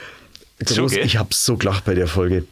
Groß, 0.63 0.91
gell? 0.93 1.05
ich 1.05 1.17
habe 1.17 1.29
so 1.33 1.57
gelacht 1.57 1.83
bei 1.83 1.93
der 1.93 2.07
Folge. 2.07 2.45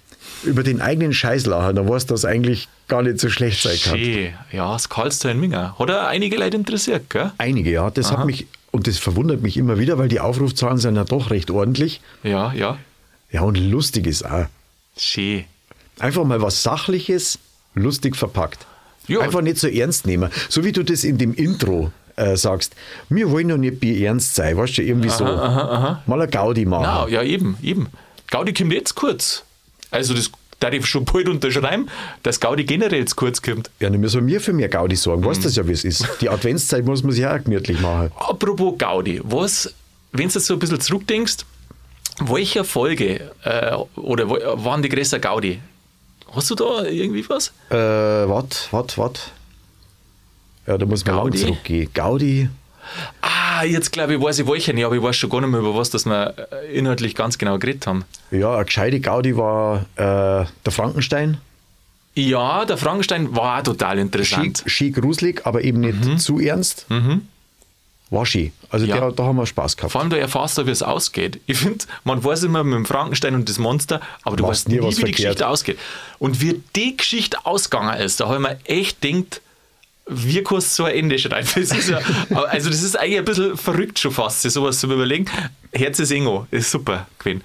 Über 0.44 0.64
den 0.64 0.82
eigenen 0.82 1.14
Scheißlacher, 1.14 1.74
da 1.74 1.88
war 1.88 1.96
es 1.96 2.06
das 2.06 2.26
eigentlich 2.26 2.68
gar 2.88 3.04
nicht 3.04 3.20
so 3.20 3.30
schlecht 3.30 3.62
sein 3.62 3.78
kann. 3.84 4.00
Schön. 4.00 4.34
Ja, 4.52 4.74
das 4.74 4.90
Karlstor 4.90 5.32
in 5.32 5.40
Minger. 5.40 5.76
Hat 5.78 5.92
auch 5.92 6.08
einige 6.08 6.38
Leute 6.38 6.58
interessiert, 6.58 7.10
gell? 7.10 7.32
Einige, 7.38 7.72
ja. 7.72 7.90
Das 7.90 8.12
hat 8.12 8.26
mich, 8.26 8.48
und 8.72 8.88
das 8.88 8.98
verwundert 8.98 9.42
mich 9.42 9.58
immer 9.58 9.78
wieder, 9.78 9.98
weil 9.98 10.08
die 10.08 10.20
Aufrufzahlen 10.20 10.78
sind 10.78 10.96
ja 10.96 11.04
doch 11.04 11.30
recht 11.30 11.52
ordentlich. 11.52 12.02
Ja, 12.24 12.54
ja. 12.54 12.78
Ja, 13.32 13.42
und 13.42 13.58
lustig 13.58 14.08
ist 14.08 14.24
auch. 14.24 14.46
Schön. 14.98 15.44
Einfach 16.00 16.24
mal 16.24 16.42
was 16.42 16.64
Sachliches, 16.64 17.40
lustig 17.74 18.16
verpackt. 18.16 18.66
Ja. 19.08 19.20
Einfach 19.20 19.42
nicht 19.42 19.58
so 19.58 19.68
ernst 19.68 20.06
nehmen. 20.06 20.32
So 20.50 20.64
wie 20.64 20.72
du 20.72 20.84
das 20.84 21.04
in 21.04 21.18
dem 21.18 21.34
Intro 21.34 21.92
äh, 22.16 22.36
sagst, 22.36 22.76
wir 23.10 23.30
wollen 23.32 23.48
noch 23.48 23.58
nicht 23.58 23.84
ernst 23.84 24.36
sein, 24.36 24.58
weißt 24.58 24.78
du, 24.78 24.84
irgendwie 24.84 25.10
so. 25.10 25.24
Mal 25.24 26.02
eine 26.08 26.28
Gaudi 26.28 26.66
machen. 26.66 26.84
Na, 26.84 27.08
ja, 27.08 27.24
eben, 27.24 27.58
eben. 27.62 27.88
Gaudi 28.30 28.54
kommt 28.54 28.74
jetzt 28.74 28.96
kurz. 28.96 29.44
Also 29.92 30.14
das 30.14 30.32
darf 30.60 30.74
ich 30.74 30.86
schon 30.86 31.06
bald 31.06 31.30
unterschreiben, 31.30 31.88
dass 32.24 32.40
Gaudi 32.40 32.64
generell 32.64 33.00
jetzt 33.00 33.16
kurz 33.16 33.42
kommt. 33.42 33.70
Ja, 33.80 33.90
dann 33.90 34.00
müssen 34.00 34.26
wir 34.28 34.42
für 34.42 34.54
mehr 34.54 34.70
Gaudi 34.70 34.96
sorgen. 34.96 35.24
Weißt 35.24 35.42
du 35.42 35.44
das 35.44 35.56
ja, 35.56 35.68
wie 35.68 35.72
es 35.72 35.84
ist. 35.84 36.08
Die 36.22 36.30
Adventszeit 36.30 36.86
muss 36.86 37.04
man 37.04 37.12
sich 37.12 37.26
auch 37.26 37.44
gemütlich 37.44 37.80
machen. 37.80 38.12
Apropos 38.16 38.76
Gaudi, 38.78 39.22
was, 39.24 39.74
wenn 40.12 40.28
du 40.28 40.34
jetzt 40.34 40.46
so 40.46 40.54
ein 40.54 40.60
bisschen 40.60 40.80
zurückdenkst, 40.80 41.38
welche 42.20 42.64
Folge 42.64 43.32
äh, 43.44 43.76
oder 44.00 44.28
waren 44.30 44.82
die 44.82 44.90
größer 44.90 45.20
Gaudi? 45.20 45.60
Hast 46.32 46.50
du 46.50 46.56
da 46.56 46.84
irgendwie 46.84 47.28
was? 47.30 47.54
Äh, 47.70 47.76
wat, 47.76 48.68
wat, 48.72 48.98
wat? 48.98 49.32
Ja, 50.66 50.78
da 50.78 50.86
muss 50.86 51.06
man 51.06 51.16
Gaudi? 51.16 51.38
lang 51.38 51.48
zurückgehen. 51.48 51.90
Gaudi, 51.94 52.50
Ah, 53.22 53.47
jetzt 53.64 53.92
glaube 53.92 54.16
ich, 54.16 54.22
weiß 54.22 54.40
ich 54.40 54.48
welche 54.48 54.74
nicht, 54.74 54.86
aber 54.86 54.96
ich 54.96 55.02
weiß 55.02 55.16
schon 55.16 55.30
gar 55.30 55.42
nicht 55.42 55.50
mehr, 55.50 55.60
über 55.60 55.76
was 55.76 55.90
dass 55.90 56.06
wir 56.06 56.34
äh, 56.52 56.78
inhaltlich 56.78 57.16
ganz 57.16 57.38
genau 57.38 57.58
geredet 57.60 57.88
haben. 57.88 58.06
ja, 58.32 58.56
eine 58.56 58.66
gescheite 58.66 59.00
Gaudi 59.00 59.36
war 59.38 59.86
äh, 59.96 60.46
der 60.66 60.72
Frankenstein. 60.72 61.38
Ja, 62.16 62.66
der 62.66 62.78
Frankenstein 62.78 63.36
war 63.36 63.60
auch 63.60 63.64
total 63.64 63.96
Ski, 63.98 64.02
interessant. 64.02 64.64
Ski 64.66 64.92
gruselig, 64.92 65.42
aber 65.46 65.62
eben 65.64 65.82
nicht 65.82 66.20
zu 66.20 66.40
ernst. 66.40 66.88
War 68.10 68.26
schön. 68.26 68.52
Also 68.70 68.86
Mhm. 68.86 68.90
Ja. 68.92 69.00
der, 69.02 69.12
da 69.12 69.24
haben 69.26 69.36
wir 69.36 69.46
Spaß 69.46 69.76
gehabt. 69.78 69.92
Vor 69.92 70.02
allem, 70.02 70.10
du 70.10 70.18
erfährst 70.18 70.58
da, 70.58 70.66
wie 70.66 70.72
es 70.72 70.82
ausgeht. 70.82 71.40
Ich 71.46 71.58
finde, 71.58 71.86
man 72.06 72.24
weiß 72.24 72.44
immer 72.44 72.64
mit 72.64 72.74
dem 72.76 72.86
Frankenstein 72.86 73.36
und 73.36 73.48
das 73.50 73.60
Monster, 73.60 74.00
aber 74.24 74.36
du 74.38 74.46
Weißt 74.48 74.68
nie, 74.70 74.76
wie 74.82 74.88
die 74.88 74.94
verkehrt. 74.96 75.18
Geschichte 75.18 75.48
ausgeht. 75.48 75.78
Und 76.18 76.42
wie 76.42 76.62
die 76.76 76.96
Geschichte 76.98 77.46
ausgegangen 77.46 78.00
ist, 78.00 78.20
da 78.20 78.28
habe 78.30 78.36
ich 78.36 78.42
mir 78.42 78.58
echt 78.66 79.02
gedacht, 79.02 79.42
du 80.10 80.60
so 80.60 80.86
ein 80.86 80.96
Ende 80.96 81.20
schreiben? 81.20 81.48
Das 81.56 81.72
ist 81.72 81.90
ja, 81.90 82.00
also 82.50 82.70
das 82.70 82.84
ist 82.84 82.98
eigentlich 82.98 83.20
ein 83.20 83.26
bisschen 83.26 83.58
verrückt 83.58 84.00
schon 84.00 84.12
fast, 84.12 84.42
sowas 84.44 84.80
zu 84.80 84.88
überlegen. 84.88 85.26
Herz 85.72 86.00
ist 86.00 86.12
Ingo, 86.12 86.48
ist 86.52 86.72
super 86.72 87.08
gewesen. 87.20 87.44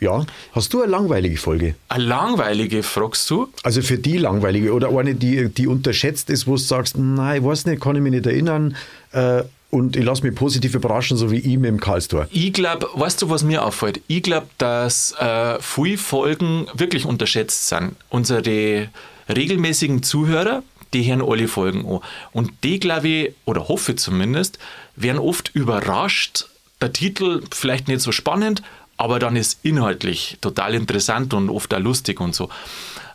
Ja. 0.00 0.24
Hast 0.52 0.72
du 0.72 0.82
eine 0.82 0.90
langweilige 0.90 1.36
Folge? 1.36 1.74
Eine 1.88 2.04
langweilige, 2.04 2.82
fragst 2.82 3.28
du? 3.28 3.48
Also 3.62 3.82
für 3.82 3.98
die 3.98 4.16
langweilige 4.16 4.72
oder 4.72 4.88
eine, 4.98 5.14
die, 5.14 5.48
die 5.50 5.66
unterschätzt 5.66 6.30
ist, 6.30 6.46
wo 6.46 6.52
du 6.52 6.56
sagst, 6.56 6.96
nein, 6.96 7.40
ich 7.40 7.44
weiß 7.44 7.66
nicht, 7.66 7.82
kann 7.82 7.96
ich 7.96 8.02
mich 8.02 8.12
nicht 8.12 8.26
erinnern 8.26 8.76
äh, 9.12 9.42
und 9.68 9.96
ich 9.96 10.04
lasse 10.04 10.22
mich 10.26 10.34
positiv 10.34 10.74
überraschen, 10.74 11.16
so 11.16 11.30
wie 11.30 11.38
ich 11.38 11.58
mit 11.58 11.66
dem 11.66 11.80
Karlstor. 11.80 12.26
Ich 12.32 12.52
glaube, 12.54 12.88
weißt 12.94 13.20
du, 13.22 13.28
was 13.28 13.44
mir 13.44 13.64
auffällt? 13.64 14.00
Ich 14.08 14.22
glaube, 14.22 14.46
dass 14.56 15.12
äh, 15.12 15.58
viele 15.60 15.98
Folgen 15.98 16.66
wirklich 16.74 17.04
unterschätzt 17.04 17.68
sind. 17.68 17.94
Unsere 18.08 18.88
regelmäßigen 19.28 20.02
Zuhörer, 20.02 20.62
die 20.92 21.08
hören 21.08 21.22
alle 21.22 21.48
Folgen 21.48 21.86
an. 21.86 22.00
Und 22.32 22.52
die, 22.64 22.80
glaube 22.80 23.08
ich, 23.08 23.34
oder 23.44 23.68
hoffe 23.68 23.96
zumindest, 23.96 24.58
werden 24.96 25.18
oft 25.18 25.50
überrascht. 25.54 26.46
Der 26.80 26.92
Titel 26.92 27.42
vielleicht 27.52 27.88
nicht 27.88 28.00
so 28.00 28.12
spannend, 28.12 28.62
aber 28.96 29.18
dann 29.18 29.36
ist 29.36 29.60
inhaltlich 29.62 30.38
total 30.40 30.74
interessant 30.74 31.32
und 31.34 31.50
oft 31.50 31.72
auch 31.72 31.78
lustig 31.78 32.20
und 32.20 32.34
so. 32.34 32.48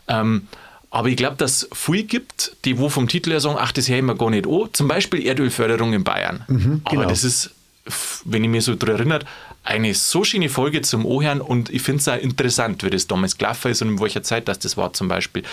Ähm, 0.08 0.48
aber 0.90 1.10
ich 1.10 1.18
glaube, 1.18 1.36
dass 1.36 1.64
es 1.64 1.70
viele 1.74 2.04
gibt, 2.04 2.56
die 2.64 2.78
wo 2.78 2.90
vom 2.90 3.08
Titel 3.08 3.32
her 3.32 3.42
sagen, 3.42 3.58
ach, 3.60 3.72
das 3.72 3.90
höre 3.90 3.98
ich 3.98 4.04
mir 4.04 4.16
gar 4.16 4.30
nicht 4.30 4.48
an. 4.48 4.70
Zum 4.72 4.88
Beispiel 4.88 5.26
Erdölförderung 5.26 5.94
in 5.94 6.04
Bayern. 6.04 6.44
Aber 6.86 6.96
genau. 6.96 7.10
das 7.10 7.24
ist, 7.24 7.52
wenn 8.24 8.44
ich 8.44 8.50
mich 8.50 8.64
so 8.64 8.76
daran 8.76 8.96
erinnere, 8.96 9.26
eine 9.64 9.94
so 9.94 10.24
schöne 10.24 10.48
Folge 10.48 10.82
zum 10.84 11.06
Ohren 11.06 11.42
und 11.42 11.70
ich 11.70 11.82
finde 11.82 12.00
es 12.00 12.08
auch 12.08 12.18
interessant, 12.18 12.84
wie 12.84 12.90
das 12.90 13.08
damals 13.08 13.38
gelaufen 13.38 13.72
ist 13.72 13.82
und 13.82 13.90
in 13.90 14.00
welcher 14.00 14.24
Zeit 14.24 14.48
das, 14.48 14.60
das 14.60 14.78
war 14.78 14.94
zum 14.94 15.08
Beispiel. 15.08 15.44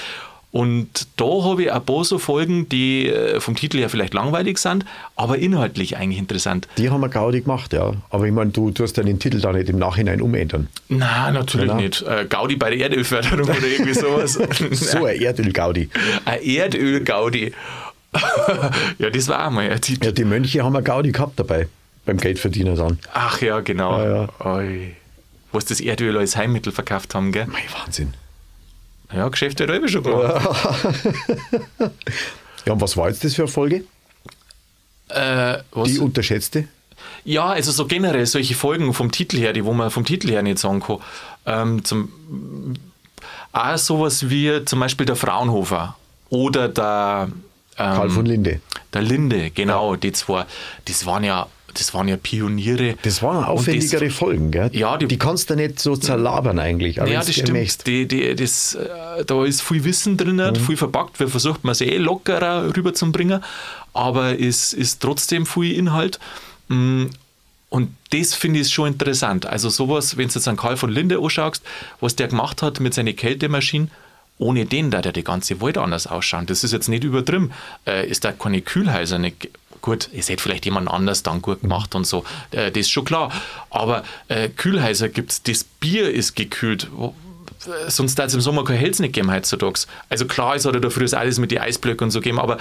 Und 0.53 1.09
da 1.17 1.25
habe 1.45 1.63
ich 1.63 1.73
ein 1.73 1.83
paar 1.83 2.05
so 2.05 2.19
Folgen, 2.19 2.69
die 2.69 3.09
äh, 3.09 3.41
vom 3.41 3.57
Titel 3.57 3.79
her 3.79 3.89
vielleicht 3.89 4.13
langweilig 4.13 4.59
sind, 4.59 4.85
aber 5.17 5.39
inhaltlich 5.39 5.97
eigentlich 5.97 6.19
interessant. 6.19 6.69
Die 6.77 6.91
haben 6.91 7.01
wir 7.01 7.09
Gaudi 7.09 7.41
gemacht, 7.41 7.73
ja. 7.73 7.95
Aber 8.11 8.27
ich 8.27 8.33
meine, 8.33 8.51
du 8.51 8.71
tust 8.71 8.99
ja 8.99 9.03
den 9.03 9.19
Titel 9.19 9.41
da 9.41 9.51
nicht 9.53 9.71
im 9.71 9.79
Nachhinein 9.79 10.21
umändern. 10.21 10.69
Na, 10.91 11.31
natürlich 11.31 11.69
Ja, 11.69 11.75
na. 11.75 11.81
nicht. 11.81 12.03
Äh, 12.03 12.27
Gaudi 12.29 12.57
bei 12.57 12.69
der 12.69 12.81
Erdölförderung 12.81 13.41
oder 13.49 13.55
irgendwie 13.67 13.95
sowas. 13.95 14.39
So 14.73 15.07
ein 15.07 15.21
Erdöl-Gaudi. 15.23 15.89
Ein 16.27 16.43
Erdöl-Gaudi. 16.43 17.53
ja, 18.99 19.09
das 19.11 19.29
war 19.29 19.47
auch 19.47 19.51
mal 19.51 19.71
ein 19.71 19.81
Titel. 19.81 20.05
Ja, 20.05 20.13
die 20.13 20.25
Mönche 20.25 20.63
haben 20.63 20.75
wir 20.75 20.83
Gaudi 20.83 21.13
gehabt 21.13 21.41
dabei, 21.41 21.67
beim 22.05 22.19
Geldverdiener 22.19 22.75
dann. 22.75 22.99
Ach 23.15 23.41
ja, 23.41 23.61
genau. 23.61 24.03
Ja. 24.03 24.29
Wo 25.51 25.61
sie 25.61 25.67
das 25.69 25.81
Erdöl 25.81 26.19
als 26.19 26.37
Heimmittel 26.37 26.73
verkauft 26.73 27.15
haben, 27.15 27.33
gell? 27.33 27.47
Mei, 27.47 27.63
Wahnsinn. 27.83 28.13
Ja, 29.15 29.29
Geschäfte 29.29 29.65
hat 29.65 29.71
er 29.71 29.89
schon 29.89 30.03
gemacht. 30.03 30.49
Ja, 32.65 32.75
und 32.75 32.81
was 32.81 32.97
war 32.97 33.09
jetzt 33.09 33.25
das 33.25 33.35
für 33.35 33.43
eine 33.43 33.51
Folge? 33.51 33.85
Äh? 35.09 35.59
Die 35.85 35.99
unterschätzte? 35.99 36.69
Ja, 37.25 37.47
also 37.49 37.73
so 37.73 37.87
generell 37.87 38.27
solche 38.27 38.55
Folgen 38.55 38.95
vom 38.95 39.11
Titel 39.11 39.39
her, 39.39 39.53
die 39.53 39.65
wo 39.65 39.73
man 39.73 39.91
vom 39.91 40.05
Titel 40.05 40.31
her 40.31 40.43
nicht 40.43 40.59
sagen 40.59 40.81
kann. 40.81 40.99
Ähm, 41.47 41.85
zum, 41.85 42.13
auch 43.53 43.77
sowas 43.79 44.31
wie 44.31 44.65
zum 44.65 44.81
Beispiel 44.81 45.07
der 45.07 45.17
Fraunhofer 45.17 45.97
oder 46.31 46.69
der, 46.69 47.29
ähm, 47.79 47.95
Karl 47.95 48.11
von 48.11 48.27
Linde. 48.27 48.61
der 48.93 49.03
Linde, 49.03 49.51
genau, 49.51 49.97
die 49.97 50.13
zwei, 50.13 50.47
das 50.85 51.05
waren 51.05 51.25
ja, 51.25 51.49
das 51.75 51.95
waren 51.95 52.09
ja 52.09 52.17
Pioniere. 52.17 52.97
Das 53.03 53.23
waren 53.23 53.45
aufwendigere 53.45 54.11
Folgen, 54.11 54.51
gell? 54.51 54.71
Ja, 54.73 54.97
die- 54.97 55.07
die 55.07 55.19
kannst 55.19 55.51
du 55.51 55.55
nicht 55.57 55.79
so 55.81 55.97
zerlabern 55.97 56.59
eigentlich. 56.59 57.01
aber 57.01 57.11
Ja, 57.11 57.21
das 57.21 57.33
stimmt. 57.35 57.87
Die, 57.87 58.07
die, 58.07 58.35
das, 58.35 58.75
äh, 58.75 59.25
da 59.25 59.45
ist 59.45 59.63
viel 59.63 59.85
Wissen 59.85 60.17
drin, 60.17 60.37
Mhm. 60.37 60.57
viel 60.57 60.77
verpackt. 60.77 61.21
Wir 61.21 61.29
versucht 61.29 61.65
man 61.65 61.73
es 61.73 61.81
eh 61.81 61.97
lockerer 61.99 62.77
rüberzubringen, 62.77 63.43
aber 63.93 64.39
es 64.41 64.73
ist 64.73 65.01
trotzdem 65.01 65.47
viel 65.47 65.73
Inhalt. 65.77 66.19
Mm, 66.69 67.07
Und 67.69 67.89
das 68.11 68.35
finde 68.35 68.61
ich 68.61 68.69
schon 68.69 68.89
interessant. 68.89 69.47
Also 69.47 69.71
sowas, 69.71 70.19
wenn 70.19 70.29
du 70.29 70.35
jetzt 70.35 70.47
an 70.47 70.59
Karl 70.59 70.77
von 70.77 70.91
Linde 70.91 71.19
anschaust, 71.19 71.63
was 72.01 72.15
der 72.17 72.29
gemacht 72.29 72.61
hat 72.61 72.81
mit 72.81 72.93
seinen 72.93 73.17
Kältemaschinen, 73.17 73.91
ohne 74.37 74.67
den 74.67 74.91
da 74.91 75.01
der 75.01 75.13
die 75.13 75.25
ganze 75.25 75.59
Welt 75.63 75.79
anders 75.79 76.07
ausschauen. 76.07 76.45
Das 76.45 76.65
ist 76.65 76.73
jetzt 76.73 76.89
nicht 76.91 77.03
übertrieben. 77.03 77.51
Äh, 77.87 78.07
ist 78.11 78.25
da 78.27 78.33
keine 78.33 78.61
Kühlhäuser 78.61 79.19
nicht. 79.19 79.49
Gut, 79.83 80.09
es 80.15 80.29
hätte 80.29 80.43
vielleicht 80.43 80.65
jemand 80.65 80.89
anders 80.89 81.25
dann 81.25 81.43
gut 81.43 81.61
gemacht 81.61 81.95
und 81.95 82.07
so. 82.07 82.25
Äh, 82.53 82.71
das 82.71 82.83
ist 82.83 82.91
schon 82.91 83.05
klar. 83.05 83.33
Aber 83.69 84.05
äh, 84.29 84.49
Kühlhäuser 84.49 85.09
gibt 85.09 85.33
es, 85.33 85.43
das 85.43 85.65
Bier 85.65 86.11
ist 86.11 86.37
gekühlt. 86.37 86.89
Äh, 87.67 87.91
sonst 87.91 88.19
hat 88.19 88.29
es 88.29 88.35
im 88.35 88.41
Sommer 88.41 88.65
kein 88.65 88.79
Hels 88.79 89.01
nicht 89.01 89.13
geben 89.13 89.31
heutzutage. 89.31 89.81
Also 90.09 90.27
klar 90.27 90.55
ist, 90.55 90.65
hat 90.65 90.75
er 90.75 90.81
da 90.81 90.89
früher 90.89 91.13
alles 91.19 91.39
mit 91.39 91.51
den 91.51 91.59
Eisblöcken 91.59 92.07
und 92.07 92.11
so 92.13 92.21
gegeben, 92.21 92.39
aber 92.39 92.59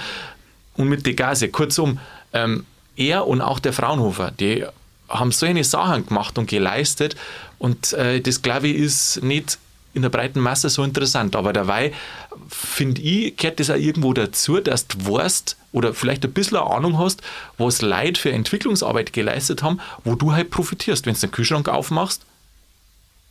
und 0.76 0.88
mit 0.88 1.06
den 1.06 1.14
Gase. 1.14 1.48
Kurzum, 1.48 1.98
ähm, 2.32 2.66
er 2.96 3.26
und 3.26 3.40
auch 3.40 3.60
der 3.60 3.72
Fraunhofer, 3.72 4.32
die 4.32 4.66
haben 5.08 5.30
solche 5.30 5.64
Sachen 5.64 6.06
gemacht 6.06 6.38
und 6.38 6.48
geleistet 6.48 7.16
und 7.58 7.92
äh, 7.92 8.20
das, 8.20 8.42
glaube 8.42 8.68
ich, 8.68 8.76
ist 8.78 9.22
nicht 9.22 9.58
in 9.94 10.02
der 10.02 10.08
breiten 10.08 10.40
Masse 10.40 10.68
so 10.68 10.82
interessant. 10.84 11.36
Aber 11.36 11.52
dabei, 11.52 11.92
finde 12.48 13.02
ich, 13.02 13.36
gehört 13.36 13.60
das 13.60 13.70
auch 13.70 13.76
irgendwo 13.76 14.12
dazu, 14.12 14.60
dass 14.60 14.86
du 14.86 14.98
weißt 15.12 15.56
oder 15.72 15.94
vielleicht 15.94 16.24
ein 16.24 16.32
bisschen 16.32 16.58
eine 16.58 16.70
Ahnung 16.70 16.98
hast, 16.98 17.22
was 17.58 17.82
Leute 17.82 18.20
für 18.20 18.30
Entwicklungsarbeit 18.30 19.12
geleistet 19.12 19.62
haben, 19.62 19.80
wo 20.04 20.14
du 20.14 20.32
halt 20.32 20.50
profitierst. 20.50 21.06
Wenn 21.06 21.14
du 21.14 21.20
den 21.20 21.30
Kühlschrank 21.30 21.68
aufmachst, 21.68 22.22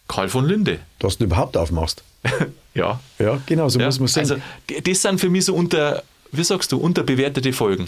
Karl 0.08 0.28
von 0.30 0.46
Linde. 0.46 0.80
Dass 1.00 1.18
du 1.18 1.26
überhaupt 1.26 1.58
aufmachst. 1.58 2.04
Ja. 2.74 3.02
Ja, 3.20 3.38
genau, 3.48 3.68
so 3.68 3.82
ja. 3.82 3.88
muss 3.88 4.00
man 4.00 4.08
sehen. 4.08 4.22
Also, 4.22 4.36
das 4.82 5.02
sind 5.02 5.20
für 5.20 5.28
mich 5.28 5.44
so 5.44 5.54
unter, 5.54 6.04
wie 6.32 6.42
sagst 6.42 6.72
du, 6.72 6.78
unterbewertete 6.78 7.52
Folgen. 7.52 7.84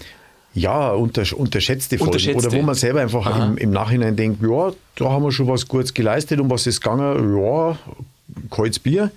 ja, 0.54 0.92
unter, 0.92 1.24
unterschätzte 1.38 1.98
Folgen. 1.98 2.12
Unterschätzte. 2.12 2.50
Oder 2.50 2.58
wo 2.58 2.62
man 2.64 2.76
selber 2.76 3.00
einfach 3.00 3.48
im, 3.48 3.56
im 3.56 3.72
Nachhinein 3.72 4.18
denkt, 4.18 4.44
ja, 4.44 4.74
da 4.96 5.06
haben 5.10 5.24
wir 5.24 5.32
schon 5.32 5.48
was 5.48 5.70
Gutes 5.70 5.94
geleistet. 5.94 6.42
Um 6.42 6.50
was 6.50 6.68
ist 6.68 6.82
gegangen? 6.82 7.38
Ja, 7.38 7.78
kaltes 8.50 8.80
Bier. 8.80 9.12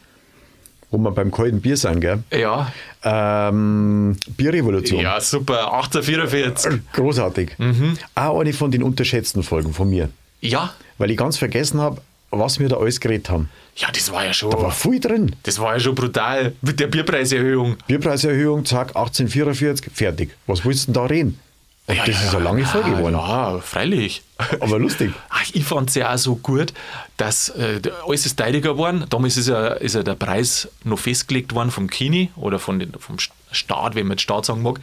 Wo 0.90 0.98
wir 0.98 1.10
beim 1.10 1.32
kalten 1.32 1.60
Bier 1.60 1.76
sind, 1.76 2.00
gell? 2.00 2.22
Ja, 2.32 2.72
Ähm, 3.02 4.16
Bierrevolution. 4.36 5.00
ja 5.00 5.20
super. 5.20 5.72
1844. 5.74 6.80
Großartig. 6.92 7.58
Mhm. 7.58 7.98
Auch 8.14 8.40
eine 8.40 8.52
von 8.52 8.70
den 8.70 8.82
unterschätzten 8.82 9.42
Folgen 9.42 9.72
von 9.72 9.90
mir. 9.90 10.10
Ja, 10.40 10.72
Weil 10.98 11.10
ich 11.10 11.16
ganz 11.16 11.38
vergessen 11.38 11.80
habe, 11.80 12.00
was 12.30 12.58
wir 12.60 12.68
da 12.68 12.76
alles 12.76 13.00
geredet 13.00 13.30
haben. 13.30 13.48
ja, 13.76 13.88
das 13.92 14.12
war 14.12 14.24
ja 14.24 14.32
schon. 14.32 14.50
Da 14.50 14.60
war 14.60 14.70
viel 14.70 15.00
drin. 15.00 15.34
Das 15.42 15.58
war 15.58 15.74
ja 15.74 15.80
schon 15.80 15.94
brutal 15.94 16.52
mit 16.62 16.78
der 16.80 16.86
Bierpreiserhöhung. 16.86 17.76
Bierpreiserhöhung, 17.86 18.64
zack, 18.64 18.88
1844, 18.96 19.90
fertig. 19.92 20.30
Was 20.46 20.64
willst 20.64 20.82
du 20.88 20.92
denn 20.92 20.94
da 21.02 21.06
reden? 21.06 21.40
Und 21.88 21.94
Ja, 21.96 22.04
das 22.04 22.16
ja, 22.16 22.22
ist 22.28 22.34
eine 22.34 22.44
lange 22.44 22.62
ja, 22.62 22.66
Folge 22.66 22.90
geworden. 22.90 23.14
Ja, 23.14 23.58
freilich. 23.60 24.22
Aber 24.60 24.78
lustig. 24.78 25.12
Ich 25.52 25.64
fand 25.64 25.88
es 25.88 25.94
ja 25.94 26.12
auch 26.12 26.18
so 26.18 26.36
gut, 26.36 26.72
dass 27.16 27.48
äh, 27.50 27.80
alles 28.06 28.26
ist 28.26 28.36
teiliger 28.36 28.72
geworden. 28.72 29.04
Damals 29.08 29.36
ist 29.36 29.48
ja, 29.48 29.68
ist 29.68 29.94
ja 29.94 30.02
der 30.02 30.14
Preis 30.16 30.68
noch 30.84 30.98
festgelegt 30.98 31.54
worden 31.54 31.70
vom 31.70 31.88
Kini 31.88 32.30
oder 32.36 32.58
von 32.58 32.78
den, 32.80 32.92
vom 32.98 33.16
Staat, 33.52 33.94
wenn 33.94 34.06
man 34.08 34.16
den 34.16 34.20
Staat 34.20 34.46
sagen 34.46 34.62
mag. 34.62 34.80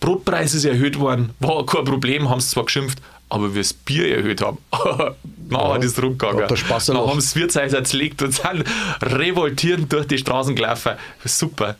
Brotpreis 0.00 0.54
ist 0.54 0.64
erhöht 0.64 1.00
worden, 1.00 1.30
war 1.40 1.66
kein 1.66 1.84
Problem, 1.84 2.30
haben 2.30 2.40
sie 2.40 2.50
zwar 2.50 2.64
geschimpft, 2.66 3.00
aber 3.28 3.52
wir 3.54 3.62
das 3.62 3.72
Bier 3.72 4.16
erhöht 4.16 4.40
haben, 4.40 4.58
na 5.50 5.58
Ja, 5.58 5.74
hat 5.74 5.82
es 5.82 6.00
rumgegangen. 6.00 6.38
erlacht. 6.42 6.70
haben 7.10 7.20
sie 7.20 7.26
das 7.26 7.34
Wirtshäuser 7.36 7.82
zerlegt 7.82 8.22
und 8.22 8.32
sind 8.32 8.64
revoltierend 9.02 9.92
durch 9.92 10.06
die 10.06 10.18
Straßen 10.18 10.54
gelaufen. 10.54 10.92
Super. 11.24 11.76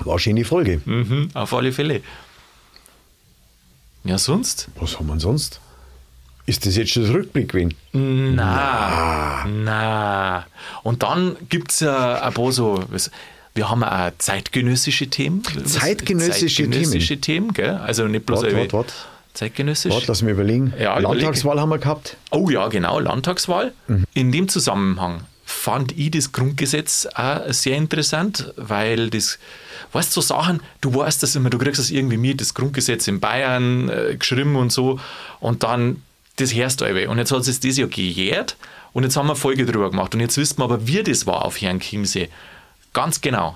War 0.00 0.14
eine 0.14 0.18
schöne 0.18 0.44
Folge. 0.44 0.80
Mhm, 0.84 1.30
auf 1.34 1.54
alle 1.54 1.70
Fälle. 1.72 2.02
Ja, 4.04 4.18
sonst? 4.18 4.68
Was 4.78 4.98
haben 4.98 5.08
wir 5.08 5.20
sonst? 5.20 5.60
Ist 6.46 6.66
das 6.66 6.76
jetzt 6.76 6.90
schon 6.92 7.02
das 7.04 7.12
Rückblick 7.12 7.50
gewesen? 7.52 7.74
Na, 7.92 9.44
na. 9.46 10.46
Und 10.82 11.02
dann 11.02 11.36
gibt 11.48 11.70
es 11.70 11.80
ja 11.80 12.20
ein 12.22 12.32
paar 12.32 12.50
so, 12.50 12.82
wir 13.54 13.70
haben 13.70 13.84
auch 13.84 14.10
zeitgenössische 14.18 15.08
Themen. 15.08 15.42
Zeitgenössische 15.64 16.64
zeitgenössische 16.64 17.20
Themen. 17.20 17.52
gell? 17.52 17.76
Also 17.76 18.06
nicht 18.08 18.26
bloß 18.26 18.42
Wart, 18.42 18.54
wart, 18.54 18.72
wart. 18.72 18.94
zeitgenössisch. 19.34 19.92
Warte, 19.92 20.06
lass 20.08 20.22
mich 20.22 20.32
überlegen. 20.32 20.72
Ja, 20.78 20.98
überleg. 20.98 21.22
Landtagswahl 21.22 21.60
haben 21.60 21.68
wir 21.68 21.78
gehabt. 21.78 22.16
Oh 22.30 22.48
ja, 22.50 22.68
genau, 22.68 22.98
Landtagswahl. 22.98 23.72
In 24.14 24.32
dem 24.32 24.48
Zusammenhang 24.48 25.22
fand 25.60 25.92
ich 25.98 26.10
das 26.10 26.32
Grundgesetz 26.32 27.06
auch 27.14 27.52
sehr 27.52 27.76
interessant, 27.76 28.50
weil 28.56 29.10
das, 29.10 29.38
weißt 29.92 30.16
du, 30.16 30.22
so 30.22 30.34
Sachen, 30.34 30.62
du 30.80 30.94
weißt 30.94 31.22
das 31.22 31.36
immer, 31.36 31.50
du 31.50 31.58
kriegst 31.58 31.78
das 31.78 31.90
irgendwie 31.90 32.16
mit, 32.16 32.40
das 32.40 32.54
Grundgesetz 32.54 33.06
in 33.08 33.20
Bayern 33.20 33.90
äh, 33.90 34.16
geschrieben 34.16 34.56
und 34.56 34.72
so, 34.72 34.98
und 35.38 35.62
dann, 35.62 36.02
das 36.36 36.54
hörst 36.54 36.80
du. 36.80 36.86
Und 37.10 37.18
jetzt 37.18 37.30
hat 37.30 37.46
es 37.46 37.60
das 37.60 37.76
Jahr 37.76 37.88
gejährt 37.88 38.56
und 38.94 39.02
jetzt 39.02 39.16
haben 39.18 39.26
wir 39.26 39.32
eine 39.32 39.38
Folge 39.40 39.66
drüber 39.66 39.90
gemacht 39.90 40.14
und 40.14 40.20
jetzt 40.20 40.38
wissen 40.38 40.58
wir 40.58 40.64
aber, 40.64 40.86
wie 40.86 41.02
das 41.02 41.26
war 41.26 41.44
auf 41.44 41.60
Herrn 41.60 41.80
Chiemsee. 41.80 42.30
Ganz 42.94 43.20
genau. 43.20 43.54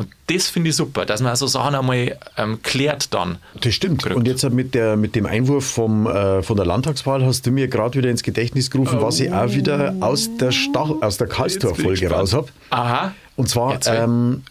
Und 0.00 0.08
das 0.28 0.48
finde 0.48 0.70
ich 0.70 0.76
super, 0.76 1.04
dass 1.04 1.20
man 1.20 1.36
so 1.36 1.46
Sachen 1.46 1.74
einmal 1.74 2.18
ähm, 2.38 2.62
klärt 2.62 3.12
dann. 3.12 3.36
Das 3.60 3.74
stimmt. 3.74 4.02
Korrekt. 4.02 4.16
Und 4.16 4.26
jetzt 4.26 4.48
mit, 4.48 4.74
der, 4.74 4.96
mit 4.96 5.14
dem 5.14 5.26
Einwurf 5.26 5.66
vom, 5.66 6.06
äh, 6.06 6.42
von 6.42 6.56
der 6.56 6.64
Landtagswahl 6.64 7.22
hast 7.22 7.46
du 7.46 7.50
mir 7.50 7.68
gerade 7.68 7.98
wieder 7.98 8.08
ins 8.08 8.22
Gedächtnis 8.22 8.70
gerufen, 8.70 9.02
was 9.02 9.20
ich 9.20 9.30
auch 9.30 9.52
wieder 9.52 9.94
aus 10.00 10.30
der, 10.38 10.52
Stach, 10.52 10.90
aus 11.02 11.18
der 11.18 11.26
Karlstor-Folge 11.26 12.08
raus 12.08 12.32
habe. 12.32 12.48
Aha. 12.70 13.12
Und 13.36 13.50
zwar, 13.50 13.78
ähm, 13.88 14.42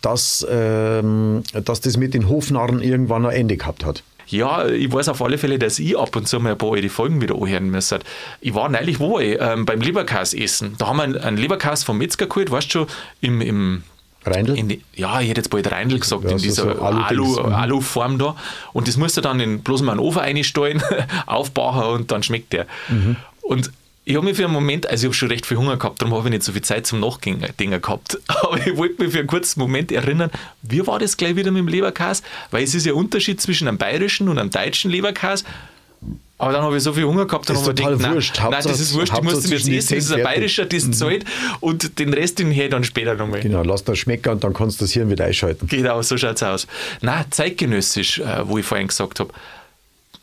dass, 0.00 0.46
ähm, 0.50 1.42
dass 1.52 1.82
das 1.82 1.98
mit 1.98 2.14
den 2.14 2.30
Hofnarren 2.30 2.80
irgendwann 2.80 3.26
ein 3.26 3.32
Ende 3.32 3.58
gehabt 3.58 3.84
hat. 3.84 4.02
Ja, 4.28 4.66
ich 4.66 4.90
weiß 4.90 5.10
auf 5.10 5.20
alle 5.20 5.36
Fälle, 5.36 5.58
dass 5.58 5.78
ich 5.78 5.98
ab 5.98 6.16
und 6.16 6.26
zu 6.26 6.40
mal 6.40 6.52
ein 6.52 6.58
paar 6.58 6.72
alte 6.72 6.88
Folgen 6.88 7.20
wieder 7.20 7.34
anhören 7.34 7.68
müsste. 7.68 7.98
Ich 8.40 8.54
war 8.54 8.70
neulich 8.70 9.00
wo 9.00 9.18
ich, 9.18 9.36
ähm, 9.38 9.66
beim 9.66 9.82
Leberkas 9.82 10.32
essen. 10.32 10.76
Da 10.78 10.86
haben 10.86 10.96
wir 10.96 11.02
einen, 11.02 11.18
einen 11.18 11.60
vom 11.76 11.98
Metzger 11.98 12.26
geholt, 12.26 12.50
weißt 12.50 12.68
du 12.68 12.70
schon, 12.70 12.86
im, 13.20 13.42
im 13.42 13.82
Reindl? 14.26 14.56
in 14.56 14.68
die, 14.68 14.82
ja, 14.94 15.20
ich 15.20 15.28
hätte 15.28 15.40
jetzt 15.40 15.50
bald 15.50 15.70
Reindl 15.70 15.98
gesagt, 15.98 16.24
Ja, 16.24 16.30
in 16.30 16.38
dieser 16.38 16.74
so 16.74 16.82
Alu, 16.82 17.40
mhm. 17.40 17.52
Alu-Form 17.52 18.18
da. 18.18 18.36
Und 18.72 18.88
das 18.88 18.96
musst 18.96 19.16
du 19.16 19.20
dann 19.20 19.40
in, 19.40 19.60
bloß 19.60 19.82
mal 19.82 19.92
einen 19.92 20.00
Ofen 20.00 20.20
reinstellen, 20.20 20.82
aufbauen 21.26 22.00
und 22.00 22.10
dann 22.10 22.22
schmeckt 22.22 22.52
der. 22.52 22.66
Mhm. 22.88 23.16
Und 23.42 23.70
ich 24.06 24.16
habe 24.16 24.26
mich 24.26 24.36
für 24.36 24.44
einen 24.44 24.52
Moment, 24.52 24.86
also 24.86 25.04
ich 25.04 25.08
habe 25.08 25.14
schon 25.14 25.30
recht 25.30 25.46
viel 25.46 25.56
Hunger 25.56 25.78
gehabt, 25.78 26.00
darum 26.00 26.14
habe 26.14 26.28
ich 26.28 26.32
nicht 26.32 26.42
so 26.42 26.52
viel 26.52 26.62
Zeit 26.62 26.86
zum 26.86 27.00
Nachdenken 27.00 27.80
gehabt. 27.80 28.18
Aber 28.26 28.58
ich 28.66 28.76
wollte 28.76 29.02
mich 29.02 29.12
für 29.12 29.20
einen 29.20 29.28
kurzen 29.28 29.60
Moment 29.60 29.90
erinnern, 29.92 30.30
wie 30.62 30.86
war 30.86 30.98
das 30.98 31.16
gleich 31.16 31.36
wieder 31.36 31.50
mit 31.50 31.60
dem 31.60 31.68
Leberkas? 31.68 32.22
Weil 32.50 32.64
es 32.64 32.74
ist 32.74 32.84
ja 32.84 32.92
ein 32.92 32.98
Unterschied 32.98 33.40
zwischen 33.40 33.66
einem 33.66 33.78
bayerischen 33.78 34.28
und 34.28 34.38
einem 34.38 34.50
deutschen 34.50 34.90
Leberkas. 34.90 35.44
Aber 36.36 36.52
dann 36.52 36.62
habe 36.62 36.76
ich 36.76 36.82
so 36.82 36.92
viel 36.92 37.04
Hunger 37.04 37.26
gehabt, 37.26 37.48
dann 37.48 37.56
Ist 37.56 37.62
habe 37.62 37.72
ich 37.72 37.76
gedacht, 37.86 38.00
nein, 38.00 38.14
wurscht. 38.14 38.38
nein, 38.42 38.50
das 38.62 38.80
ist 38.80 38.92
wurscht, 38.94 39.12
ich 39.14 39.22
muss 39.22 39.40
den 39.42 39.52
jetzt 39.52 39.68
essen, 39.68 39.94
das 39.96 40.04
ist 40.06 40.12
ein 40.12 40.22
bayerischer, 40.24 40.66
das 40.66 40.90
zahlt 40.90 41.24
und 41.60 41.98
den 42.00 42.12
Rest 42.12 42.40
den 42.40 42.50
her 42.50 42.68
dann 42.68 42.82
später 42.82 43.14
nochmal. 43.14 43.40
Genau, 43.40 43.62
lass 43.62 43.84
das 43.84 43.98
schmecken 43.98 44.30
und 44.30 44.42
dann 44.42 44.52
kannst 44.52 44.80
du 44.80 44.84
das 44.84 44.92
Hirn 44.92 45.08
wieder 45.10 45.26
einschalten. 45.26 45.68
Genau, 45.68 46.02
so 46.02 46.16
schaut's 46.18 46.42
aus. 46.42 46.66
Na, 47.02 47.24
zeitgenössisch, 47.30 48.18
äh, 48.18 48.48
wo 48.48 48.58
ich 48.58 48.66
vorhin 48.66 48.88
gesagt 48.88 49.20
habe. 49.20 49.32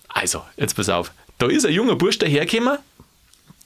Also, 0.09 0.41
jetzt 0.57 0.75
pass 0.75 0.89
auf. 0.89 1.11
Da 1.37 1.47
ist 1.47 1.65
ein 1.65 1.73
junger 1.73 1.95
Bursch 1.95 2.19
dahergekommen, 2.19 2.77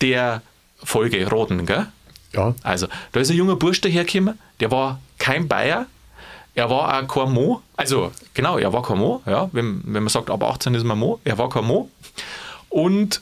der 0.01 0.41
Folge 0.83 1.27
Roden, 1.27 1.65
gell? 1.65 1.87
Ja, 2.33 2.53
Also, 2.61 2.87
da 3.11 3.19
ist 3.21 3.31
ein 3.31 3.37
junger 3.37 3.55
Bursch 3.55 3.81
dahergekommen, 3.81 4.37
der 4.59 4.69
war 4.69 4.99
kein 5.17 5.47
Bayer, 5.47 5.87
er 6.55 6.69
war 6.69 7.03
auch 7.03 7.07
kein 7.07 7.31
Mo. 7.31 7.61
Also, 7.75 8.11
genau, 8.33 8.57
er 8.57 8.71
war 8.73 8.81
kein 8.81 8.97
Mo, 8.97 9.21
ja. 9.25 9.49
Wenn, 9.51 9.81
wenn 9.83 10.03
man 10.03 10.09
sagt, 10.09 10.29
ab 10.29 10.43
18 10.43 10.73
ist 10.73 10.85
man 10.85 10.97
Mo, 10.97 11.19
er 11.23 11.37
war 11.37 11.49
kein 11.49 11.65
Mo. 11.65 11.89
Und 12.69 13.21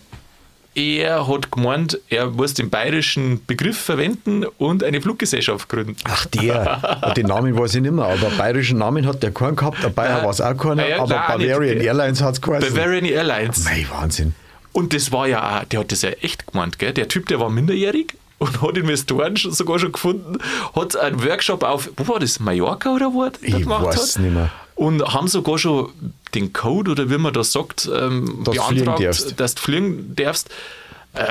er 0.76 1.28
hat 1.28 1.52
gemeint, 1.52 2.00
er 2.10 2.28
muss 2.28 2.54
den 2.54 2.70
bayerischen 2.70 3.46
Begriff 3.46 3.78
verwenden 3.78 4.46
und 4.58 4.84
eine 4.84 5.02
Fluggesellschaft 5.02 5.70
gründen. 5.70 5.96
Ach, 6.06 6.26
der. 6.28 7.14
den 7.18 7.28
Namen 7.28 7.58
weiß 7.58 7.76
ich 7.76 7.82
nicht 7.82 7.92
mehr, 7.92 8.06
aber 8.06 8.30
bayerischen 8.32 8.80
Namen 8.80 9.06
hat 9.06 9.22
der 9.22 9.32
keinen 9.32 9.56
gehabt. 9.56 9.84
Der 9.84 9.90
Bayer 9.90 10.24
war 10.24 10.32
es 10.32 10.42
auch 10.42 10.58
keiner, 10.58 10.88
Ja, 10.88 10.98
aber 10.98 11.08
klar, 11.08 11.38
Bavarian 11.38 11.78
nicht. 11.78 11.86
Airlines 11.86 12.22
hat 12.22 12.36
es 12.36 12.42
geheißen. 12.42 12.74
Bavarian 12.74 13.06
Airlines. 13.06 13.64
Mei, 13.66 13.86
Wahnsinn. 13.92 14.34
Und 14.72 14.94
das 14.94 15.12
war 15.12 15.28
ja 15.28 15.60
auch, 15.60 15.64
der 15.66 15.82
hat 15.82 15.92
das 15.92 16.02
ja 16.02 16.10
echt 16.10 16.52
gemeint, 16.52 16.80
gell? 16.80 16.94
Der 16.94 17.08
Typ, 17.08 17.28
der 17.28 17.40
war 17.40 17.50
minderjährig 17.50 18.16
und 18.44 18.62
hat 18.62 18.78
Investoren 18.78 19.36
schon, 19.38 19.52
sogar 19.54 19.80
schon 19.80 19.92
gefunden, 19.92 20.38
hat 20.76 20.96
einen 20.96 21.24
Workshop 21.24 21.64
auf, 21.64 21.90
wo 21.98 22.08
war 22.14 22.20
das, 22.20 22.40
Mallorca 22.40 22.94
oder 22.94 23.14
wo 23.14 23.26
das 23.28 23.42
Ich 23.42 23.54
gemacht 23.56 23.86
weiß 23.86 24.16
hat? 24.16 24.22
nicht 24.24 24.34
mehr. 24.34 24.50
Und 24.76 25.04
haben 25.14 25.28
sogar 25.28 25.58
schon 25.60 25.90
den 26.34 26.52
Code 26.52 26.92
oder 26.92 27.10
wie 27.10 27.18
man 27.18 27.32
das 27.34 27.52
sagt, 27.52 27.90
ähm, 27.96 28.42
Dass 28.44 28.56
beantragt, 28.56 29.40
dass 29.40 29.56
du 29.56 29.62
fliegen 29.62 30.16
darfst. 30.16 30.50
Äh, 31.14 31.26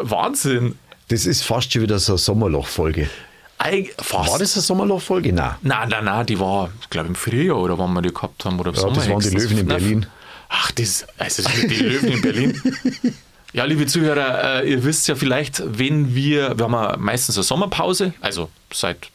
Wahnsinn. 0.00 0.76
Das 1.08 1.26
ist 1.26 1.44
fast 1.44 1.72
schon 1.72 1.82
wieder 1.82 1.98
so 1.98 2.12
eine 2.12 2.18
Sommerlochfolge. 2.18 3.08
Fast. 3.98 4.30
War 4.32 4.38
das 4.40 4.54
eine 4.54 4.62
Sommerlochfolge? 4.62 5.32
Nein. 5.32 5.54
Nein, 5.62 5.88
nein, 5.90 6.04
nein, 6.04 6.26
die 6.26 6.40
war, 6.40 6.70
ich 6.80 6.90
glaube 6.90 7.08
im 7.08 7.14
Frühjahr 7.14 7.58
oder 7.58 7.78
wann 7.78 7.92
wir 7.92 8.02
die 8.02 8.12
gehabt 8.12 8.44
haben. 8.44 8.58
Oder 8.58 8.70
im 8.70 8.74
Ja, 8.74 8.80
Sommer 8.80 8.96
das 8.96 9.08
waren 9.08 9.20
die. 9.20 9.28
Löwen 9.30 9.58
in 9.58 9.66
Berlin. 9.68 10.06
Ach, 10.48 10.72
das, 10.72 11.06
also 11.18 11.42
das 11.44 11.56
mit 11.56 11.70
den 11.70 11.86
Löwen 11.86 12.08
in 12.12 12.20
Berlin. 12.22 12.62
Ja, 13.52 13.64
liebe 13.64 13.86
Zuhörer, 13.86 14.62
äh, 14.62 14.70
ihr 14.70 14.82
wisst 14.84 15.08
ja 15.08 15.14
vielleicht, 15.14 15.62
wenn 15.78 16.14
wir, 16.14 16.56
wir 16.58 16.64
haben 16.64 16.72
ja 16.72 16.96
meistens 16.98 17.36
eine 17.36 17.42
Sommerpause, 17.44 18.14
also 18.20 18.48
seit 18.72 19.08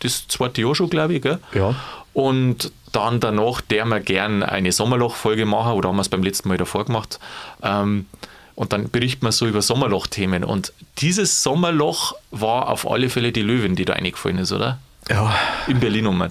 das 0.00 0.26
zweite 0.28 0.60
Jahr 0.62 0.74
schon, 0.74 0.90
glaube 0.90 1.14
ich, 1.14 1.22
gell? 1.22 1.38
Ja. 1.54 1.74
Und 2.12 2.72
dann 2.92 3.20
danach 3.20 3.60
der 3.60 3.84
wir 3.84 4.00
gern 4.00 4.42
eine 4.42 4.72
Sommerloch-Folge 4.72 5.46
machen, 5.46 5.72
oder 5.72 5.88
haben 5.90 5.96
wir 5.96 6.02
es 6.02 6.08
beim 6.08 6.22
letzten 6.22 6.48
Mal 6.48 6.56
davor 6.58 6.84
gemacht. 6.86 7.20
Ähm, 7.62 8.06
und 8.54 8.72
dann 8.72 8.90
berichten 8.90 9.24
wir 9.26 9.32
so 9.32 9.46
über 9.46 9.60
Sommerloch-Themen. 9.62 10.42
Und 10.42 10.72
dieses 10.98 11.42
Sommerloch 11.42 12.14
war 12.30 12.68
auf 12.68 12.90
alle 12.90 13.10
Fälle 13.10 13.30
die 13.32 13.42
Löwin, 13.42 13.76
die 13.76 13.84
da 13.84 13.92
eingefallen 13.92 14.38
ist, 14.38 14.50
oder? 14.50 14.78
Ja, 15.10 15.32
In 15.68 15.78
Berlin 15.78 16.06
um. 16.06 16.26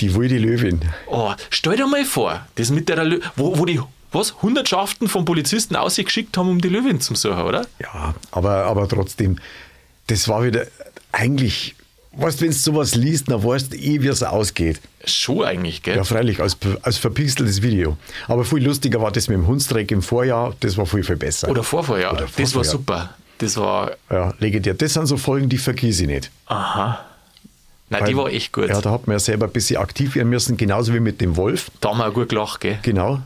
die 0.00 0.14
wilde 0.14 0.38
Löwin. 0.38 0.80
Oh, 1.08 1.32
stell 1.50 1.76
dir 1.76 1.86
mal 1.86 2.04
vor, 2.04 2.46
das 2.54 2.70
mit 2.70 2.88
der 2.88 3.02
Lö 3.04 3.20
wo, 3.34 3.58
wo 3.58 3.64
die 3.64 3.80
was, 4.12 4.40
Hundertschaften 4.42 5.08
von 5.08 5.24
Polizisten 5.24 5.76
ausgeschickt 5.76 6.36
haben, 6.36 6.48
um 6.48 6.60
die 6.60 6.68
Löwin 6.68 7.00
zu 7.00 7.14
suchen, 7.14 7.42
oder? 7.42 7.66
Ja, 7.80 8.14
aber, 8.30 8.64
aber 8.64 8.88
trotzdem, 8.88 9.38
das 10.06 10.28
war 10.28 10.42
wieder 10.44 10.66
eigentlich, 11.12 11.74
weißt 12.12 12.40
du, 12.40 12.44
wenn 12.44 12.50
du 12.50 12.56
sowas 12.56 12.94
liest, 12.94 13.30
dann 13.30 13.42
weißt 13.44 13.72
du 13.72 13.76
eh, 13.76 14.02
wie 14.02 14.08
es 14.08 14.22
ausgeht. 14.22 14.80
Schon 15.04 15.44
eigentlich, 15.44 15.82
gell? 15.82 15.96
Ja, 15.96 16.04
freilich, 16.04 16.40
als, 16.40 16.56
als 16.82 16.98
verpixeltes 16.98 17.62
Video. 17.62 17.96
Aber 18.26 18.44
viel 18.44 18.64
lustiger 18.64 19.00
war 19.00 19.10
das 19.12 19.28
mit 19.28 19.36
dem 19.36 19.46
Hundstreck 19.46 19.90
im 19.90 20.02
Vorjahr, 20.02 20.54
das 20.60 20.76
war 20.76 20.86
viel, 20.86 21.02
viel 21.04 21.16
besser. 21.16 21.48
Oder 21.48 21.62
Vorvorjahr. 21.62 22.12
Oder 22.12 22.22
Das 22.22 22.36
war 22.38 22.64
Vorvorjahr. 22.64 22.72
super. 22.72 23.14
Das 23.38 23.56
war, 23.56 23.92
Ja, 24.10 24.34
legendär. 24.40 24.74
Das 24.74 24.94
sind 24.94 25.06
so 25.06 25.16
Folgen, 25.16 25.48
die 25.48 25.58
vergesse 25.58 26.02
ich 26.02 26.08
nicht. 26.08 26.30
aha. 26.46 27.04
Nein, 27.90 28.04
die 28.04 28.16
Weil- 28.16 28.24
war 28.24 28.30
echt 28.30 28.52
gut. 28.52 28.68
Ja, 28.68 28.82
da 28.82 28.90
hat 28.90 29.06
man 29.06 29.14
ja 29.14 29.18
selber 29.18 29.46
ein 29.46 29.52
bisschen 29.52 29.78
aktiv 29.78 30.14
werden 30.14 30.28
müssen, 30.28 30.58
genauso 30.58 30.92
wie 30.92 31.00
mit 31.00 31.22
dem 31.22 31.36
Wolf. 31.36 31.70
da 31.80 31.88
haben 31.90 31.98
wir 31.98 32.08
auch 32.08 32.12
gut 32.12 32.28
gelacht, 32.28 32.60
gell? 32.60 32.78
Genau. 32.82 33.20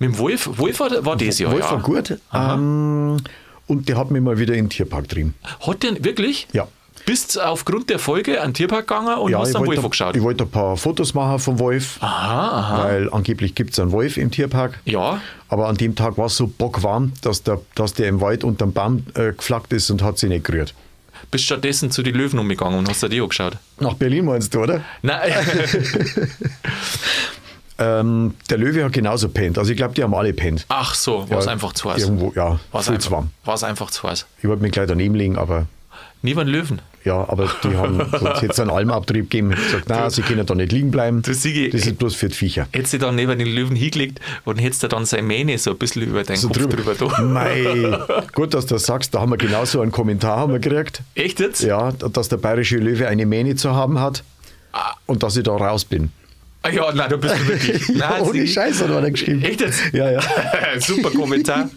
Mit 0.00 0.12
dem 0.12 0.18
Wolf, 0.18 0.48
Wolf 0.56 0.80
war, 0.80 1.04
war 1.04 1.16
das 1.16 1.38
Jahr, 1.38 1.52
Wolf 1.52 1.64
ja. 1.64 1.72
war 1.72 1.82
gut. 1.82 2.18
Ähm, 2.32 3.18
und 3.66 3.88
der 3.88 3.98
hat 3.98 4.10
mich 4.10 4.22
mal 4.22 4.38
wieder 4.38 4.54
in 4.54 4.64
den 4.64 4.70
Tierpark 4.70 5.08
drin. 5.08 5.34
Hat 5.60 5.82
der 5.82 6.02
wirklich? 6.02 6.48
Ja. 6.52 6.66
Bist 7.04 7.38
aufgrund 7.38 7.90
der 7.90 7.98
Folge 7.98 8.40
an 8.40 8.48
den 8.48 8.54
Tierpark 8.54 8.88
gegangen 8.88 9.18
und 9.18 9.34
hast 9.34 9.48
ich 9.48 9.52
dann 9.52 9.60
Wolf 9.60 9.68
wollte, 9.68 9.84
angeschaut? 9.84 10.16
ich 10.16 10.22
wollte 10.22 10.44
ein 10.44 10.50
paar 10.50 10.76
Fotos 10.78 11.12
machen 11.12 11.38
vom 11.38 11.58
Wolf, 11.58 11.98
Aha, 12.00 12.48
aha. 12.48 12.84
weil 12.84 13.12
angeblich 13.12 13.54
gibt 13.54 13.72
es 13.72 13.78
einen 13.78 13.92
Wolf 13.92 14.16
im 14.16 14.30
Tierpark. 14.30 14.80
Ja. 14.86 15.20
Aber 15.48 15.68
an 15.68 15.76
dem 15.76 15.94
Tag 15.94 16.16
war 16.16 16.26
es 16.26 16.36
so 16.36 16.46
bockwarm, 16.46 17.12
dass 17.20 17.42
der, 17.42 17.60
dass 17.74 17.92
der 17.92 18.08
im 18.08 18.22
Wald 18.22 18.42
unterm 18.42 18.72
Baum 18.72 19.04
äh, 19.14 19.32
geflackt 19.32 19.72
ist 19.74 19.90
und 19.90 20.02
hat 20.02 20.18
sich 20.18 20.30
nicht 20.30 20.44
gerührt. 20.44 20.72
Bist 21.30 21.44
stattdessen 21.44 21.90
zu 21.90 22.02
den 22.02 22.14
Löwen 22.14 22.38
umgegangen 22.38 22.78
und 22.78 22.88
hast 22.88 23.02
dir 23.02 23.10
die 23.10 23.20
angeschaut? 23.20 23.58
Nach 23.78 23.94
Berlin 23.94 24.24
meinst 24.24 24.54
du, 24.54 24.60
oder? 24.60 24.80
Nein. 25.02 25.30
Ähm, 27.80 28.34
der 28.50 28.58
Löwe 28.58 28.84
hat 28.84 28.92
genauso 28.92 29.28
pennt. 29.28 29.58
Also 29.58 29.70
ich 29.70 29.76
glaube, 29.76 29.94
die 29.94 30.02
haben 30.02 30.14
alle 30.14 30.32
pennt. 30.32 30.66
Ach 30.68 30.94
so, 30.94 31.28
war 31.30 31.38
es 31.38 31.46
Ja, 31.46 31.52
einfach 31.52 31.72
zu 31.72 31.90
heiß. 31.90 32.02
Irgendwo, 32.02 32.32
ja, 32.36 32.60
War 32.72 32.80
es 32.80 32.88
einfach, 32.88 33.24
war's 33.44 33.64
einfach 33.64 33.90
zu 33.90 34.02
heiß. 34.08 34.26
Ich 34.38 34.44
wollte 34.48 34.62
mich 34.62 34.72
gleich 34.72 34.86
daneben 34.86 35.14
legen, 35.14 35.36
aber 35.36 35.66
Nie 36.22 36.34
beim 36.34 36.48
Löwen. 36.48 36.82
ja, 37.04 37.26
aber 37.30 37.48
die 37.64 37.74
haben 37.78 38.02
sonst 38.20 38.42
jetzt 38.42 38.60
einen 38.60 38.68
Almabtrieb 38.70 39.30
gegeben. 39.30 39.52
Ich 39.52 39.64
gesagt, 39.64 39.88
nein, 39.88 40.10
sie 40.10 40.20
können 40.20 40.44
da 40.44 40.54
nicht 40.54 40.70
liegen 40.70 40.90
bleiben. 40.90 41.22
Du, 41.22 41.32
Sigi, 41.32 41.70
das 41.70 41.86
ist 41.86 41.96
bloß 41.96 42.14
für 42.14 42.28
die 42.28 42.34
Viecher. 42.34 42.66
Hättest 42.72 42.92
du 42.92 42.98
dann 42.98 43.14
neben 43.14 43.38
den 43.38 43.48
Löwen 43.48 43.74
hingelegt 43.74 44.20
und 44.44 44.58
hättest 44.58 44.82
du 44.82 44.88
dann 44.88 45.06
seine 45.06 45.22
Mähne 45.22 45.56
so 45.56 45.70
ein 45.70 45.78
bisschen 45.78 46.02
über 46.02 46.22
deinen 46.22 46.36
So 46.36 46.48
Kopf 46.48 46.58
drüber, 46.66 46.94
da. 46.94 47.22
Mei, 47.22 47.98
gut, 48.34 48.52
dass 48.52 48.66
du 48.66 48.74
das 48.74 48.84
sagst. 48.84 49.14
Da 49.14 49.20
haben 49.22 49.30
wir 49.30 49.38
genauso 49.38 49.80
einen 49.80 49.92
Kommentar 49.92 50.36
haben 50.36 50.52
wir 50.52 50.58
gekriegt. 50.60 51.00
Echt 51.14 51.40
jetzt? 51.40 51.62
Ja, 51.62 51.92
dass 51.92 52.28
der 52.28 52.36
bayerische 52.36 52.76
Löwe 52.76 53.08
eine 53.08 53.24
Mähne 53.24 53.56
zu 53.56 53.74
haben 53.74 53.98
hat 53.98 54.22
Ah. 54.72 54.92
und 55.06 55.22
dass 55.24 55.36
ich 55.36 55.42
da 55.42 55.52
raus 55.56 55.84
bin. 55.86 56.12
Ah 56.62 56.68
ja, 56.68 56.92
nein, 56.92 57.08
du 57.08 57.16
bist 57.16 57.34
du 57.36 57.48
wirklich. 57.48 57.88
Nein, 57.94 58.20
Ohne 58.20 58.46
Scheiß 58.46 58.82
hat 58.82 58.90
einer 58.90 59.10
geschrieben. 59.10 59.42
Echt 59.42 59.62
jetzt? 59.62 59.80
Ja, 59.94 60.10
ja. 60.10 60.20
Super 60.78 61.10
Kommentar. 61.10 61.70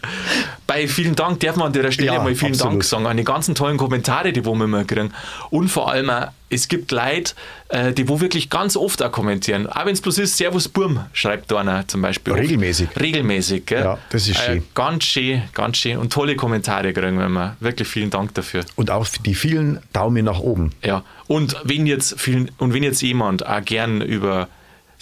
Bei 0.67 0.89
vielen 0.89 1.15
Dank 1.15 1.39
darf 1.39 1.55
man 1.55 1.67
an 1.67 1.73
der 1.73 1.89
Stelle 1.91 2.11
Ja, 2.13 2.21
mal 2.21 2.35
vielen 2.35 2.51
absolut. 2.51 2.73
Dank 2.73 2.83
sagen 2.83 3.05
an 3.05 3.15
die 3.15 3.23
ganzen 3.23 3.55
tollen 3.55 3.77
Kommentare, 3.77 4.33
die 4.33 4.43
wo 4.43 4.53
wir 4.55 4.65
immer 4.65 4.83
kriegen. 4.83 5.13
Und 5.51 5.69
vor 5.69 5.89
allem, 5.89 6.09
auch, 6.09 6.27
es 6.49 6.67
gibt 6.67 6.91
Leute, 6.91 7.33
äh, 7.69 7.93
die 7.93 8.09
wo 8.09 8.19
wirklich 8.19 8.49
ganz 8.49 8.75
oft 8.75 9.01
auch 9.01 9.11
kommentieren. 9.11 9.67
Auch 9.67 9.85
wenn 9.85 9.93
es 9.93 10.01
bloß 10.01 10.17
ist, 10.17 10.35
Servus 10.35 10.67
Burm, 10.67 10.99
schreibt 11.13 11.49
da 11.51 11.59
einer 11.59 11.87
zum 11.87 12.01
Beispiel. 12.01 12.33
oft. 12.33 12.41
Regelmäßig. 12.41 12.89
Regelmäßig, 12.99 13.65
gell? 13.65 13.83
Ja, 13.83 13.97
das 14.09 14.27
ist 14.27 14.37
schön. 14.37 14.63
Ganz 14.75 15.05
schön, 15.05 15.43
ganz 15.53 15.77
schön. 15.77 15.97
Und 15.97 16.11
tolle 16.11 16.35
Kommentare 16.35 16.91
kriegen 16.91 17.17
wir 17.17 17.27
immer. 17.27 17.55
Wirklich 17.61 17.87
vielen 17.87 18.09
Dank 18.09 18.33
dafür. 18.33 18.65
Und 18.75 18.91
auch 18.91 19.07
die 19.25 19.35
vielen 19.35 19.79
Daumen 19.93 20.25
nach 20.25 20.39
oben. 20.39 20.71
Ja, 20.83 21.03
und 21.27 21.55
wenn 21.63 21.87
jetzt 21.87 22.19
vielen, 22.19 22.51
und 22.57 22.73
wenn 22.73 22.83
jetzt 22.83 23.01
jemand 23.01 23.45
auch 23.47 23.63
gern 23.63 24.01
über 24.01 24.49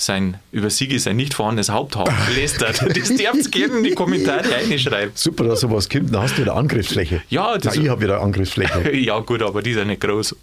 sein, 0.02 0.40
über 0.52 0.70
Sigi 0.70 1.00
sein 1.00 1.16
nicht 1.16 1.34
vorhandenes 1.34 1.70
Haupthaar 1.70 2.08
lästert, 2.36 2.82
das 2.98 3.16
darfst 3.16 3.52
gerne 3.52 3.78
in 3.78 3.84
die 3.84 3.92
Kommentare 3.92 4.44
reinschreiben. 4.70 5.12
Super, 5.16 5.46
dass 5.46 5.62
sowas 5.62 5.88
kommt, 5.90 6.14
dann 6.14 6.24
hast 6.24 6.38
du 6.38 6.42
wieder 6.42 6.56
Angriffsfläche. 6.56 7.22
Ja, 7.30 7.58
das- 7.58 7.76
Na, 7.76 7.82
ich 7.84 7.90
habe 7.90 8.02
wieder 8.02 8.22
Angriffsfläche. 8.22 8.92
Ja, 8.98 9.20
gut, 9.20 9.42
aber 9.42 9.62
die 9.62 9.72
ist 9.72 9.78
ja 9.78 9.86
nicht 9.86 10.02
groß. 10.02 10.36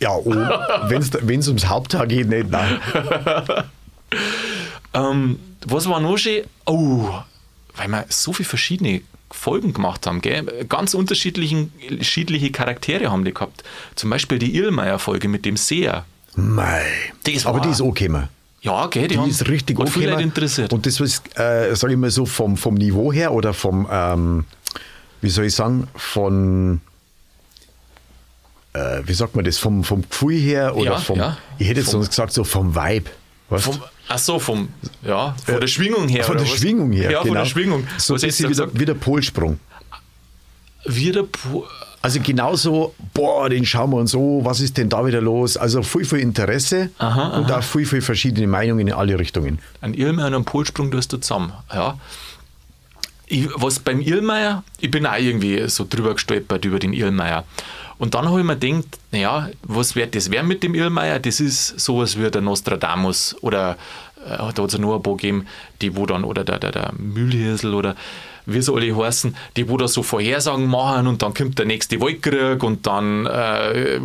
Ja, 0.00 0.14
oh, 0.16 0.34
wenn 0.34 1.38
es 1.40 1.48
ums 1.48 1.66
Haupthaar 1.66 2.06
geht, 2.06 2.28
nicht. 2.28 2.50
Nein. 2.50 2.78
Ähm, 4.94 5.38
was 5.64 5.88
war 5.88 6.00
noch 6.00 6.16
schön? 6.18 6.44
Oh, 6.66 7.08
weil 7.76 7.88
wir 7.88 8.04
so 8.08 8.32
viele 8.32 8.48
verschiedene 8.48 9.00
Folgen 9.30 9.72
gemacht 9.72 10.06
haben, 10.06 10.20
gell? 10.20 10.44
ganz 10.68 10.92
unterschiedliche 10.94 12.50
Charaktere 12.50 13.10
haben 13.10 13.24
die 13.24 13.32
gehabt. 13.32 13.62
Zum 13.94 14.10
Beispiel 14.10 14.38
die 14.38 14.54
Irlmeier-Folge 14.56 15.28
mit 15.28 15.44
dem 15.44 15.56
Seher. 15.56 16.04
Mei. 16.34 16.82
Das 17.24 17.46
Aber 17.46 17.58
war- 17.58 17.66
die 17.66 17.70
ist 17.72 17.80
auch 17.80 17.92
gekommen. 17.94 18.28
Ja, 18.62 18.86
gell, 18.86 19.08
die, 19.08 19.16
Die 19.16 19.28
ist 19.30 19.48
richtig 19.48 19.78
hat 19.78 19.88
okay. 19.88 20.06
Leute 20.06 20.22
interessiert. 20.22 20.72
Und 20.72 20.86
das 20.86 21.00
ist, 21.00 21.22
äh, 21.38 21.74
sage 21.74 21.92
ich 21.94 21.98
mal 21.98 22.10
so, 22.10 22.24
vom, 22.24 22.56
vom 22.56 22.74
Niveau 22.74 23.12
her 23.12 23.32
oder 23.32 23.52
vom, 23.52 23.88
ähm, 23.90 24.44
wie 25.20 25.30
soll 25.30 25.46
ich 25.46 25.54
sagen, 25.54 25.88
von, 25.96 26.80
äh, 28.72 29.00
wie 29.04 29.14
sagt 29.14 29.34
man 29.34 29.44
das, 29.44 29.58
vom, 29.58 29.82
vom 29.82 30.08
Gefühl 30.08 30.38
her 30.38 30.76
oder 30.76 30.92
Ja, 30.92 30.98
vom, 30.98 31.18
ja. 31.18 31.36
ich 31.58 31.66
hätte 31.68 31.80
jetzt 31.80 31.90
Vom- 31.90 32.00
sonst 32.02 32.10
gesagt, 32.10 32.32
so 32.32 32.44
vom 32.44 32.74
Vibe. 32.74 33.10
Weißt? 33.48 33.64
vom, 33.64 33.82
ach 34.08 34.18
so, 34.18 34.38
vom, 34.38 34.68
ja, 35.02 35.34
von 35.44 35.60
der 35.60 35.66
Schwingung 35.66 36.08
her. 36.08 36.22
von 36.24 36.36
der 36.38 36.46
was? 36.46 36.52
Schwingung 36.56 36.92
her. 36.92 37.10
Ja, 37.10 37.22
genau. 37.22 37.34
von 37.34 37.34
der 37.34 37.44
Schwingung. 37.46 37.86
So 37.98 38.14
was 38.14 38.22
hättest 38.22 38.40
du 38.40 38.48
bisschen 38.48 38.66
gesagt? 38.66 38.74
wieder, 38.80 38.92
wieder 38.92 38.94
Polsprung. 38.94 39.58
Also 42.02 42.18
genauso, 42.20 42.94
boah, 43.14 43.48
den 43.48 43.64
schauen 43.64 43.90
wir 43.90 43.98
uns 43.98 44.14
an, 44.14 44.44
was 44.44 44.60
ist 44.60 44.76
denn 44.76 44.88
da 44.88 45.06
wieder 45.06 45.20
los? 45.20 45.56
Also 45.56 45.82
viel, 45.82 46.04
viel 46.04 46.18
Interesse 46.18 46.90
Aha, 46.98 47.38
und 47.38 47.50
auch 47.52 47.62
viel, 47.62 47.86
viel 47.86 48.02
verschiedene 48.02 48.48
Meinungen 48.48 48.88
in 48.88 48.92
alle 48.92 49.16
Richtungen. 49.18 49.60
Ein 49.80 49.94
Irlmeier 49.94 50.26
und 50.26 50.34
ein 50.34 50.44
Polsprung 50.44 50.90
tust 50.90 51.12
du 51.12 51.18
zusammen. 51.18 51.52
Ja. 51.72 51.96
Ich, 53.26 53.48
was 53.54 53.78
beim 53.78 54.00
Irlmeier, 54.00 54.64
ich 54.80 54.90
bin 54.90 55.06
auch 55.06 55.16
irgendwie 55.16 55.68
so 55.68 55.86
drüber 55.88 56.14
gestolpert 56.14 56.64
über 56.64 56.80
den 56.80 56.92
Irlmeier. 56.92 57.44
Und 57.98 58.14
dann 58.14 58.28
habe 58.28 58.40
ich 58.40 58.46
mir 58.46 58.56
gedacht, 58.56 58.98
naja, 59.12 59.48
was 59.62 59.94
wird 59.94 60.16
das 60.16 60.28
werden 60.32 60.48
mit 60.48 60.64
dem 60.64 60.74
Irlmeier? 60.74 61.20
Das 61.20 61.38
ist 61.38 61.78
sowas 61.78 62.18
wie 62.18 62.28
der 62.28 62.42
Nostradamus 62.42 63.36
oder 63.42 63.76
äh, 64.26 64.38
da 64.38 64.46
hat 64.48 64.58
es 64.58 64.72
ja 64.72 64.80
noch 64.80 64.96
ein 64.96 65.02
paar 65.02 65.16
gegeben, 65.16 65.46
die 65.80 65.94
wo 65.96 66.04
dann, 66.04 66.24
oder 66.24 66.42
der, 66.42 66.58
der, 66.58 66.72
der 66.72 66.92
Mühlhirsel 66.98 67.74
oder 67.74 67.94
wie 68.46 68.60
sie 68.60 68.72
alle 68.72 68.96
heißen, 68.96 69.36
die 69.56 69.68
wo 69.68 69.76
da 69.76 69.88
so 69.88 70.02
Vorhersagen 70.02 70.66
machen 70.66 71.06
und 71.06 71.22
dann 71.22 71.34
kommt 71.34 71.58
der 71.58 71.66
nächste 71.66 72.00
Waldkrieg 72.00 72.62
und 72.62 72.86
dann 72.86 73.26
äh, 73.26 74.00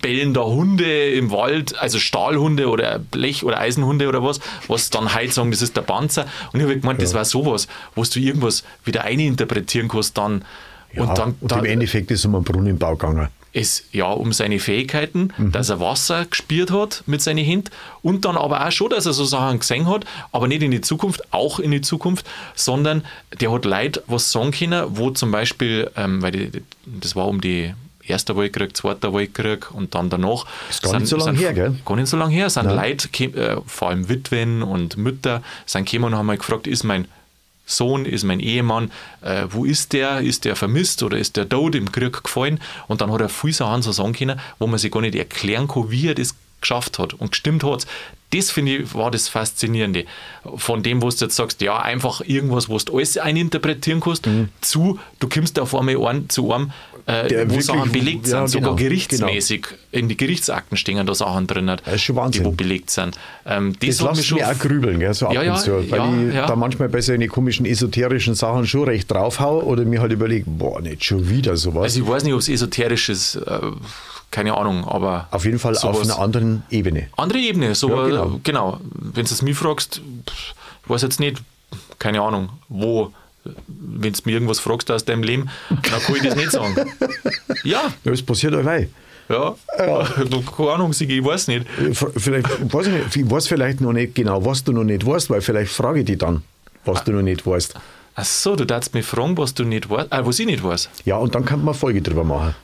bellen 0.00 0.34
da 0.34 0.42
Hunde 0.42 1.10
im 1.10 1.30
Wald, 1.30 1.78
also 1.78 1.98
Stahlhunde 1.98 2.68
oder 2.68 2.98
Blech- 2.98 3.44
oder 3.44 3.58
Eisenhunde 3.58 4.08
oder 4.08 4.22
was, 4.22 4.40
was 4.68 4.90
dann 4.90 5.14
halt 5.14 5.32
sagen, 5.32 5.50
das 5.50 5.62
ist 5.62 5.76
der 5.76 5.82
Panzer. 5.82 6.26
Und 6.52 6.60
ich 6.60 6.66
habe 6.66 6.78
gemeint, 6.78 7.02
das 7.02 7.14
war 7.14 7.24
sowas, 7.24 7.68
wo 7.94 8.04
du 8.04 8.18
irgendwas 8.18 8.64
wieder 8.84 9.04
eininterpretieren 9.04 9.88
kannst 9.88 10.16
dann. 10.18 10.44
Ja, 10.92 11.02
und 11.02 11.18
dann, 11.18 11.34
und 11.40 11.52
dann 11.52 11.60
im 11.60 11.66
Endeffekt 11.66 12.10
ist 12.10 12.20
es 12.20 12.24
um 12.24 12.34
einen 12.34 12.44
Brunnenbau 12.44 12.96
gegangen. 12.96 13.28
Es 13.52 13.84
ja 13.92 14.06
um 14.06 14.32
seine 14.32 14.58
Fähigkeiten, 14.60 15.32
Mhm. 15.36 15.52
dass 15.52 15.68
er 15.70 15.80
Wasser 15.80 16.24
gespielt 16.24 16.70
hat 16.70 17.02
mit 17.06 17.20
seinen 17.20 17.44
Händen 17.44 17.70
und 18.02 18.24
dann 18.24 18.36
aber 18.36 18.66
auch 18.66 18.70
schon, 18.72 18.90
dass 18.90 19.06
er 19.06 19.12
so 19.12 19.24
Sachen 19.24 19.58
gesehen 19.58 19.88
hat, 19.88 20.04
aber 20.32 20.46
nicht 20.48 20.62
in 20.62 20.70
die 20.70 20.80
Zukunft, 20.80 21.22
auch 21.32 21.58
in 21.58 21.70
die 21.72 21.80
Zukunft, 21.80 22.26
sondern 22.54 23.04
der 23.40 23.50
hat 23.52 23.64
Leute 23.64 24.02
was 24.06 24.30
sagen 24.30 24.52
können, 24.52 24.84
wo 24.90 25.10
zum 25.10 25.30
Beispiel, 25.32 25.90
ähm, 25.96 26.22
weil 26.22 26.32
die, 26.32 26.50
das 26.86 27.16
war 27.16 27.26
um 27.28 27.40
die 27.40 27.74
Erster 28.02 28.36
Weltkrieg, 28.36 28.76
Zweiter 28.76 29.14
Weltkrieg 29.14 29.70
und 29.72 29.94
dann 29.94 30.10
danach. 30.10 30.44
Ist 30.68 30.82
gar 30.82 30.98
nicht 30.98 31.06
so 31.08 31.16
lang 31.16 31.36
her, 31.36 31.52
gell? 31.52 31.76
Gar 31.84 31.96
nicht 31.96 32.08
so 32.08 32.16
lange 32.16 32.32
her. 32.34 32.50
Sind 32.50 32.66
Nein. 32.66 32.76
Leute, 32.76 33.08
äh, 33.38 33.56
vor 33.66 33.90
allem 33.90 34.08
Witwen 34.08 34.62
und 34.64 34.96
Mütter, 34.96 35.42
sind 35.66 35.88
gekommen 35.88 36.12
und 36.12 36.18
haben 36.18 36.26
mal 36.26 36.36
gefragt, 36.38 36.66
ist 36.66 36.82
mein 36.82 37.06
Sohn, 37.70 38.04
ist 38.04 38.24
mein 38.24 38.40
Ehemann, 38.40 38.90
äh, 39.22 39.46
wo 39.48 39.64
ist 39.64 39.92
der? 39.92 40.20
Ist 40.20 40.44
der 40.44 40.56
vermisst 40.56 41.02
oder 41.02 41.18
ist 41.18 41.36
der 41.36 41.48
tot 41.48 41.74
im 41.74 41.90
Krieg 41.92 42.22
gefallen? 42.22 42.60
Und 42.88 43.00
dann 43.00 43.12
hat 43.12 43.20
er 43.20 43.28
viel 43.28 43.52
Sachen 43.52 43.82
so 43.82 43.92
sagen 43.92 44.12
können, 44.12 44.40
wo 44.58 44.66
man 44.66 44.78
sich 44.78 44.90
gar 44.90 45.00
nicht 45.00 45.14
erklären 45.14 45.68
kann, 45.68 45.90
wie 45.90 46.08
er 46.08 46.14
das 46.14 46.34
geschafft 46.60 46.98
hat 46.98 47.14
und 47.14 47.32
gestimmt 47.32 47.64
hat. 47.64 47.86
Das 48.32 48.50
finde 48.50 48.76
ich 48.76 48.94
war 48.94 49.10
das 49.10 49.28
Faszinierende. 49.28 50.04
Von 50.56 50.82
dem, 50.82 51.02
was 51.02 51.16
du 51.16 51.24
jetzt 51.24 51.36
sagst, 51.36 51.60
ja, 51.62 51.78
einfach 51.78 52.20
irgendwas, 52.20 52.68
was 52.68 52.84
du 52.84 52.96
alles 52.96 53.18
eininterpretieren 53.18 54.00
kannst, 54.00 54.28
zu, 54.60 55.00
du 55.18 55.28
kommst 55.28 55.58
auf 55.58 55.74
einmal 55.74 55.96
ein, 56.06 56.28
zu 56.28 56.52
einem, 56.52 56.72
äh. 57.06 57.28
Der 57.28 57.50
wo 57.50 57.60
Sachen 57.60 57.92
belegt 57.92 58.26
ja, 58.26 58.38
sind, 58.40 58.48
sogar 58.48 58.76
genau, 58.76 58.88
gerichtsmäßig. 58.88 59.66
In 59.92 60.08
die 60.08 60.16
Gerichtsakten 60.16 60.76
stehen 60.76 61.04
da 61.06 61.14
Sachen 61.14 61.46
drin, 61.46 61.66
Das 61.66 61.80
ist 61.94 62.02
schon 62.02 62.16
Wahnsinn. 62.16 62.42
die 62.42 62.48
wo 62.48 62.52
belegt 62.52 62.90
sind. 62.90 63.18
Ähm, 63.46 63.74
das, 63.80 63.96
Das 63.98 64.16
lässt 64.16 64.26
schon 64.26 64.38
mich 64.38 64.46
auch 64.46 64.58
grübeln, 64.58 65.00
gell, 65.00 65.14
so 65.14 65.26
ab 65.26 65.32
Ja, 65.34 65.42
ja, 65.42 65.54
und 65.54 65.60
zu, 65.60 65.90
weil 65.90 65.98
ja, 65.98 66.28
ich 66.28 66.34
ja. 66.34 66.46
da 66.46 66.56
manchmal 66.56 66.88
bei 66.88 67.00
so 67.00 67.12
komischen 67.28 67.66
esoterischen 67.66 68.34
Sachen 68.34 68.66
schon 68.66 68.84
recht 68.84 69.10
draufhau 69.10 69.60
oder 69.62 69.84
mir 69.84 70.00
halt 70.00 70.12
überlege, 70.12 70.44
boah, 70.46 70.80
nicht 70.80 71.04
schon 71.04 71.28
wieder 71.28 71.56
sowas. 71.56 71.82
Also 71.84 72.00
ich 72.00 72.06
weiß 72.08 72.24
nicht, 72.24 72.32
ob 72.34 72.40
es 72.40 72.48
esoterisch 72.48 73.08
ist, 73.08 73.36
äh, 73.36 73.60
keine 74.30 74.56
Ahnung, 74.56 74.86
aber 74.86 75.26
auf 75.32 75.44
jeden 75.44 75.58
Fall 75.58 75.76
auf 75.76 76.02
einer 76.02 76.18
anderen 76.18 76.62
Ebene. 76.70 77.08
andere 77.16 77.38
Ebene. 77.40 77.74
So, 77.74 77.88
Ja, 77.90 78.06
äh, 78.06 78.10
genau. 78.10 78.40
genau. 78.44 78.80
Wenn 78.94 79.24
du 79.24 79.32
es 79.32 79.42
mich 79.42 79.56
fragst, 79.56 80.00
ich 80.84 80.90
weiß 80.90 81.02
jetzt 81.02 81.18
nicht, 81.20 81.42
keine 81.98 82.22
Ahnung, 82.22 82.50
wo, 82.68 83.12
wenn 83.44 84.12
du 84.12 84.20
mir 84.24 84.32
irgendwas 84.32 84.60
fragst 84.60 84.90
aus 84.90 85.04
deinem 85.04 85.22
Leben, 85.22 85.48
dann 85.68 85.82
kann 85.82 86.16
ich 86.16 86.22
das 86.22 86.36
nicht 86.36 86.50
sagen. 86.52 86.74
Ja, 87.64 87.92
Das 88.04 88.22
passiert 88.22 88.54
allweil. 88.54 88.88
ja, 89.28 89.54
keine 89.76 90.70
Ahnung, 90.72 90.92
Sigi, 90.92 91.18
ich 91.18 91.24
weiß 91.24 91.48
nicht. 91.48 91.66
Vielleicht, 92.16 92.48
weiß 92.72 92.86
ich, 92.86 92.92
nicht, 92.92 93.16
ich 93.16 93.30
weiß 93.30 93.46
vielleicht 93.48 93.80
noch 93.80 93.92
nicht 93.92 94.14
genau, 94.14 94.44
was 94.44 94.64
du 94.64 94.72
noch 94.72 94.84
nicht 94.84 95.04
weißt, 95.06 95.28
weil 95.30 95.40
vielleicht 95.40 95.70
frage 95.72 96.00
ich 96.00 96.06
dich 96.06 96.18
dann, 96.18 96.42
was 96.84 97.04
du 97.04 97.12
noch 97.12 97.22
nicht 97.22 97.46
weißt. 97.46 97.74
Ach 98.14 98.24
so, 98.24 98.56
du 98.56 98.64
darfst 98.66 98.92
mich 98.94 99.06
fragen, 99.06 99.36
was 99.36 99.54
du 99.54 99.64
nicht 99.64 99.88
weißt, 99.90 100.10
äh, 100.12 100.26
was 100.26 100.38
ich 100.38 100.46
nicht 100.46 100.64
weiß. 100.64 100.88
Ja, 101.04 101.16
und 101.16 101.34
dann 101.34 101.44
kann 101.44 101.60
man 101.60 101.68
eine 101.68 101.78
Folge 101.78 102.02
drüber 102.02 102.24
machen. 102.24 102.54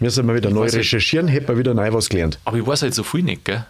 Müssen 0.00 0.26
wir 0.26 0.34
wieder 0.34 0.50
neu 0.50 0.64
weiß 0.64 0.72
nicht. 0.72 0.80
recherchieren, 0.80 1.28
hätten 1.28 1.48
wir 1.48 1.58
wieder 1.58 1.74
neu 1.74 1.92
was 1.92 2.08
gelernt. 2.08 2.38
Aber 2.44 2.56
ich 2.58 2.66
weiß 2.66 2.82
halt 2.82 2.94
so 2.94 3.02
viel 3.04 3.22
nicht, 3.22 3.44
gell? 3.44 3.64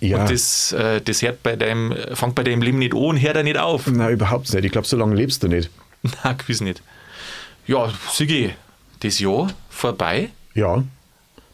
Ja, 0.00 0.20
Und 0.22 0.30
das, 0.30 0.72
äh, 0.72 1.00
das 1.00 1.22
hört 1.22 1.42
bei 1.42 1.56
deinem, 1.56 1.94
fängt 2.14 2.34
bei 2.34 2.44
deinem 2.44 2.62
Leben 2.62 2.78
nicht 2.78 2.94
an 2.94 3.00
und 3.00 3.16
hört 3.20 3.36
auch 3.36 3.42
nicht 3.42 3.58
auf. 3.58 3.86
nein, 3.88 4.12
überhaupt 4.12 4.52
nicht. 4.52 4.64
Ich 4.64 4.72
glaube, 4.72 4.86
so 4.86 4.96
lange 4.96 5.14
lebst 5.14 5.42
du 5.42 5.48
nicht. 5.48 5.70
Nein, 6.24 6.36
gewiss 6.38 6.60
nicht. 6.60 6.82
Ja, 7.66 7.92
Sigi, 8.12 8.54
das 9.00 9.18
Jahr 9.18 9.48
vorbei. 9.68 10.30
Ja, 10.54 10.82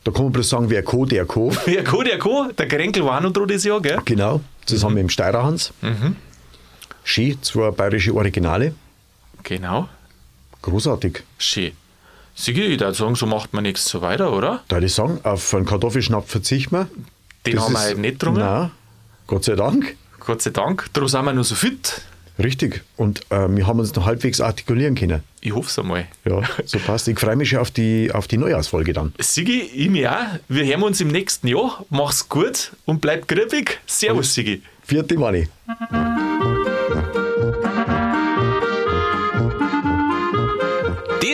da 0.05 0.11
kann 0.13 0.25
man 0.25 0.33
bloß 0.33 0.49
sagen, 0.49 0.69
wer 0.69 0.83
Co, 0.83 1.07
der 1.07 1.25
Co. 1.25 1.51
Ja, 1.67 1.83
Co, 1.83 2.03
der 2.03 2.19
Co, 2.19 2.49
der 2.57 2.67
Grenkel 2.67 3.05
war 3.05 3.21
noch 3.23 3.33
dran 3.33 3.49
das 3.49 3.65
Jahr, 3.65 3.81
gell? 3.81 3.99
Genau, 4.05 4.41
zusammen 4.67 4.97
mit 4.97 5.03
dem 5.05 5.09
Steirerhans. 5.09 5.73
Schön, 7.03 7.43
zwei 7.43 7.71
bayerische 7.71 8.15
Originale. 8.15 8.75
Genau. 9.43 9.89
Großartig. 10.63 11.23
Schön. 11.39 11.73
Sigi, 12.35 12.63
ich 12.63 12.81
würde 12.81 12.95
sagen, 12.95 13.15
so 13.15 13.27
macht 13.27 13.53
man 13.55 13.63
nichts 13.63 13.85
so 13.87 14.01
weiter, 14.03 14.33
oder? 14.33 14.63
Da 14.69 14.77
würde 14.77 14.87
ich 14.87 14.95
sagen, 14.95 15.21
auf 15.23 15.55
einen 15.55 15.67
Kartoffelschnapp 15.67 16.29
verzichten 16.29 16.77
wir. 16.77 16.89
Den 17.47 17.57
Das 17.57 17.65
haben 17.65 17.73
wir 17.73 17.79
halt 17.81 17.99
nicht 17.99 18.19
getrunken. 18.19 18.41
Nein, 18.41 18.71
Gott 19.27 19.45
sei 19.45 19.55
Dank. 19.55 19.97
Gott 20.21 20.43
sei 20.43 20.51
Dank. 20.51 20.89
Darum 20.93 21.09
sind 21.09 21.25
wir 21.25 21.33
noch 21.33 21.45
so 21.45 21.55
fit. 21.55 22.01
Richtig. 22.39 22.83
Und 22.97 23.21
äh, 23.31 23.49
wir 23.55 23.67
haben 23.67 23.79
uns 23.79 23.95
noch 23.95 24.07
halbwegs 24.07 24.41
artikulieren 24.41 24.95
können. 24.97 25.23
Ich 25.41 25.55
hoffe 25.55 25.69
es 25.69 25.79
einmal. 25.79 26.07
Ja, 26.25 26.43
so 26.65 26.79
passt. 26.79 27.07
Ich 27.07 27.19
freue 27.19 27.37
mich 27.37 27.51
schon 27.51 27.61
auf 27.61 27.71
die, 27.71 28.11
auf 28.13 28.27
die 28.27 28.39
Neujahrsfolge 28.39 28.93
dann. 28.93 29.13
Sigi, 29.21 29.61
ich 29.61 29.89
mich 29.89 30.09
auch. 30.09 30.27
Wir 30.49 30.65
hören 30.65 30.83
uns 30.83 31.01
im 31.01 31.09
nächsten 31.09 31.47
Jahr. 31.47 31.85
Mach's 31.91 32.29
gut 32.29 32.73
und 32.87 33.01
bleib 33.01 33.29
grübig. 33.29 33.81
Servus, 33.87 34.35
Sigi. 34.35 34.63
Vierte 34.83 35.17
Mani. 35.17 35.49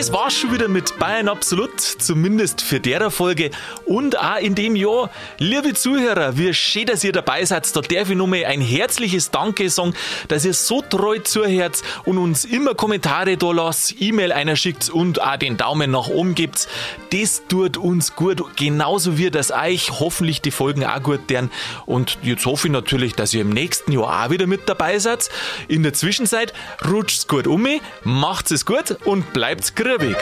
Das 0.01 0.11
war's 0.11 0.33
schon 0.33 0.51
wieder 0.51 0.67
mit 0.67 0.97
Bayern 0.97 1.27
Absolut, 1.27 1.79
zumindest 1.79 2.61
für 2.61 2.79
der 2.79 3.11
Folge 3.11 3.51
und 3.85 4.17
auch 4.17 4.39
in 4.39 4.55
dem 4.55 4.75
Jahr. 4.75 5.11
Liebe 5.37 5.75
Zuhörer, 5.75 6.35
wie 6.39 6.55
schön, 6.55 6.87
dass 6.87 7.03
ihr 7.03 7.11
dabei 7.11 7.45
seid. 7.45 7.75
Da 7.75 7.81
darf 7.81 8.09
ich 8.09 8.15
nochmal 8.15 8.45
ein 8.45 8.61
herzliches 8.61 9.29
Danke 9.29 9.69
sagen, 9.69 9.93
dass 10.27 10.43
ihr 10.43 10.55
so 10.55 10.81
treu 10.81 11.19
zuhört 11.19 11.83
und 12.03 12.17
uns 12.17 12.45
immer 12.45 12.73
Kommentare 12.73 13.37
da 13.37 13.51
lasst, 13.51 14.01
E-Mail 14.01 14.31
einer 14.31 14.55
schickt 14.55 14.89
und 14.89 15.21
auch 15.21 15.37
den 15.37 15.57
Daumen 15.57 15.91
nach 15.91 16.07
oben 16.07 16.33
gibt. 16.33 16.67
Das 17.11 17.43
tut 17.47 17.77
uns 17.77 18.15
gut, 18.15 18.41
genauso 18.55 19.19
wie 19.19 19.29
das 19.29 19.51
euch 19.51 19.91
hoffentlich 19.99 20.41
die 20.41 20.49
Folgen 20.49 20.83
auch 20.83 21.03
gut 21.03 21.29
deren. 21.29 21.51
Und 21.85 22.17
jetzt 22.23 22.47
hoffe 22.47 22.69
ich 22.69 22.73
natürlich, 22.73 23.13
dass 23.13 23.35
ihr 23.35 23.41
im 23.41 23.51
nächsten 23.51 23.91
Jahr 23.91 24.25
auch 24.25 24.31
wieder 24.31 24.47
mit 24.47 24.67
dabei 24.67 24.97
seid. 24.97 25.29
In 25.67 25.83
der 25.83 25.93
Zwischenzeit 25.93 26.53
rutscht's 26.89 27.27
gut 27.27 27.45
um, 27.45 27.67
macht's 28.03 28.49
es 28.49 28.65
gut 28.65 28.97
und 29.05 29.31
bleibt's 29.31 29.75
grübig. 29.91 30.15